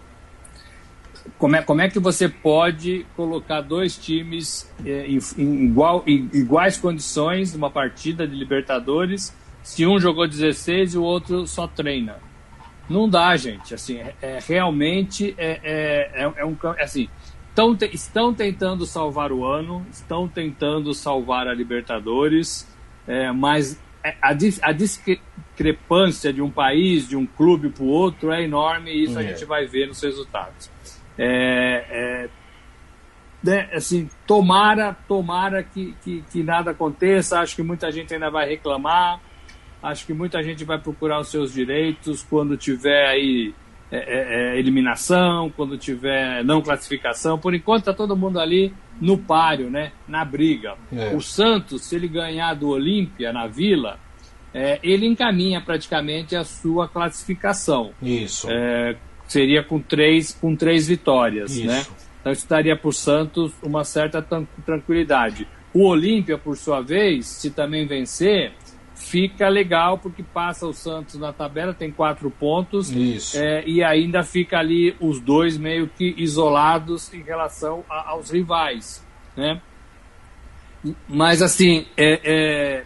como 1.38 1.56
é, 1.56 1.62
como 1.62 1.80
é 1.80 1.88
que 1.88 1.98
você 1.98 2.28
pode 2.28 3.06
colocar 3.16 3.60
dois 3.60 3.96
times 3.96 4.70
é, 4.84 5.06
em, 5.06 5.18
em, 5.38 5.64
igual, 5.66 6.02
em 6.06 6.28
iguais 6.32 6.76
condições 6.76 7.52
numa 7.52 7.70
partida 7.70 8.26
de 8.26 8.34
Libertadores 8.34 9.34
se 9.62 9.84
um 9.86 9.98
jogou 9.98 10.28
16 10.28 10.94
e 10.94 10.98
o 10.98 11.02
outro 11.02 11.46
só 11.46 11.66
treina? 11.66 12.16
Não 12.88 13.08
dá, 13.08 13.36
gente. 13.36 13.74
Assim, 13.74 13.98
é, 13.98 14.14
é 14.22 14.38
realmente 14.46 15.34
é, 15.36 15.60
é, 15.62 16.22
é, 16.24 16.32
é 16.36 16.44
um 16.44 16.56
é 16.76 16.82
assim. 16.82 17.08
Tão, 17.54 17.74
te, 17.74 17.86
estão 17.92 18.34
tentando 18.34 18.84
salvar 18.84 19.32
o 19.32 19.44
ano, 19.44 19.84
estão 19.90 20.28
tentando 20.28 20.92
salvar 20.92 21.48
a 21.48 21.54
Libertadores, 21.54 22.68
é, 23.08 23.32
mas 23.32 23.80
a, 24.22 24.30
a 24.62 24.72
discrepância 24.72 26.32
de 26.32 26.42
um 26.42 26.50
país, 26.50 27.08
de 27.08 27.16
um 27.16 27.26
clube 27.26 27.70
para 27.70 27.82
o 27.82 27.88
outro 27.88 28.30
é 28.30 28.42
enorme 28.42 28.92
e 28.92 29.04
isso 29.04 29.18
a 29.18 29.22
gente 29.22 29.44
vai 29.44 29.66
ver 29.66 29.88
nos 29.88 30.02
resultados. 30.02 30.70
É, 31.18 31.85
é, 31.88 32.29
né, 33.42 33.68
assim, 33.72 34.09
tomara, 34.26 34.96
tomara 35.07 35.62
que, 35.62 35.94
que, 36.02 36.24
que, 36.31 36.42
nada 36.42 36.72
aconteça. 36.72 37.40
Acho 37.40 37.57
que 37.57 37.62
muita 37.62 37.90
gente 37.90 38.12
ainda 38.12 38.31
vai 38.31 38.48
reclamar. 38.48 39.20
Acho 39.83 40.07
que 40.07 40.12
muita 40.12 40.42
gente 40.42 40.64
vai 40.64 40.79
procurar 40.79 41.20
os 41.20 41.29
seus 41.29 41.52
direitos 41.52 42.22
quando 42.22 42.57
tiver 42.57 43.07
aí 43.07 43.55
é, 43.90 43.98
é, 43.98 44.55
é 44.57 44.59
eliminação, 44.59 45.50
quando 45.50 45.79
tiver 45.79 46.42
não 46.44 46.61
classificação. 46.61 47.38
Por 47.38 47.55
enquanto 47.55 47.81
está 47.81 47.94
todo 47.94 48.16
mundo 48.16 48.40
ali 48.40 48.74
no 49.00 49.16
páreo, 49.16 49.70
né? 49.70 49.92
Na 50.09 50.24
briga. 50.24 50.74
É. 50.92 51.14
O 51.14 51.20
Santos, 51.20 51.85
se 51.85 51.94
ele 51.94 52.09
ganhar 52.09 52.55
do 52.55 52.68
Olímpia 52.68 53.33
na 53.33 53.46
Vila, 53.46 53.98
é, 54.52 54.81
ele 54.83 55.07
encaminha 55.07 55.61
praticamente 55.61 56.35
a 56.35 56.42
sua 56.42 56.88
classificação. 56.88 57.92
Isso. 58.02 58.48
Seria 59.26 59.62
com 59.62 59.80
três, 59.80 60.32
com 60.32 60.54
três 60.54 60.86
vitórias, 60.86 61.56
né? 61.56 61.80
Isso. 61.80 61.90
né? 61.90 61.96
Então 62.20 62.32
isso 62.32 62.48
daria 62.48 62.76
para 62.76 62.88
o 62.88 62.92
Santos 62.92 63.52
uma 63.62 63.84
certa 63.84 64.20
tranquilidade. 64.64 65.46
O 65.72 65.86
Olímpia, 65.86 66.36
por 66.36 66.56
sua 66.56 66.80
vez, 66.80 67.26
se 67.26 67.50
também 67.50 67.86
vencer, 67.86 68.52
fica 68.96 69.48
legal 69.48 69.98
porque 69.98 70.22
passa 70.22 70.66
o 70.66 70.72
Santos 70.72 71.14
na 71.16 71.32
tabela, 71.32 71.72
tem 71.72 71.92
quatro 71.92 72.28
pontos 72.28 72.90
é, 73.36 73.62
e 73.64 73.84
ainda 73.84 74.24
fica 74.24 74.58
ali 74.58 74.96
os 74.98 75.20
dois 75.20 75.56
meio 75.56 75.86
que 75.86 76.14
isolados 76.16 77.12
em 77.14 77.22
relação 77.22 77.84
a, 77.88 78.10
aos 78.10 78.30
rivais, 78.30 79.06
né? 79.36 79.60
Mas 81.08 81.42
assim, 81.42 81.86
é, 81.96 82.20
é, 82.24 82.84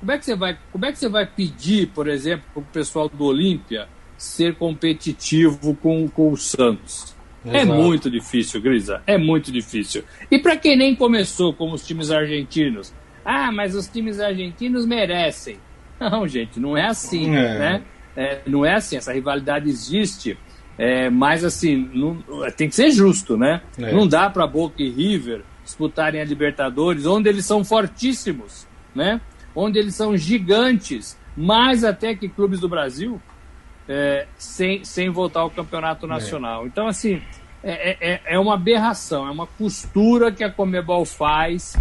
como 0.00 0.12
é 0.12 0.18
que 0.18 0.24
você 0.24 0.34
vai, 0.34 0.58
como 0.72 0.84
é 0.84 0.92
que 0.92 0.98
você 0.98 1.08
vai 1.08 1.26
pedir, 1.26 1.88
por 1.88 2.08
exemplo, 2.08 2.44
para 2.52 2.60
o 2.60 2.66
pessoal 2.66 3.08
do 3.08 3.24
Olímpia 3.24 3.88
ser 4.16 4.54
competitivo 4.54 5.74
com, 5.76 6.08
com 6.08 6.32
o 6.32 6.36
Santos. 6.36 7.14
É 7.44 7.60
Exato. 7.60 7.72
É 7.72 7.82
muito 7.82 8.10
difícil, 8.10 8.60
Grisa. 8.60 9.02
É 9.06 9.18
muito 9.18 9.52
difícil. 9.52 10.04
E 10.30 10.38
para 10.38 10.56
quem 10.56 10.76
nem 10.76 10.94
começou 10.94 11.52
como 11.52 11.74
os 11.74 11.86
times 11.86 12.10
argentinos, 12.10 12.92
ah, 13.24 13.52
mas 13.52 13.74
os 13.74 13.86
times 13.86 14.20
argentinos 14.20 14.86
merecem. 14.86 15.58
Não, 16.00 16.26
gente, 16.26 16.58
não 16.58 16.76
é 16.76 16.86
assim, 16.86 17.28
é. 17.34 17.58
né? 17.58 17.82
É, 18.16 18.40
não 18.46 18.64
é 18.64 18.74
assim. 18.74 18.96
Essa 18.96 19.12
rivalidade 19.12 19.68
existe, 19.70 20.36
é, 20.76 21.08
mas 21.08 21.44
assim 21.44 21.88
não, 21.94 22.18
tem 22.56 22.68
que 22.68 22.74
ser 22.74 22.90
justo, 22.90 23.36
né? 23.36 23.62
É. 23.78 23.92
Não 23.92 24.06
dá 24.06 24.28
para 24.28 24.46
Boca 24.46 24.82
e 24.82 24.90
River 24.90 25.42
disputarem 25.62 26.20
a 26.20 26.24
Libertadores, 26.24 27.06
onde 27.06 27.28
eles 27.28 27.46
são 27.46 27.64
fortíssimos, 27.64 28.66
né? 28.94 29.20
onde 29.54 29.78
eles 29.78 29.94
são 29.94 30.16
gigantes, 30.16 31.16
mais 31.36 31.84
até 31.84 32.14
que 32.14 32.28
clubes 32.28 32.60
do 32.60 32.68
Brasil, 32.68 33.20
é, 33.88 34.26
sem, 34.36 34.84
sem 34.84 35.10
voltar 35.10 35.40
ao 35.40 35.50
campeonato 35.50 36.06
nacional. 36.06 36.64
É. 36.64 36.66
Então, 36.66 36.86
assim, 36.86 37.20
é, 37.62 37.96
é, 38.00 38.20
é, 38.26 38.38
uma 38.38 38.54
aberração, 38.54 39.26
é 39.26 39.30
uma 39.30 39.46
costura 39.46 40.30
que 40.30 40.44
a 40.44 40.50
Comebol 40.50 41.04
faz 41.04 41.76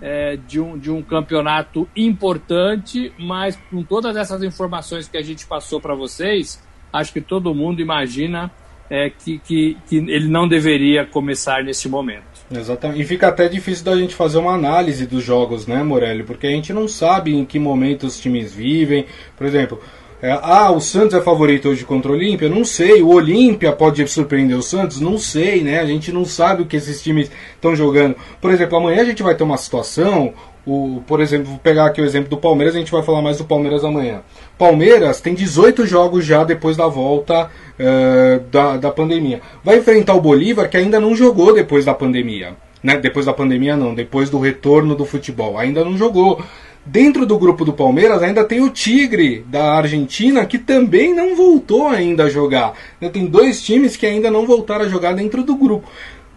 é, 0.00 0.36
de, 0.36 0.60
um, 0.60 0.78
de 0.78 0.90
um 0.90 1.02
campeonato 1.02 1.88
importante, 1.94 3.12
mas 3.18 3.58
com 3.70 3.82
todas 3.82 4.16
essas 4.16 4.42
informações 4.42 5.08
que 5.08 5.16
a 5.16 5.22
gente 5.22 5.46
passou 5.46 5.80
para 5.80 5.94
vocês, 5.94 6.62
acho 6.92 7.12
que 7.12 7.20
todo 7.20 7.54
mundo 7.54 7.80
imagina 7.80 8.50
é, 8.90 9.10
que, 9.10 9.38
que, 9.38 9.76
que 9.86 9.96
ele 9.96 10.28
não 10.28 10.48
deveria 10.48 11.04
começar 11.04 11.62
nesse 11.62 11.88
momento. 11.88 12.24
Exatamente. 12.50 13.02
E 13.02 13.04
fica 13.04 13.28
até 13.28 13.46
difícil 13.48 13.84
da 13.84 13.94
gente 13.96 14.14
fazer 14.14 14.38
uma 14.38 14.54
análise 14.54 15.06
dos 15.06 15.22
jogos, 15.22 15.66
né, 15.66 15.82
Morelli? 15.82 16.22
Porque 16.22 16.46
a 16.46 16.50
gente 16.50 16.72
não 16.72 16.88
sabe 16.88 17.34
em 17.34 17.44
que 17.44 17.58
momento 17.58 18.06
os 18.06 18.18
times 18.18 18.54
vivem. 18.54 19.04
Por 19.36 19.46
exemplo, 19.46 19.80
é, 20.20 20.36
ah, 20.42 20.72
o 20.72 20.80
Santos 20.80 21.14
é 21.14 21.20
favorito 21.20 21.68
hoje 21.68 21.84
contra 21.84 22.10
o 22.10 22.14
Olímpia? 22.14 22.48
Não 22.48 22.64
sei. 22.64 23.02
O 23.02 23.08
Olímpia 23.10 23.72
pode 23.72 24.06
surpreender 24.08 24.56
o 24.56 24.62
Santos? 24.62 25.00
Não 25.00 25.16
sei, 25.16 25.62
né? 25.62 25.78
A 25.78 25.86
gente 25.86 26.10
não 26.10 26.24
sabe 26.24 26.62
o 26.62 26.66
que 26.66 26.76
esses 26.76 27.00
times 27.00 27.30
estão 27.54 27.76
jogando. 27.76 28.16
Por 28.40 28.50
exemplo, 28.50 28.78
amanhã 28.78 29.02
a 29.02 29.04
gente 29.04 29.22
vai 29.22 29.36
ter 29.36 29.44
uma 29.44 29.56
situação. 29.56 30.34
O, 30.66 31.02
por 31.06 31.20
exemplo, 31.20 31.46
vou 31.46 31.58
pegar 31.58 31.86
aqui 31.86 32.00
o 32.00 32.04
exemplo 32.04 32.28
do 32.28 32.36
Palmeiras, 32.36 32.74
a 32.74 32.78
gente 32.78 32.92
vai 32.92 33.02
falar 33.02 33.22
mais 33.22 33.38
do 33.38 33.44
Palmeiras 33.44 33.84
amanhã. 33.84 34.20
Palmeiras 34.58 35.20
tem 35.20 35.34
18 35.34 35.86
jogos 35.86 36.26
já 36.26 36.44
depois 36.44 36.76
da 36.76 36.86
volta 36.86 37.48
uh, 37.78 38.40
da, 38.50 38.76
da 38.76 38.90
pandemia. 38.90 39.40
Vai 39.64 39.78
enfrentar 39.78 40.14
o 40.14 40.20
Bolívar, 40.20 40.68
que 40.68 40.76
ainda 40.76 41.00
não 41.00 41.16
jogou 41.16 41.54
depois 41.54 41.86
da 41.86 41.94
pandemia. 41.94 42.54
Né? 42.82 42.98
Depois 42.98 43.24
da 43.24 43.32
pandemia, 43.32 43.76
não, 43.76 43.94
depois 43.94 44.28
do 44.28 44.38
retorno 44.38 44.94
do 44.94 45.06
futebol. 45.06 45.56
Ainda 45.56 45.84
não 45.84 45.96
jogou. 45.96 46.42
Dentro 46.90 47.26
do 47.26 47.38
grupo 47.38 47.66
do 47.66 47.72
Palmeiras 47.74 48.22
ainda 48.22 48.42
tem 48.44 48.62
o 48.62 48.70
Tigre 48.70 49.44
da 49.46 49.74
Argentina 49.74 50.46
que 50.46 50.56
também 50.56 51.14
não 51.14 51.36
voltou 51.36 51.86
ainda 51.86 52.24
a 52.24 52.30
jogar. 52.30 52.72
Tem 53.12 53.26
dois 53.26 53.62
times 53.62 53.94
que 53.94 54.06
ainda 54.06 54.30
não 54.30 54.46
voltaram 54.46 54.86
a 54.86 54.88
jogar 54.88 55.12
dentro 55.12 55.42
do 55.42 55.54
grupo. 55.54 55.86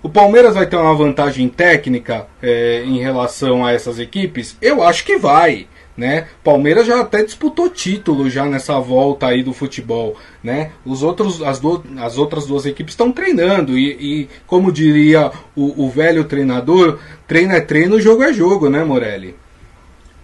O 0.04 0.10
Palmeiras 0.10 0.56
vai 0.56 0.66
ter 0.66 0.76
uma 0.76 0.94
vantagem 0.94 1.48
técnica 1.48 2.28
é, 2.42 2.84
em 2.84 3.00
relação 3.00 3.66
a 3.66 3.72
essas 3.72 3.98
equipes? 3.98 4.58
Eu 4.62 4.84
acho 4.84 5.06
que 5.06 5.16
vai. 5.16 5.68
Né? 5.96 6.28
Palmeiras 6.44 6.86
já 6.86 7.00
até 7.00 7.24
disputou 7.24 7.70
título 7.70 8.30
já 8.30 8.46
nessa 8.46 8.78
volta 8.78 9.28
aí 9.28 9.44
do 9.44 9.54
futebol, 9.54 10.18
né? 10.42 10.72
Os 10.86 11.04
outros, 11.04 11.42
as, 11.44 11.60
do, 11.60 11.84
as 12.00 12.18
outras 12.18 12.46
duas 12.46 12.66
equipes 12.66 12.94
estão 12.94 13.12
treinando 13.12 13.78
e, 13.78 13.92
e, 13.92 14.30
como 14.48 14.72
diria 14.72 15.32
o, 15.56 15.86
o 15.86 15.90
velho 15.90 16.24
treinador, 16.24 16.98
treino 17.28 17.54
é 17.54 17.62
treino, 17.62 18.02
jogo 18.02 18.24
é 18.24 18.34
jogo, 18.34 18.70
né, 18.70 18.84
Morelli? 18.84 19.36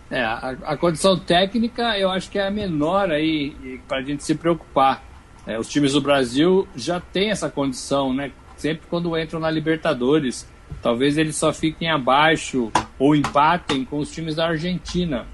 É, 0.09 0.21
a, 0.23 0.55
a, 0.63 0.77
condição 0.77 1.17
técnica 1.17 1.97
eu 1.97 2.09
acho 2.09 2.31
que 2.31 2.39
é 2.39 2.47
a 2.47 2.51
menor 2.51 3.11
aí 3.11 3.81
para 3.87 3.97
a 3.97 4.01
gente 4.01 4.23
se 4.23 4.35
preocupar. 4.35 5.03
É, 5.45 5.59
os 5.59 5.67
times 5.67 5.93
do 5.93 6.01
Brasil 6.01 6.67
já 6.75 6.99
têm 6.99 7.29
essa 7.29 7.49
condição, 7.49 8.13
né? 8.13 8.31
Sempre 8.55 8.87
quando 8.89 9.17
entram 9.17 9.39
na 9.39 9.51
Libertadores, 9.51 10.47
talvez 10.81 11.17
eles 11.17 11.35
só 11.35 11.53
fiquem 11.53 11.89
abaixo 11.89 12.71
ou 12.97 13.15
empatem 13.15 13.85
com 13.85 13.99
os 13.99 14.11
times 14.11 14.35
da 14.35 14.47
Argentina. 14.47 15.25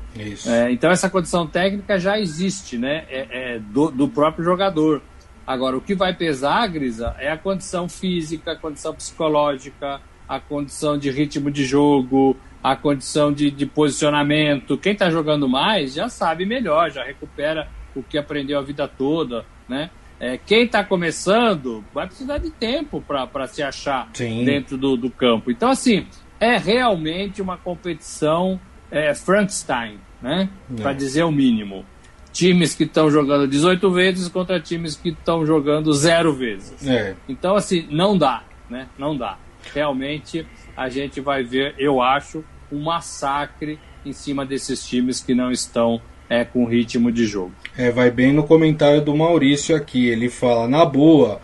É, 0.45 0.71
então 0.71 0.91
essa 0.91 1.09
condição 1.09 1.47
técnica 1.47 1.99
já 1.99 2.19
existe, 2.19 2.77
né? 2.77 3.05
É, 3.09 3.55
é 3.55 3.59
do, 3.59 3.89
do, 3.89 4.07
próprio 4.07 4.43
jogador. 4.43 5.01
Agora, 5.45 5.75
o 5.75 5.81
que 5.81 5.95
vai 5.95 6.13
pesar, 6.13 6.67
Grisa, 6.67 7.15
é 7.19 7.31
a 7.31 7.37
condição 7.37 7.89
física, 7.89 8.51
a 8.51 8.55
condição 8.55 8.93
psicológica, 8.93 9.99
a 10.27 10.39
condição 10.39 10.97
de 10.97 11.09
ritmo 11.09 11.51
de 11.51 11.65
jogo, 11.65 12.37
a 12.63 12.75
condição 12.75 13.33
de, 13.33 13.51
de 13.51 13.65
posicionamento. 13.65 14.77
Quem 14.77 14.93
está 14.93 15.09
jogando 15.09 15.49
mais 15.49 15.93
já 15.93 16.07
sabe 16.07 16.45
melhor, 16.45 16.89
já 16.89 17.03
recupera 17.03 17.67
o 17.93 18.01
que 18.01 18.17
aprendeu 18.17 18.57
a 18.57 18.61
vida 18.61 18.87
toda, 18.87 19.45
né? 19.67 19.89
É, 20.19 20.37
quem 20.37 20.63
está 20.63 20.83
começando 20.83 21.83
vai 21.93 22.07
precisar 22.07 22.37
de 22.37 22.49
tempo 22.49 23.01
para 23.01 23.45
se 23.47 23.61
achar 23.61 24.09
Sim. 24.13 24.45
dentro 24.45 24.77
do, 24.77 24.95
do, 24.95 25.09
campo. 25.09 25.51
Então, 25.51 25.69
assim, 25.69 26.07
é 26.39 26.55
realmente 26.55 27.41
uma 27.41 27.57
competição 27.57 28.57
é, 28.89 29.13
Frankenstein, 29.13 29.99
né? 30.21 30.47
É. 30.77 30.81
Para 30.81 30.93
dizer 30.93 31.23
o 31.23 31.31
mínimo. 31.31 31.83
Times 32.31 32.73
que 32.73 32.83
estão 32.83 33.11
jogando 33.11 33.47
18 33.47 33.91
vezes 33.91 34.29
contra 34.29 34.59
times 34.61 34.95
que 34.95 35.09
estão 35.09 35.45
jogando 35.45 35.91
zero 35.93 36.33
vezes. 36.33 36.87
É. 36.87 37.15
Então, 37.27 37.55
assim, 37.55 37.85
não 37.91 38.17
dá, 38.17 38.43
né? 38.69 38.87
Não 38.97 39.17
dá. 39.17 39.37
Realmente, 39.73 40.47
a 40.75 40.89
gente 40.89 41.19
vai 41.19 41.43
ver, 41.43 41.75
eu 41.77 42.01
acho, 42.01 42.43
um 42.73 42.81
massacre 42.81 43.79
em 44.05 44.11
cima 44.11 44.45
desses 44.45 44.85
times 44.85 45.21
que 45.21 45.35
não 45.35 45.51
estão 45.51 46.01
é, 46.29 46.43
com 46.43 46.65
ritmo 46.65 47.11
de 47.11 47.25
jogo. 47.25 47.51
É, 47.77 47.91
vai 47.91 48.09
bem 48.09 48.33
no 48.33 48.43
comentário 48.43 49.01
do 49.01 49.15
Maurício 49.15 49.75
aqui. 49.75 50.07
Ele 50.07 50.29
fala: 50.29 50.67
na 50.67 50.83
boa, 50.83 51.39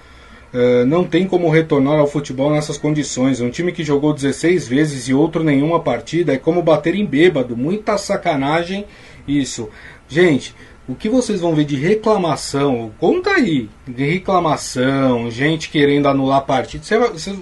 uh, 0.54 0.86
não 0.86 1.04
tem 1.04 1.28
como 1.28 1.50
retornar 1.50 2.00
ao 2.00 2.08
futebol 2.08 2.52
nessas 2.52 2.78
condições. 2.78 3.40
Um 3.40 3.50
time 3.50 3.72
que 3.72 3.84
jogou 3.84 4.14
16 4.14 4.68
vezes 4.68 5.08
e 5.08 5.14
outro 5.14 5.44
nenhuma 5.44 5.80
partida 5.80 6.34
é 6.34 6.38
como 6.38 6.64
bater 6.64 6.96
em 6.96 7.06
bêbado. 7.06 7.56
Muita 7.56 7.98
sacanagem 7.98 8.86
isso. 9.28 9.70
Gente, 10.08 10.56
o 10.90 10.96
que 10.96 11.08
vocês 11.08 11.40
vão 11.40 11.54
ver 11.54 11.66
de 11.66 11.76
reclamação, 11.76 12.92
conta 12.98 13.30
aí, 13.30 13.70
de 13.88 14.04
reclamação, 14.04 15.30
gente 15.30 15.70
querendo 15.70 16.08
anular 16.08 16.40
a 16.40 16.42
partida, 16.42 16.84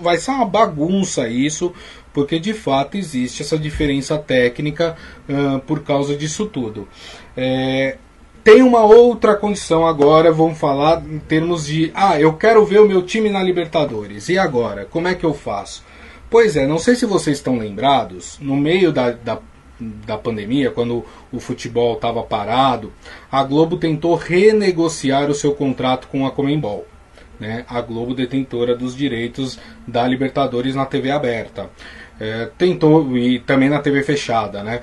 vai 0.01 0.17
ser 0.17 0.31
uma 0.31 0.45
bagunça 0.45 1.29
isso, 1.29 1.71
porque 2.17 2.39
de 2.39 2.51
fato 2.51 2.97
existe 2.97 3.43
essa 3.43 3.59
diferença 3.59 4.17
técnica 4.17 4.97
uh, 5.29 5.59
por 5.59 5.83
causa 5.83 6.17
disso 6.17 6.47
tudo. 6.47 6.87
É, 7.37 7.97
tem 8.43 8.63
uma 8.63 8.83
outra 8.83 9.35
condição 9.35 9.85
agora, 9.85 10.31
vamos 10.31 10.57
falar 10.57 11.03
em 11.07 11.19
termos 11.19 11.67
de, 11.67 11.91
ah, 11.93 12.19
eu 12.19 12.33
quero 12.33 12.65
ver 12.65 12.79
o 12.79 12.87
meu 12.87 13.03
time 13.03 13.29
na 13.29 13.43
Libertadores, 13.43 14.29
e 14.29 14.39
agora? 14.39 14.83
Como 14.83 15.07
é 15.07 15.13
que 15.13 15.23
eu 15.23 15.33
faço? 15.35 15.83
Pois 16.27 16.55
é, 16.55 16.65
não 16.65 16.79
sei 16.79 16.95
se 16.95 17.05
vocês 17.05 17.37
estão 17.37 17.59
lembrados, 17.59 18.39
no 18.41 18.57
meio 18.57 18.91
da, 18.91 19.11
da, 19.11 19.37
da 19.79 20.17
pandemia, 20.17 20.71
quando 20.71 21.05
o 21.31 21.39
futebol 21.39 21.93
estava 21.93 22.23
parado, 22.23 22.91
a 23.31 23.43
Globo 23.43 23.77
tentou 23.77 24.15
renegociar 24.15 25.29
o 25.29 25.35
seu 25.35 25.53
contrato 25.53 26.07
com 26.07 26.25
a 26.25 26.31
Comembol. 26.31 26.87
Né, 27.39 27.63
a 27.69 27.79
Globo 27.81 28.15
detentora 28.15 28.75
dos 28.75 28.95
direitos 28.95 29.59
da 29.87 30.07
Libertadores 30.07 30.73
na 30.73 30.87
TV 30.87 31.11
aberta 31.11 31.69
é, 32.19 32.49
tentou, 32.57 33.17
e 33.17 33.39
também 33.39 33.69
na 33.69 33.79
TV 33.79 34.03
fechada, 34.03 34.63
né? 34.63 34.81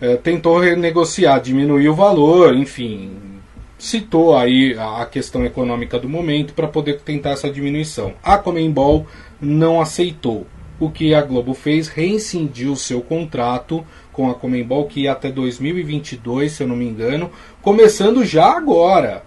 É, 0.00 0.16
tentou 0.16 0.58
renegociar, 0.58 1.40
diminuir 1.40 1.88
o 1.88 1.94
valor, 1.94 2.54
enfim, 2.54 3.40
citou 3.78 4.36
aí 4.36 4.76
a 4.78 5.06
questão 5.06 5.44
econômica 5.44 5.98
do 5.98 6.08
momento 6.08 6.54
para 6.54 6.68
poder 6.68 7.00
tentar 7.00 7.30
essa 7.30 7.50
diminuição. 7.50 8.14
A 8.22 8.38
Comembol 8.38 9.06
não 9.40 9.80
aceitou. 9.80 10.46
O 10.78 10.90
que 10.90 11.14
a 11.14 11.22
Globo 11.22 11.54
fez, 11.54 11.88
reincindiu 11.88 12.76
seu 12.76 13.00
contrato 13.00 13.84
com 14.12 14.30
a 14.30 14.34
Comembol, 14.34 14.86
que 14.86 15.02
ia 15.02 15.12
até 15.12 15.30
2022, 15.30 16.52
se 16.52 16.62
eu 16.62 16.68
não 16.68 16.76
me 16.76 16.86
engano, 16.86 17.30
começando 17.62 18.24
já 18.24 18.54
agora. 18.54 19.24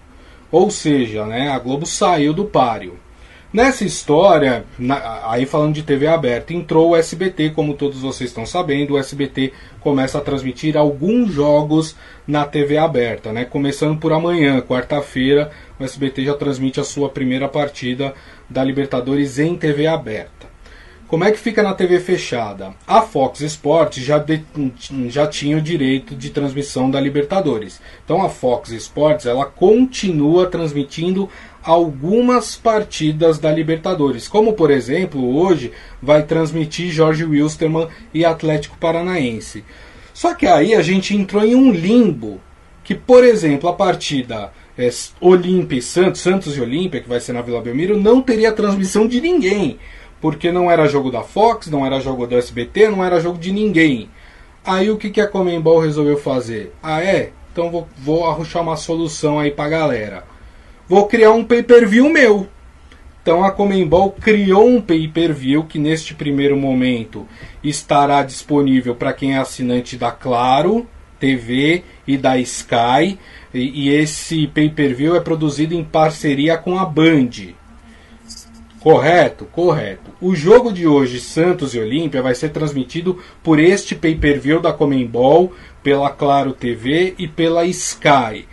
Ou 0.52 0.70
seja, 0.70 1.26
né, 1.26 1.50
a 1.50 1.58
Globo 1.58 1.86
saiu 1.86 2.34
do 2.34 2.46
páreo. 2.46 3.00
Nessa 3.52 3.84
história, 3.84 4.64
na, 4.78 5.28
aí 5.32 5.44
falando 5.44 5.74
de 5.74 5.82
TV 5.82 6.06
aberta, 6.06 6.54
entrou 6.54 6.92
o 6.92 6.96
SBT, 6.96 7.50
como 7.50 7.74
todos 7.74 8.02
vocês 8.02 8.30
estão 8.30 8.46
sabendo, 8.46 8.94
o 8.94 8.98
SBT 9.00 9.54
começa 9.80 10.20
a 10.20 10.22
transmitir 10.22 10.78
alguns 10.78 11.34
jogos 11.34 11.96
na 12.28 12.46
TV 12.46 12.78
aberta, 12.78 13.34
né? 13.34 13.46
Começando 13.46 13.98
por 13.98 14.14
amanhã, 14.14 14.62
quarta-feira, 14.62 15.50
o 15.80 15.84
SBT 15.84 16.26
já 16.26 16.36
transmite 16.36 16.80
a 16.80 16.84
sua 16.84 17.10
primeira 17.10 17.48
partida 17.48 18.14
da 18.48 18.64
Libertadores 18.64 19.40
em 19.40 19.56
TV 19.56 19.88
aberta. 19.88 20.48
Como 21.10 21.24
é 21.24 21.32
que 21.32 21.40
fica 21.40 21.64
na 21.64 21.74
TV 21.74 22.00
fechada? 22.00 22.72
A 22.86 23.02
Fox 23.02 23.42
Sports 23.42 24.06
já, 24.06 24.20
de, 24.20 24.46
já 25.08 25.26
tinha 25.26 25.58
o 25.58 25.62
direito 25.62 26.16
de 26.16 26.30
transmissão 26.30 26.92
da 26.92 27.02
Libertadores. 27.02 27.82
Então 28.06 28.22
a 28.22 28.30
Fox 28.30 28.70
Sports 28.70 29.26
ela 29.26 29.44
continua 29.44 30.46
transmitindo 30.46 31.28
algumas 31.64 32.56
partidas 32.56 33.38
da 33.38 33.52
Libertadores, 33.52 34.28
como 34.28 34.54
por 34.54 34.72
exemplo, 34.72 35.38
hoje 35.38 35.72
vai 36.02 36.24
transmitir 36.24 36.92
Jorge 36.92 37.26
Wilstermann 37.26 37.88
e 38.14 38.24
Atlético 38.26 38.78
Paranaense. 38.78 39.64
Só 40.14 40.34
que 40.34 40.48
aí 40.48 40.74
a 40.74 40.82
gente 40.82 41.16
entrou 41.16 41.44
em 41.44 41.56
um 41.56 41.72
limbo, 41.72 42.40
que 42.84 42.96
por 42.96 43.24
exemplo, 43.24 43.70
a 43.70 43.74
partida 43.74 44.52
é, 44.78 44.90
Olímpia 45.20 45.78
e 45.78 45.82
Santos, 45.82 46.22
Santos 46.22 46.58
e 46.58 46.62
Olímpia, 46.62 47.02
que 47.02 47.10
vai 47.10 47.20
ser 47.20 47.34
na 47.34 47.42
Vila 47.42 47.62
Belmiro, 47.62 48.00
não 48.00 48.22
teria 48.22 48.52
transmissão 48.52 49.08
de 49.08 49.20
ninguém, 49.20 49.78
porque 50.22 50.52
não 50.52 50.72
era 50.72 50.88
jogo 50.88 51.12
da 51.12 51.22
Fox, 51.22 51.68
não 51.68 51.86
era 51.86 52.00
jogo 52.00 52.26
do 52.26 52.36
SBT, 52.36 52.90
não 52.90 53.04
era 53.04 53.20
jogo 53.20 53.38
de 53.38 53.52
ninguém. 53.52 54.10
Aí 54.64 54.90
o 54.90 54.98
que, 54.98 55.10
que 55.10 55.22
a 55.22 55.28
Comembol 55.28 55.80
resolveu 55.80 56.18
fazer? 56.18 56.74
Ah 56.82 57.02
é? 57.02 57.32
Então 57.52 57.70
vou, 57.70 57.88
vou 57.98 58.24
uma 58.62 58.76
solução 58.76 59.40
aí 59.40 59.52
pra 59.52 59.68
galera 59.68 60.24
vou 60.90 61.06
criar 61.06 61.32
um 61.32 61.46
pay-per-view 61.46 62.10
meu. 62.10 62.48
Então 63.22 63.44
a 63.44 63.52
Comembol 63.52 64.12
criou 64.12 64.68
um 64.68 64.82
pay-per-view 64.82 65.66
que 65.66 65.78
neste 65.78 66.16
primeiro 66.16 66.58
momento 66.58 67.28
estará 67.64 68.24
disponível 68.24 68.96
para 68.96 69.14
quem 69.14 69.36
é 69.36 69.38
assinante 69.38 69.96
da 69.96 70.12
Claro, 70.12 70.88
TV 71.20 71.84
e 72.08 72.18
da 72.18 72.40
Sky. 72.40 73.20
E, 73.54 73.88
e 73.88 73.90
esse 73.90 74.48
pay-per-view 74.48 75.16
é 75.16 75.20
produzido 75.20 75.76
em 75.76 75.84
parceria 75.84 76.58
com 76.58 76.80
a 76.80 76.86
Band. 76.86 77.54
Correto, 78.80 79.46
correto. 79.46 80.10
O 80.22 80.34
jogo 80.34 80.72
de 80.72 80.88
hoje, 80.88 81.20
Santos 81.20 81.76
e 81.76 81.80
Olímpia, 81.80 82.22
vai 82.22 82.34
ser 82.34 82.50
transmitido 82.50 83.20
por 83.44 83.60
este 83.60 83.94
pay-per-view 83.94 84.62
da 84.62 84.72
Comembol, 84.72 85.54
pela 85.84 86.10
Claro 86.10 86.54
TV 86.54 87.14
e 87.20 87.28
pela 87.28 87.66
Sky. 87.66 88.48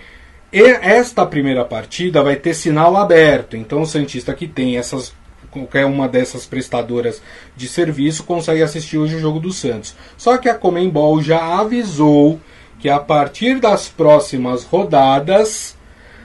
E 0.57 0.63
esta 0.63 1.27
primeira 1.27 1.67
partida 1.67 2.23
vai 2.23 2.35
ter 2.35 2.55
sinal 2.55 2.97
aberto, 2.97 3.59
então 3.59 3.83
o 3.83 3.87
Santista 3.87 4.33
que 4.33 4.49
tem 4.49 4.79
essas 4.79 5.13
qualquer 5.51 5.85
uma 5.85 6.09
dessas 6.09 6.47
prestadoras 6.47 7.21
de 7.55 7.69
serviço 7.69 8.25
consegue 8.25 8.63
assistir 8.63 8.97
hoje 8.97 9.17
o 9.17 9.21
jogo 9.21 9.39
do 9.39 9.53
Santos. 9.53 9.95
Só 10.17 10.39
que 10.39 10.49
a 10.49 10.55
Comembol 10.55 11.21
já 11.21 11.61
avisou 11.61 12.41
que 12.79 12.89
a 12.89 12.99
partir 12.99 13.61
das 13.61 13.91
próximas 13.91 14.65
rodadas 14.65 15.77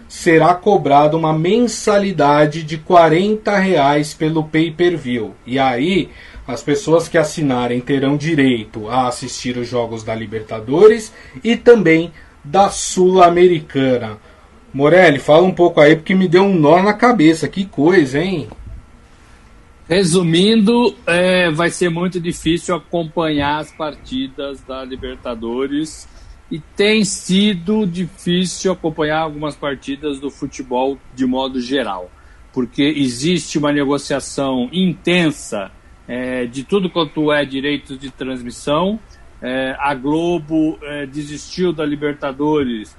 será 0.08 0.54
cobrada 0.54 1.18
uma 1.18 1.38
mensalidade 1.38 2.64
de 2.64 2.78
40 2.78 3.58
reais 3.58 4.14
pelo 4.14 4.46
pay-per-view. 4.46 5.36
E 5.46 5.60
aí, 5.60 6.10
as 6.48 6.64
pessoas 6.64 7.10
que 7.10 7.18
assinarem 7.18 7.82
terão 7.82 8.16
direito 8.16 8.88
a 8.88 9.10
assistir 9.10 9.58
os 9.58 9.68
jogos 9.68 10.06
da 10.06 10.16
Libertadores 10.16 11.12
e 11.44 11.58
também 11.58 12.14
da 12.44 12.70
Sul-Americana. 12.70 14.18
Morelli, 14.74 15.20
fala 15.20 15.44
um 15.44 15.52
pouco 15.52 15.82
aí 15.82 15.96
porque 15.96 16.16
me 16.16 16.28
deu 16.28 16.44
um 16.44 16.58
nó 16.58 16.82
na 16.82 16.94
cabeça. 16.94 17.48
Que 17.48 17.66
coisa, 17.66 18.20
hein? 18.20 18.48
Resumindo, 19.88 20.96
é, 21.06 21.52
vai 21.52 21.70
ser 21.70 21.90
muito 21.90 22.20
difícil 22.20 22.74
acompanhar 22.76 23.60
as 23.60 23.72
partidas 23.72 24.62
da 24.62 24.86
Libertadores 24.86 26.08
e 26.50 26.60
tem 26.60 27.04
sido 27.04 27.86
difícil 27.86 28.72
acompanhar 28.72 29.20
algumas 29.20 29.56
partidas 29.56 30.20
do 30.20 30.30
futebol 30.30 30.98
de 31.14 31.26
modo 31.26 31.60
geral, 31.60 32.10
porque 32.54 32.84
existe 32.84 33.58
uma 33.58 33.72
negociação 33.72 34.70
intensa 34.72 35.72
é, 36.08 36.46
de 36.46 36.64
tudo 36.64 36.90
quanto 36.90 37.32
é 37.32 37.46
direitos 37.46 37.98
de 37.98 38.10
transmissão. 38.10 39.00
É, 39.42 39.76
a 39.80 39.94
Globo 39.96 40.78
é, 40.84 41.06
desistiu 41.06 41.74
da 41.74 41.84
Libertadores 41.84 42.96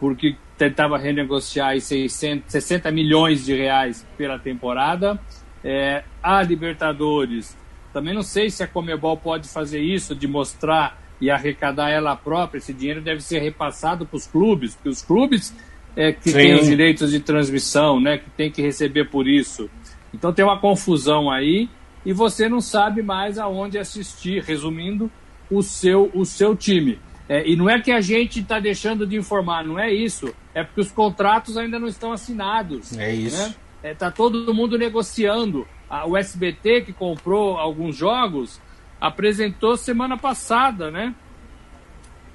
porque 0.00 0.36
tentava 0.58 0.98
renegociar 0.98 1.80
600, 1.80 2.50
60 2.50 2.90
milhões 2.90 3.44
de 3.44 3.54
reais 3.54 4.06
pela 4.16 4.38
temporada. 4.38 5.18
É, 5.62 6.04
a 6.22 6.42
Libertadores, 6.42 7.56
também 7.92 8.12
não 8.12 8.22
sei 8.22 8.50
se 8.50 8.62
a 8.62 8.66
Comebol 8.66 9.16
pode 9.16 9.48
fazer 9.48 9.80
isso, 9.80 10.14
de 10.14 10.26
mostrar 10.26 11.00
e 11.20 11.30
arrecadar 11.30 11.90
ela 11.90 12.14
própria. 12.16 12.58
Esse 12.58 12.72
dinheiro 12.72 13.00
deve 13.00 13.20
ser 13.20 13.38
repassado 13.38 14.04
para 14.04 14.16
os 14.16 14.26
clubes, 14.26 14.74
porque 14.74 14.88
os 14.88 15.00
clubes 15.00 15.54
é, 15.96 16.12
que 16.12 16.30
Sim. 16.30 16.36
têm 16.36 16.54
os 16.54 16.66
direitos 16.66 17.10
de 17.10 17.20
transmissão, 17.20 18.00
né, 18.00 18.18
que 18.18 18.28
tem 18.30 18.50
que 18.50 18.60
receber 18.60 19.04
por 19.04 19.28
isso. 19.28 19.70
Então 20.12 20.32
tem 20.32 20.44
uma 20.44 20.58
confusão 20.58 21.30
aí 21.30 21.68
e 22.04 22.12
você 22.12 22.48
não 22.48 22.60
sabe 22.60 23.02
mais 23.02 23.38
aonde 23.38 23.78
assistir, 23.78 24.42
resumindo, 24.42 25.10
o 25.56 25.62
seu, 25.62 26.10
o 26.14 26.24
seu 26.24 26.56
time. 26.56 26.98
É, 27.28 27.48
e 27.48 27.56
não 27.56 27.70
é 27.70 27.80
que 27.80 27.90
a 27.90 28.00
gente 28.00 28.40
está 28.40 28.60
deixando 28.60 29.06
de 29.06 29.16
informar, 29.16 29.64
não 29.64 29.78
é 29.78 29.92
isso. 29.92 30.34
É 30.54 30.62
porque 30.62 30.80
os 30.80 30.92
contratos 30.92 31.56
ainda 31.56 31.78
não 31.78 31.88
estão 31.88 32.12
assinados. 32.12 32.96
É 32.98 33.12
isso. 33.12 33.48
Né? 33.48 33.54
É, 33.82 33.94
tá 33.94 34.10
todo 34.10 34.52
mundo 34.54 34.78
negociando. 34.78 35.66
o 36.06 36.16
SBT, 36.16 36.82
que 36.82 36.92
comprou 36.92 37.56
alguns 37.56 37.96
jogos, 37.96 38.60
apresentou 39.00 39.76
semana 39.76 40.16
passada, 40.16 40.90
né? 40.90 41.14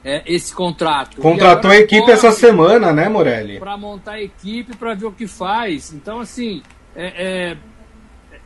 É, 0.03 0.24
esse 0.34 0.53
contrato. 0.53 1.22
Contratou 1.22 1.72
a 1.72 1.76
equipe 1.76 2.09
essa 2.09 2.32
semana, 2.32 2.93
né, 2.93 3.09
Morelli? 3.09 3.59
Para 3.59 3.76
montar 3.76 4.13
a 4.13 4.22
equipe, 4.22 4.76
para 4.76 4.93
ver 4.93 5.07
o 5.07 5.11
que 5.11 5.28
faz. 5.28 5.91
Então, 5.91 6.20
assim, 6.20 6.63
é, 6.95 7.51
é, 7.51 7.57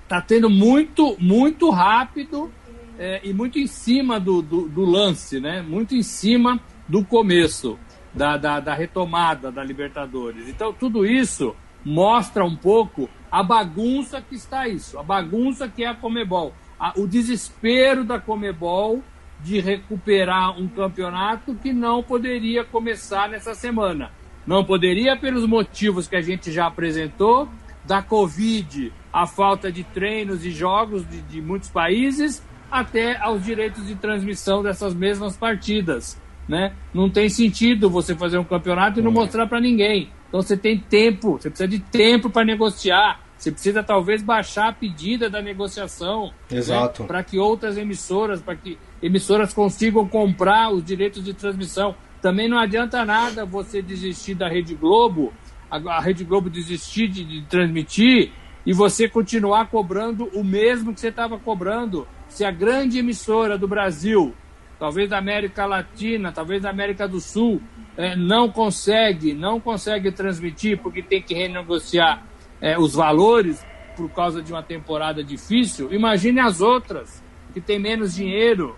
tá 0.07 0.19
tendo 0.19 0.49
muito, 0.49 1.15
muito 1.19 1.69
rápido 1.69 2.51
é, 2.97 3.21
e 3.23 3.33
muito 3.33 3.59
em 3.59 3.67
cima 3.67 4.19
do, 4.19 4.41
do, 4.41 4.67
do, 4.67 4.85
lance, 4.85 5.39
né? 5.39 5.61
Muito 5.61 5.95
em 5.95 6.03
cima 6.03 6.59
do 6.87 7.03
começo 7.03 7.77
da, 8.13 8.37
da, 8.37 8.59
da 8.59 8.73
retomada 8.73 9.51
da 9.51 9.63
Libertadores. 9.63 10.47
Então, 10.47 10.71
tudo 10.73 11.05
isso 11.05 11.55
mostra 11.83 12.45
um 12.45 12.55
pouco 12.55 13.09
a 13.31 13.43
bagunça 13.43 14.21
que 14.21 14.35
está 14.35 14.67
isso, 14.67 14.97
a 14.97 15.03
bagunça 15.03 15.67
que 15.67 15.83
é 15.83 15.87
a 15.87 15.95
Comebol 15.95 16.53
a, 16.83 16.91
o 16.97 17.07
desespero 17.07 18.03
da 18.03 18.19
Comebol 18.19 19.01
de 19.39 19.61
recuperar 19.61 20.59
um 20.59 20.67
campeonato 20.67 21.55
que 21.55 21.71
não 21.71 22.03
poderia 22.03 22.65
começar 22.65 23.29
nessa 23.29 23.55
semana. 23.55 24.11
Não 24.45 24.65
poderia 24.65 25.15
pelos 25.15 25.45
motivos 25.45 26.09
que 26.09 26.15
a 26.17 26.21
gente 26.21 26.51
já 26.51 26.67
apresentou, 26.67 27.47
da 27.85 28.01
Covid, 28.01 28.91
a 29.11 29.25
falta 29.25 29.71
de 29.71 29.83
treinos 29.83 30.45
e 30.45 30.51
jogos 30.51 31.07
de, 31.09 31.21
de 31.21 31.41
muitos 31.41 31.69
países, 31.69 32.43
até 32.73 33.15
aos 33.17 33.43
direitos 33.43 33.85
de 33.85 33.93
transmissão 33.93 34.63
dessas 34.63 34.95
mesmas 34.95 35.37
partidas. 35.37 36.19
Né? 36.49 36.73
Não 36.91 37.07
tem 37.07 37.29
sentido 37.29 37.87
você 37.87 38.15
fazer 38.15 38.39
um 38.39 38.43
campeonato 38.43 38.99
e 38.99 39.03
não 39.03 39.11
mostrar 39.11 39.45
para 39.45 39.61
ninguém. 39.61 40.09
Então 40.27 40.41
você 40.41 40.57
tem 40.57 40.79
tempo, 40.79 41.33
você 41.33 41.51
precisa 41.51 41.67
de 41.67 41.77
tempo 41.77 42.31
para 42.31 42.43
negociar, 42.43 43.21
você 43.37 43.51
precisa 43.51 43.83
talvez 43.83 44.23
baixar 44.23 44.69
a 44.69 44.73
pedida 44.73 45.29
da 45.29 45.39
negociação. 45.39 46.33
Né, 46.49 46.57
Exato. 46.57 47.03
Né, 47.03 47.07
para 47.07 47.23
que 47.23 47.37
outras 47.37 47.77
emissoras, 47.77 48.41
para 48.41 48.55
que 48.55 48.79
emissoras 49.03 49.53
consigam 49.53 50.07
comprar 50.07 50.73
os 50.73 50.83
direitos 50.83 51.23
de 51.23 51.33
transmissão. 51.35 51.95
Também 52.23 52.49
não 52.49 52.57
adianta 52.57 53.05
nada 53.05 53.45
você 53.45 53.83
desistir 53.83 54.33
da 54.33 54.49
Rede 54.49 54.73
Globo, 54.73 55.31
a, 55.69 55.77
a 55.77 56.01
Rede 56.01 56.23
Globo 56.23 56.49
desistir 56.49 57.07
de, 57.07 57.23
de 57.23 57.41
transmitir 57.43 58.31
e 58.65 58.73
você 58.73 59.07
continuar 59.07 59.67
cobrando 59.67 60.29
o 60.33 60.43
mesmo 60.43 60.93
que 60.93 60.99
você 60.99 61.09
estava 61.09 61.37
cobrando. 61.37 62.07
Se 62.29 62.45
a 62.45 62.51
grande 62.51 62.99
emissora 62.99 63.57
do 63.57 63.67
Brasil, 63.67 64.33
talvez 64.79 65.09
da 65.09 65.17
América 65.17 65.65
Latina, 65.65 66.31
talvez 66.31 66.61
da 66.61 66.69
América 66.69 67.07
do 67.07 67.19
Sul, 67.19 67.61
é, 67.97 68.15
não 68.15 68.49
consegue, 68.49 69.33
não 69.33 69.59
consegue 69.59 70.11
transmitir 70.11 70.79
porque 70.79 71.01
tem 71.01 71.21
que 71.21 71.33
renegociar 71.33 72.23
é, 72.61 72.77
os 72.79 72.93
valores 72.95 73.63
por 73.95 74.09
causa 74.09 74.41
de 74.41 74.51
uma 74.51 74.63
temporada 74.63 75.23
difícil, 75.23 75.93
imagine 75.93 76.39
as 76.39 76.61
outras, 76.61 77.23
que 77.53 77.61
tem 77.61 77.77
menos 77.77 78.15
dinheiro, 78.15 78.75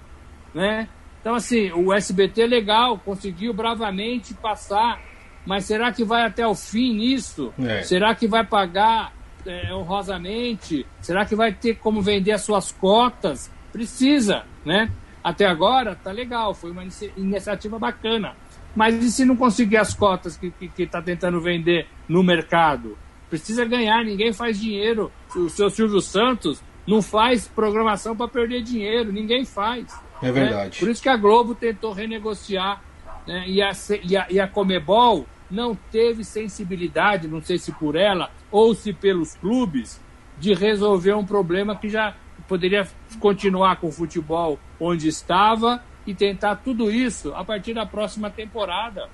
né? 0.53 0.89
Então, 1.21 1.33
assim, 1.33 1.71
o 1.71 1.93
SBT 1.93 2.41
é 2.43 2.47
legal, 2.47 2.99
conseguiu 2.99 3.53
bravamente 3.53 4.33
passar, 4.33 5.01
mas 5.45 5.65
será 5.65 5.91
que 5.91 6.03
vai 6.03 6.23
até 6.23 6.45
o 6.45 6.53
fim 6.53 6.93
nisso? 6.93 7.53
É. 7.57 7.81
Será 7.81 8.13
que 8.13 8.27
vai 8.27 8.45
pagar 8.45 9.14
é, 9.45 9.73
honrosamente? 9.73 10.85
Será 11.01 11.25
que 11.25 11.35
vai 11.35 11.53
ter 11.53 11.75
como 11.75 12.01
vender 12.01 12.31
as 12.31 12.41
suas 12.41 12.71
cotas? 12.71 13.51
Precisa, 13.71 14.43
né? 14.65 14.89
Até 15.23 15.45
agora, 15.45 15.95
tá 15.95 16.11
legal, 16.11 16.53
foi 16.53 16.71
uma 16.71 16.83
iniciativa 17.17 17.79
bacana. 17.79 18.35
Mas 18.75 18.95
e 19.03 19.11
se 19.11 19.25
não 19.25 19.35
conseguir 19.35 19.77
as 19.77 19.93
cotas 19.93 20.37
que 20.37 20.53
está 20.77 20.99
tá 20.99 21.01
tentando 21.01 21.41
vender 21.41 21.87
no 22.07 22.21
mercado? 22.21 22.97
precisa 23.29 23.65
ganhar, 23.65 24.03
ninguém 24.03 24.31
faz 24.31 24.59
dinheiro. 24.59 25.11
O 25.35 25.49
seu 25.49 25.69
Silvio 25.69 26.01
Santos 26.01 26.61
não 26.87 27.01
faz 27.01 27.47
programação 27.47 28.15
para 28.15 28.27
perder 28.27 28.61
dinheiro, 28.61 29.11
ninguém 29.11 29.45
faz. 29.45 29.87
É 30.21 30.31
verdade. 30.31 30.75
Né? 30.75 30.79
Por 30.79 30.89
isso 30.89 31.01
que 31.01 31.09
a 31.09 31.17
Globo 31.17 31.55
tentou 31.55 31.91
renegociar 31.91 32.81
né? 33.27 33.43
e, 33.47 33.61
a, 33.61 33.71
e, 34.03 34.17
a, 34.17 34.27
e 34.29 34.39
a 34.39 34.47
Comebol 34.47 35.25
não 35.49 35.75
teve 35.91 36.23
sensibilidade, 36.23 37.27
não 37.27 37.41
sei 37.41 37.57
se 37.57 37.71
por 37.71 37.95
ela 37.95 38.31
ou 38.51 38.73
se 38.73 38.93
pelos 38.93 39.35
clubes, 39.35 39.99
de 40.37 40.53
resolver 40.53 41.13
um 41.13 41.25
problema 41.25 41.75
que 41.75 41.89
já 41.89 42.15
poderia 42.47 42.87
continuar 43.19 43.77
com 43.77 43.87
o 43.87 43.91
futebol 43.91 44.59
onde 44.79 45.07
estava 45.07 45.83
e 46.05 46.13
tentar 46.13 46.57
tudo 46.57 46.91
isso 46.91 47.33
a 47.33 47.43
partir 47.43 47.73
da 47.73 47.85
próxima 47.85 48.29
temporada. 48.29 49.09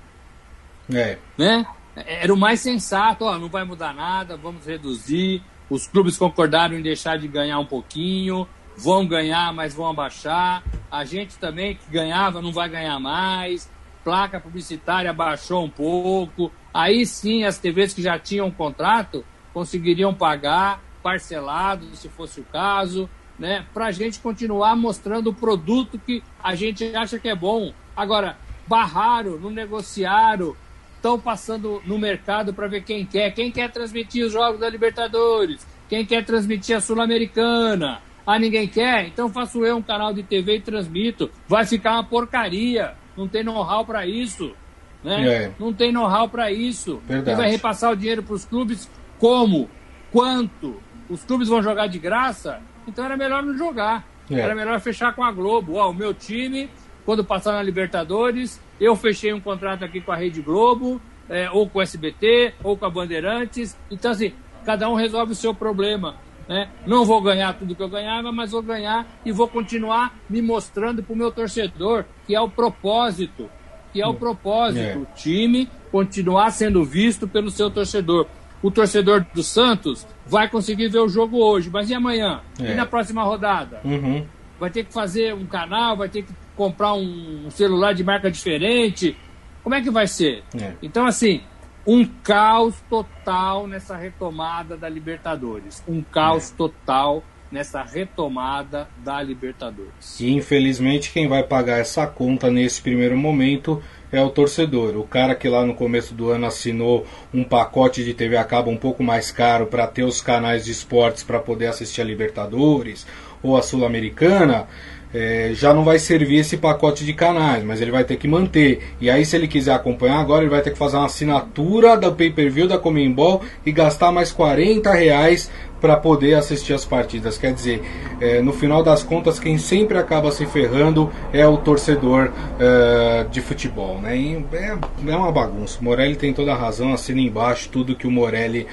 É. 0.92 1.18
Né? 1.38 1.64
Era 1.94 2.32
o 2.32 2.36
mais 2.36 2.60
sensato, 2.60 3.24
ó, 3.24 3.38
não 3.38 3.48
vai 3.48 3.64
mudar 3.64 3.94
nada, 3.94 4.36
vamos 4.36 4.66
reduzir. 4.66 5.42
Os 5.70 5.86
clubes 5.86 6.16
concordaram 6.18 6.76
em 6.76 6.82
deixar 6.82 7.18
de 7.18 7.28
ganhar 7.28 7.58
um 7.58 7.64
pouquinho, 7.64 8.46
vão 8.76 9.06
ganhar, 9.06 9.52
mas 9.52 9.74
vão 9.74 9.88
abaixar. 9.88 10.62
A 10.90 11.04
gente 11.04 11.38
também 11.38 11.76
que 11.76 11.90
ganhava 11.90 12.42
não 12.42 12.52
vai 12.52 12.68
ganhar 12.68 12.98
mais. 12.98 13.70
Placa 14.04 14.40
publicitária 14.40 15.12
baixou 15.12 15.64
um 15.64 15.70
pouco. 15.70 16.50
Aí 16.72 17.04
sim 17.04 17.44
as 17.44 17.58
TVs 17.58 17.92
que 17.92 18.02
já 18.02 18.18
tinham 18.18 18.50
contrato 18.50 19.24
conseguiriam 19.52 20.14
pagar 20.14 20.80
parcelado, 21.02 21.84
se 21.96 22.08
fosse 22.08 22.40
o 22.40 22.44
caso, 22.44 23.10
né? 23.38 23.66
Para 23.74 23.86
a 23.86 23.92
gente 23.92 24.20
continuar 24.20 24.76
mostrando 24.76 25.30
o 25.30 25.34
produto 25.34 25.98
que 25.98 26.22
a 26.42 26.54
gente 26.54 26.94
acha 26.94 27.18
que 27.18 27.28
é 27.28 27.34
bom. 27.34 27.72
Agora, 27.96 28.36
barraram, 28.66 29.38
não 29.38 29.50
negociaram, 29.50 30.56
estão 30.96 31.18
passando 31.18 31.82
no 31.84 31.98
mercado 31.98 32.54
para 32.54 32.68
ver 32.68 32.84
quem 32.84 33.04
quer. 33.04 33.32
Quem 33.32 33.50
quer 33.50 33.70
transmitir 33.70 34.24
os 34.24 34.32
jogos 34.32 34.60
da 34.60 34.70
Libertadores? 34.70 35.66
Quem 35.88 36.06
quer 36.06 36.24
transmitir 36.24 36.76
a 36.76 36.80
Sul-Americana? 36.80 38.00
Ah, 38.24 38.38
ninguém 38.38 38.68
quer? 38.68 39.08
Então 39.08 39.28
faço 39.28 39.64
eu 39.66 39.76
um 39.76 39.82
canal 39.82 40.14
de 40.14 40.22
TV 40.22 40.56
e 40.56 40.60
transmito. 40.60 41.30
Vai 41.48 41.66
ficar 41.66 41.94
uma 41.94 42.04
porcaria. 42.04 42.94
não 43.16 43.26
tem 43.26 43.42
know-how 43.42 43.84
para 43.84 44.06
isso. 44.06 44.54
Né? 45.02 45.28
É. 45.28 45.52
Não 45.58 45.72
tem 45.72 45.92
know-how 45.92 46.28
para 46.28 46.50
isso. 46.50 47.02
Verdade. 47.06 47.24
Quem 47.24 47.34
vai 47.36 47.50
repassar 47.50 47.92
o 47.92 47.96
dinheiro 47.96 48.22
para 48.22 48.34
os 48.34 48.44
clubes? 48.44 48.88
Como? 49.18 49.68
Quanto? 50.10 50.80
Os 51.08 51.24
clubes 51.24 51.48
vão 51.48 51.62
jogar 51.62 51.86
de 51.86 51.98
graça? 51.98 52.60
Então 52.86 53.04
era 53.04 53.16
melhor 53.16 53.42
não 53.42 53.56
jogar. 53.56 54.06
É. 54.30 54.40
Era 54.40 54.54
melhor 54.54 54.80
fechar 54.80 55.14
com 55.14 55.24
a 55.24 55.32
Globo. 55.32 55.74
Ó, 55.74 55.90
o 55.90 55.94
meu 55.94 56.14
time, 56.14 56.70
quando 57.04 57.24
passar 57.24 57.52
na 57.52 57.62
Libertadores, 57.62 58.60
eu 58.80 58.94
fechei 58.96 59.32
um 59.32 59.40
contrato 59.40 59.84
aqui 59.84 60.00
com 60.00 60.12
a 60.12 60.16
Rede 60.16 60.40
Globo, 60.40 61.00
é, 61.28 61.50
ou 61.50 61.68
com 61.68 61.78
o 61.78 61.82
SBT, 61.82 62.54
ou 62.62 62.76
com 62.76 62.86
a 62.86 62.90
Bandeirantes. 62.90 63.76
Então, 63.90 64.10
assim, 64.10 64.32
cada 64.64 64.88
um 64.88 64.94
resolve 64.94 65.32
o 65.32 65.36
seu 65.36 65.54
problema. 65.54 66.16
Né? 66.48 66.68
Não 66.86 67.04
vou 67.04 67.20
ganhar 67.20 67.54
tudo 67.54 67.74
que 67.74 67.82
eu 67.82 67.88
ganhava, 67.88 68.32
mas 68.32 68.50
vou 68.50 68.62
ganhar 68.62 69.06
e 69.24 69.32
vou 69.32 69.48
continuar 69.48 70.14
me 70.28 70.42
mostrando 70.42 71.02
para 71.02 71.12
o 71.12 71.16
meu 71.16 71.30
torcedor, 71.30 72.04
que 72.26 72.34
é 72.34 72.40
o 72.40 72.48
propósito. 72.48 73.48
Que 73.92 74.00
é 74.00 74.06
o 74.06 74.14
propósito. 74.14 74.80
É. 74.80 74.96
O 74.96 75.06
time 75.14 75.68
continuar 75.90 76.50
sendo 76.50 76.84
visto 76.84 77.28
pelo 77.28 77.50
seu 77.50 77.70
torcedor. 77.70 78.26
O 78.62 78.70
torcedor 78.70 79.26
do 79.34 79.42
Santos 79.42 80.06
vai 80.26 80.48
conseguir 80.48 80.88
ver 80.88 81.00
o 81.00 81.08
jogo 81.08 81.38
hoje, 81.38 81.68
mas 81.70 81.90
e 81.90 81.94
amanhã? 81.94 82.40
É. 82.60 82.72
E 82.72 82.74
na 82.74 82.86
próxima 82.86 83.22
rodada? 83.22 83.80
Uhum. 83.84 84.24
Vai 84.58 84.70
ter 84.70 84.84
que 84.84 84.92
fazer 84.92 85.34
um 85.34 85.44
canal, 85.44 85.96
vai 85.96 86.08
ter 86.08 86.22
que 86.22 86.32
comprar 86.56 86.94
um 86.94 87.50
celular 87.50 87.92
de 87.92 88.04
marca 88.04 88.30
diferente. 88.30 89.16
Como 89.62 89.74
é 89.74 89.80
que 89.80 89.90
vai 89.90 90.06
ser? 90.06 90.44
É. 90.58 90.74
Então, 90.80 91.06
assim, 91.06 91.42
um 91.86 92.04
caos 92.04 92.76
total 92.88 93.66
nessa 93.66 93.96
retomada 93.96 94.76
da 94.76 94.88
Libertadores. 94.88 95.82
Um 95.88 96.00
caos 96.02 96.52
é. 96.52 96.56
total 96.56 97.24
nessa 97.52 97.82
retomada 97.82 98.88
da 99.04 99.22
Libertadores. 99.22 100.18
E 100.18 100.32
infelizmente 100.32 101.12
quem 101.12 101.28
vai 101.28 101.42
pagar 101.42 101.78
essa 101.78 102.06
conta 102.06 102.50
nesse 102.50 102.80
primeiro 102.80 103.16
momento 103.16 103.82
é 104.10 104.20
o 104.20 104.30
torcedor. 104.30 104.96
O 104.96 105.04
cara 105.04 105.34
que 105.34 105.48
lá 105.48 105.64
no 105.64 105.74
começo 105.74 106.14
do 106.14 106.30
ano 106.30 106.46
assinou 106.46 107.06
um 107.32 107.44
pacote 107.44 108.02
de 108.02 108.14
TV 108.14 108.36
a 108.36 108.44
cabo 108.44 108.70
um 108.70 108.76
pouco 108.76 109.02
mais 109.02 109.30
caro 109.30 109.66
para 109.66 109.86
ter 109.86 110.02
os 110.02 110.20
canais 110.20 110.64
de 110.64 110.72
esportes 110.72 111.22
para 111.22 111.38
poder 111.38 111.66
assistir 111.66 112.00
a 112.00 112.04
Libertadores 112.04 113.06
ou 113.42 113.56
a 113.56 113.62
Sul-Americana, 113.62 114.68
é, 115.14 115.50
já 115.54 115.74
não 115.74 115.84
vai 115.84 115.98
servir 115.98 116.38
esse 116.38 116.56
pacote 116.56 117.04
de 117.04 117.12
canais, 117.12 117.62
mas 117.64 117.80
ele 117.80 117.90
vai 117.90 118.04
ter 118.04 118.16
que 118.16 118.26
manter. 118.26 118.80
E 119.00 119.10
aí, 119.10 119.24
se 119.24 119.36
ele 119.36 119.46
quiser 119.46 119.74
acompanhar 119.74 120.20
agora, 120.20 120.42
ele 120.42 120.50
vai 120.50 120.62
ter 120.62 120.70
que 120.70 120.78
fazer 120.78 120.96
uma 120.96 121.06
assinatura 121.06 121.96
da 121.96 122.10
pay-per-view 122.10 122.66
da 122.66 122.78
Comembol 122.78 123.42
e 123.64 123.72
gastar 123.72 124.10
mais 124.10 124.32
40 124.32 124.92
reais 124.92 125.50
para 125.82 125.96
poder 125.96 126.34
assistir 126.34 126.72
as 126.72 126.84
partidas. 126.84 127.36
Quer 127.36 127.52
dizer, 127.52 127.82
é, 128.20 128.40
no 128.40 128.52
final 128.52 128.84
das 128.84 129.02
contas, 129.02 129.40
quem 129.40 129.58
sempre 129.58 129.98
acaba 129.98 130.30
se 130.30 130.46
ferrando 130.46 131.10
é 131.32 131.44
o 131.44 131.56
torcedor 131.56 132.30
é, 132.58 133.26
de 133.30 133.40
futebol. 133.40 134.00
Né? 134.00 134.42
É, 134.52 134.78
é 135.08 135.16
uma 135.16 135.32
bagunça. 135.32 135.80
O 135.80 135.84
Morelli 135.84 136.14
tem 136.14 136.32
toda 136.32 136.52
a 136.52 136.56
razão, 136.56 136.94
assina 136.94 137.20
embaixo 137.20 137.68
tudo 137.68 137.96
que 137.96 138.06
o 138.06 138.10
Morelli 138.10 138.66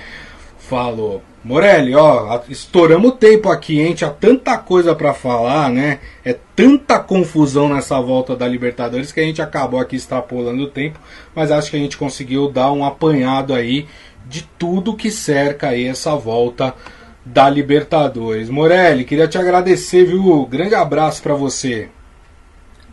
falou. 0.70 1.24
Morelli, 1.44 1.96
ó, 1.96 2.42
estouramos 2.48 3.12
o 3.12 3.16
tempo 3.16 3.50
aqui, 3.50 3.80
hein? 3.80 3.96
Tinha 3.96 4.10
tanta 4.10 4.58
coisa 4.58 4.94
para 4.94 5.14
falar, 5.14 5.70
né? 5.70 6.00
É 6.24 6.36
tanta 6.56 7.00
confusão 7.00 7.70
nessa 7.70 8.00
volta 8.00 8.36
da 8.36 8.48
Libertadores 8.48 9.12
que 9.12 9.20
a 9.20 9.24
gente 9.24 9.42
acabou 9.42 9.80
aqui 9.80 9.96
extrapolando 9.96 10.64
o 10.64 10.70
tempo, 10.70 11.00
mas 11.34 11.50
acho 11.50 11.72
que 11.72 11.78
a 11.78 11.80
gente 11.80 11.98
conseguiu 11.98 12.52
dar 12.52 12.72
um 12.72 12.86
apanhado 12.86 13.54
aí 13.54 13.88
de 14.28 14.44
tudo 14.60 14.96
que 14.96 15.10
cerca 15.10 15.70
aí 15.70 15.88
essa 15.88 16.16
volta 16.16 16.76
da 17.26 17.50
Libertadores. 17.50 18.50
Morelli, 18.50 19.04
queria 19.04 19.28
te 19.28 19.38
agradecer, 19.38 20.06
viu? 20.06 20.46
Grande 20.46 20.76
abraço 20.76 21.24
para 21.24 21.34
você. 21.34 21.90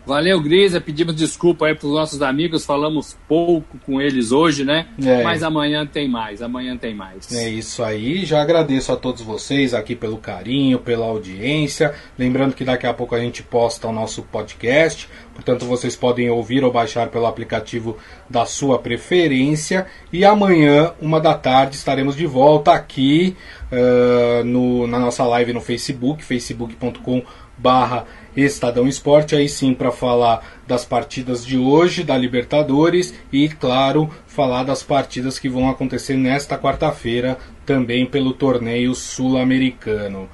Valeu, 0.06 0.40
Grisa. 0.40 0.80
Pedimos 0.80 1.16
desculpa 1.16 1.66
aí 1.66 1.74
para 1.74 1.88
os 1.88 1.92
nossos 1.92 2.22
amigos. 2.22 2.64
Falamos 2.64 3.18
pouco 3.26 3.76
com 3.84 4.00
eles 4.00 4.30
hoje, 4.30 4.64
né? 4.64 4.86
É. 5.02 5.24
Mas 5.24 5.42
amanhã 5.42 5.84
tem 5.84 6.08
mais. 6.08 6.40
Amanhã 6.40 6.76
tem 6.76 6.94
mais. 6.94 7.32
É 7.32 7.48
isso 7.48 7.82
aí. 7.82 8.24
Já 8.24 8.40
agradeço 8.40 8.92
a 8.92 8.96
todos 8.96 9.20
vocês 9.20 9.74
aqui 9.74 9.96
pelo 9.96 10.18
carinho, 10.18 10.78
pela 10.78 11.06
audiência. 11.06 11.92
Lembrando 12.16 12.54
que 12.54 12.64
daqui 12.64 12.86
a 12.86 12.94
pouco 12.94 13.16
a 13.16 13.18
gente 13.18 13.42
posta 13.42 13.88
o 13.88 13.92
nosso 13.92 14.22
podcast. 14.22 15.08
Portanto, 15.34 15.66
vocês 15.66 15.96
podem 15.96 16.30
ouvir 16.30 16.62
ou 16.62 16.70
baixar 16.70 17.08
pelo 17.08 17.26
aplicativo 17.26 17.98
da 18.30 18.46
sua 18.46 18.78
preferência. 18.78 19.86
E 20.12 20.24
amanhã, 20.24 20.92
uma 21.00 21.20
da 21.20 21.34
tarde, 21.34 21.74
estaremos 21.74 22.14
de 22.14 22.26
volta 22.26 22.72
aqui 22.72 23.36
uh, 23.72 24.44
no, 24.44 24.86
na 24.86 25.00
nossa 25.00 25.24
live 25.24 25.52
no 25.52 25.60
Facebook, 25.60 26.22
facebook.com 26.22 27.24
barra 27.58 28.06
Estadão 28.36 28.86
Esporte, 28.86 29.34
aí 29.34 29.48
sim 29.48 29.72
para 29.72 29.90
falar 29.90 30.44
das 30.66 30.84
partidas 30.84 31.44
de 31.44 31.56
hoje 31.56 32.04
da 32.04 32.16
Libertadores 32.16 33.14
e, 33.32 33.48
claro, 33.48 34.10
falar 34.26 34.64
das 34.64 34.82
partidas 34.82 35.38
que 35.38 35.48
vão 35.48 35.70
acontecer 35.70 36.16
nesta 36.16 36.58
quarta-feira 36.58 37.38
também 37.64 38.04
pelo 38.04 38.32
torneio 38.32 38.94
sul-americano. 38.94 40.28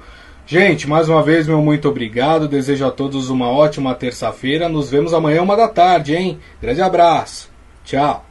Gente, 0.45 0.87
mais 0.89 1.07
uma 1.07 1.23
vez, 1.23 1.47
meu 1.47 1.61
muito 1.61 1.87
obrigado. 1.87 2.47
Desejo 2.47 2.85
a 2.85 2.91
todos 2.91 3.29
uma 3.29 3.49
ótima 3.49 3.95
terça-feira. 3.95 4.67
Nos 4.67 4.91
vemos 4.91 5.13
amanhã, 5.13 5.41
uma 5.41 5.55
da 5.55 5.69
tarde, 5.69 6.15
hein? 6.15 6.37
Grande 6.61 6.81
abraço. 6.81 7.49
Tchau. 7.85 8.25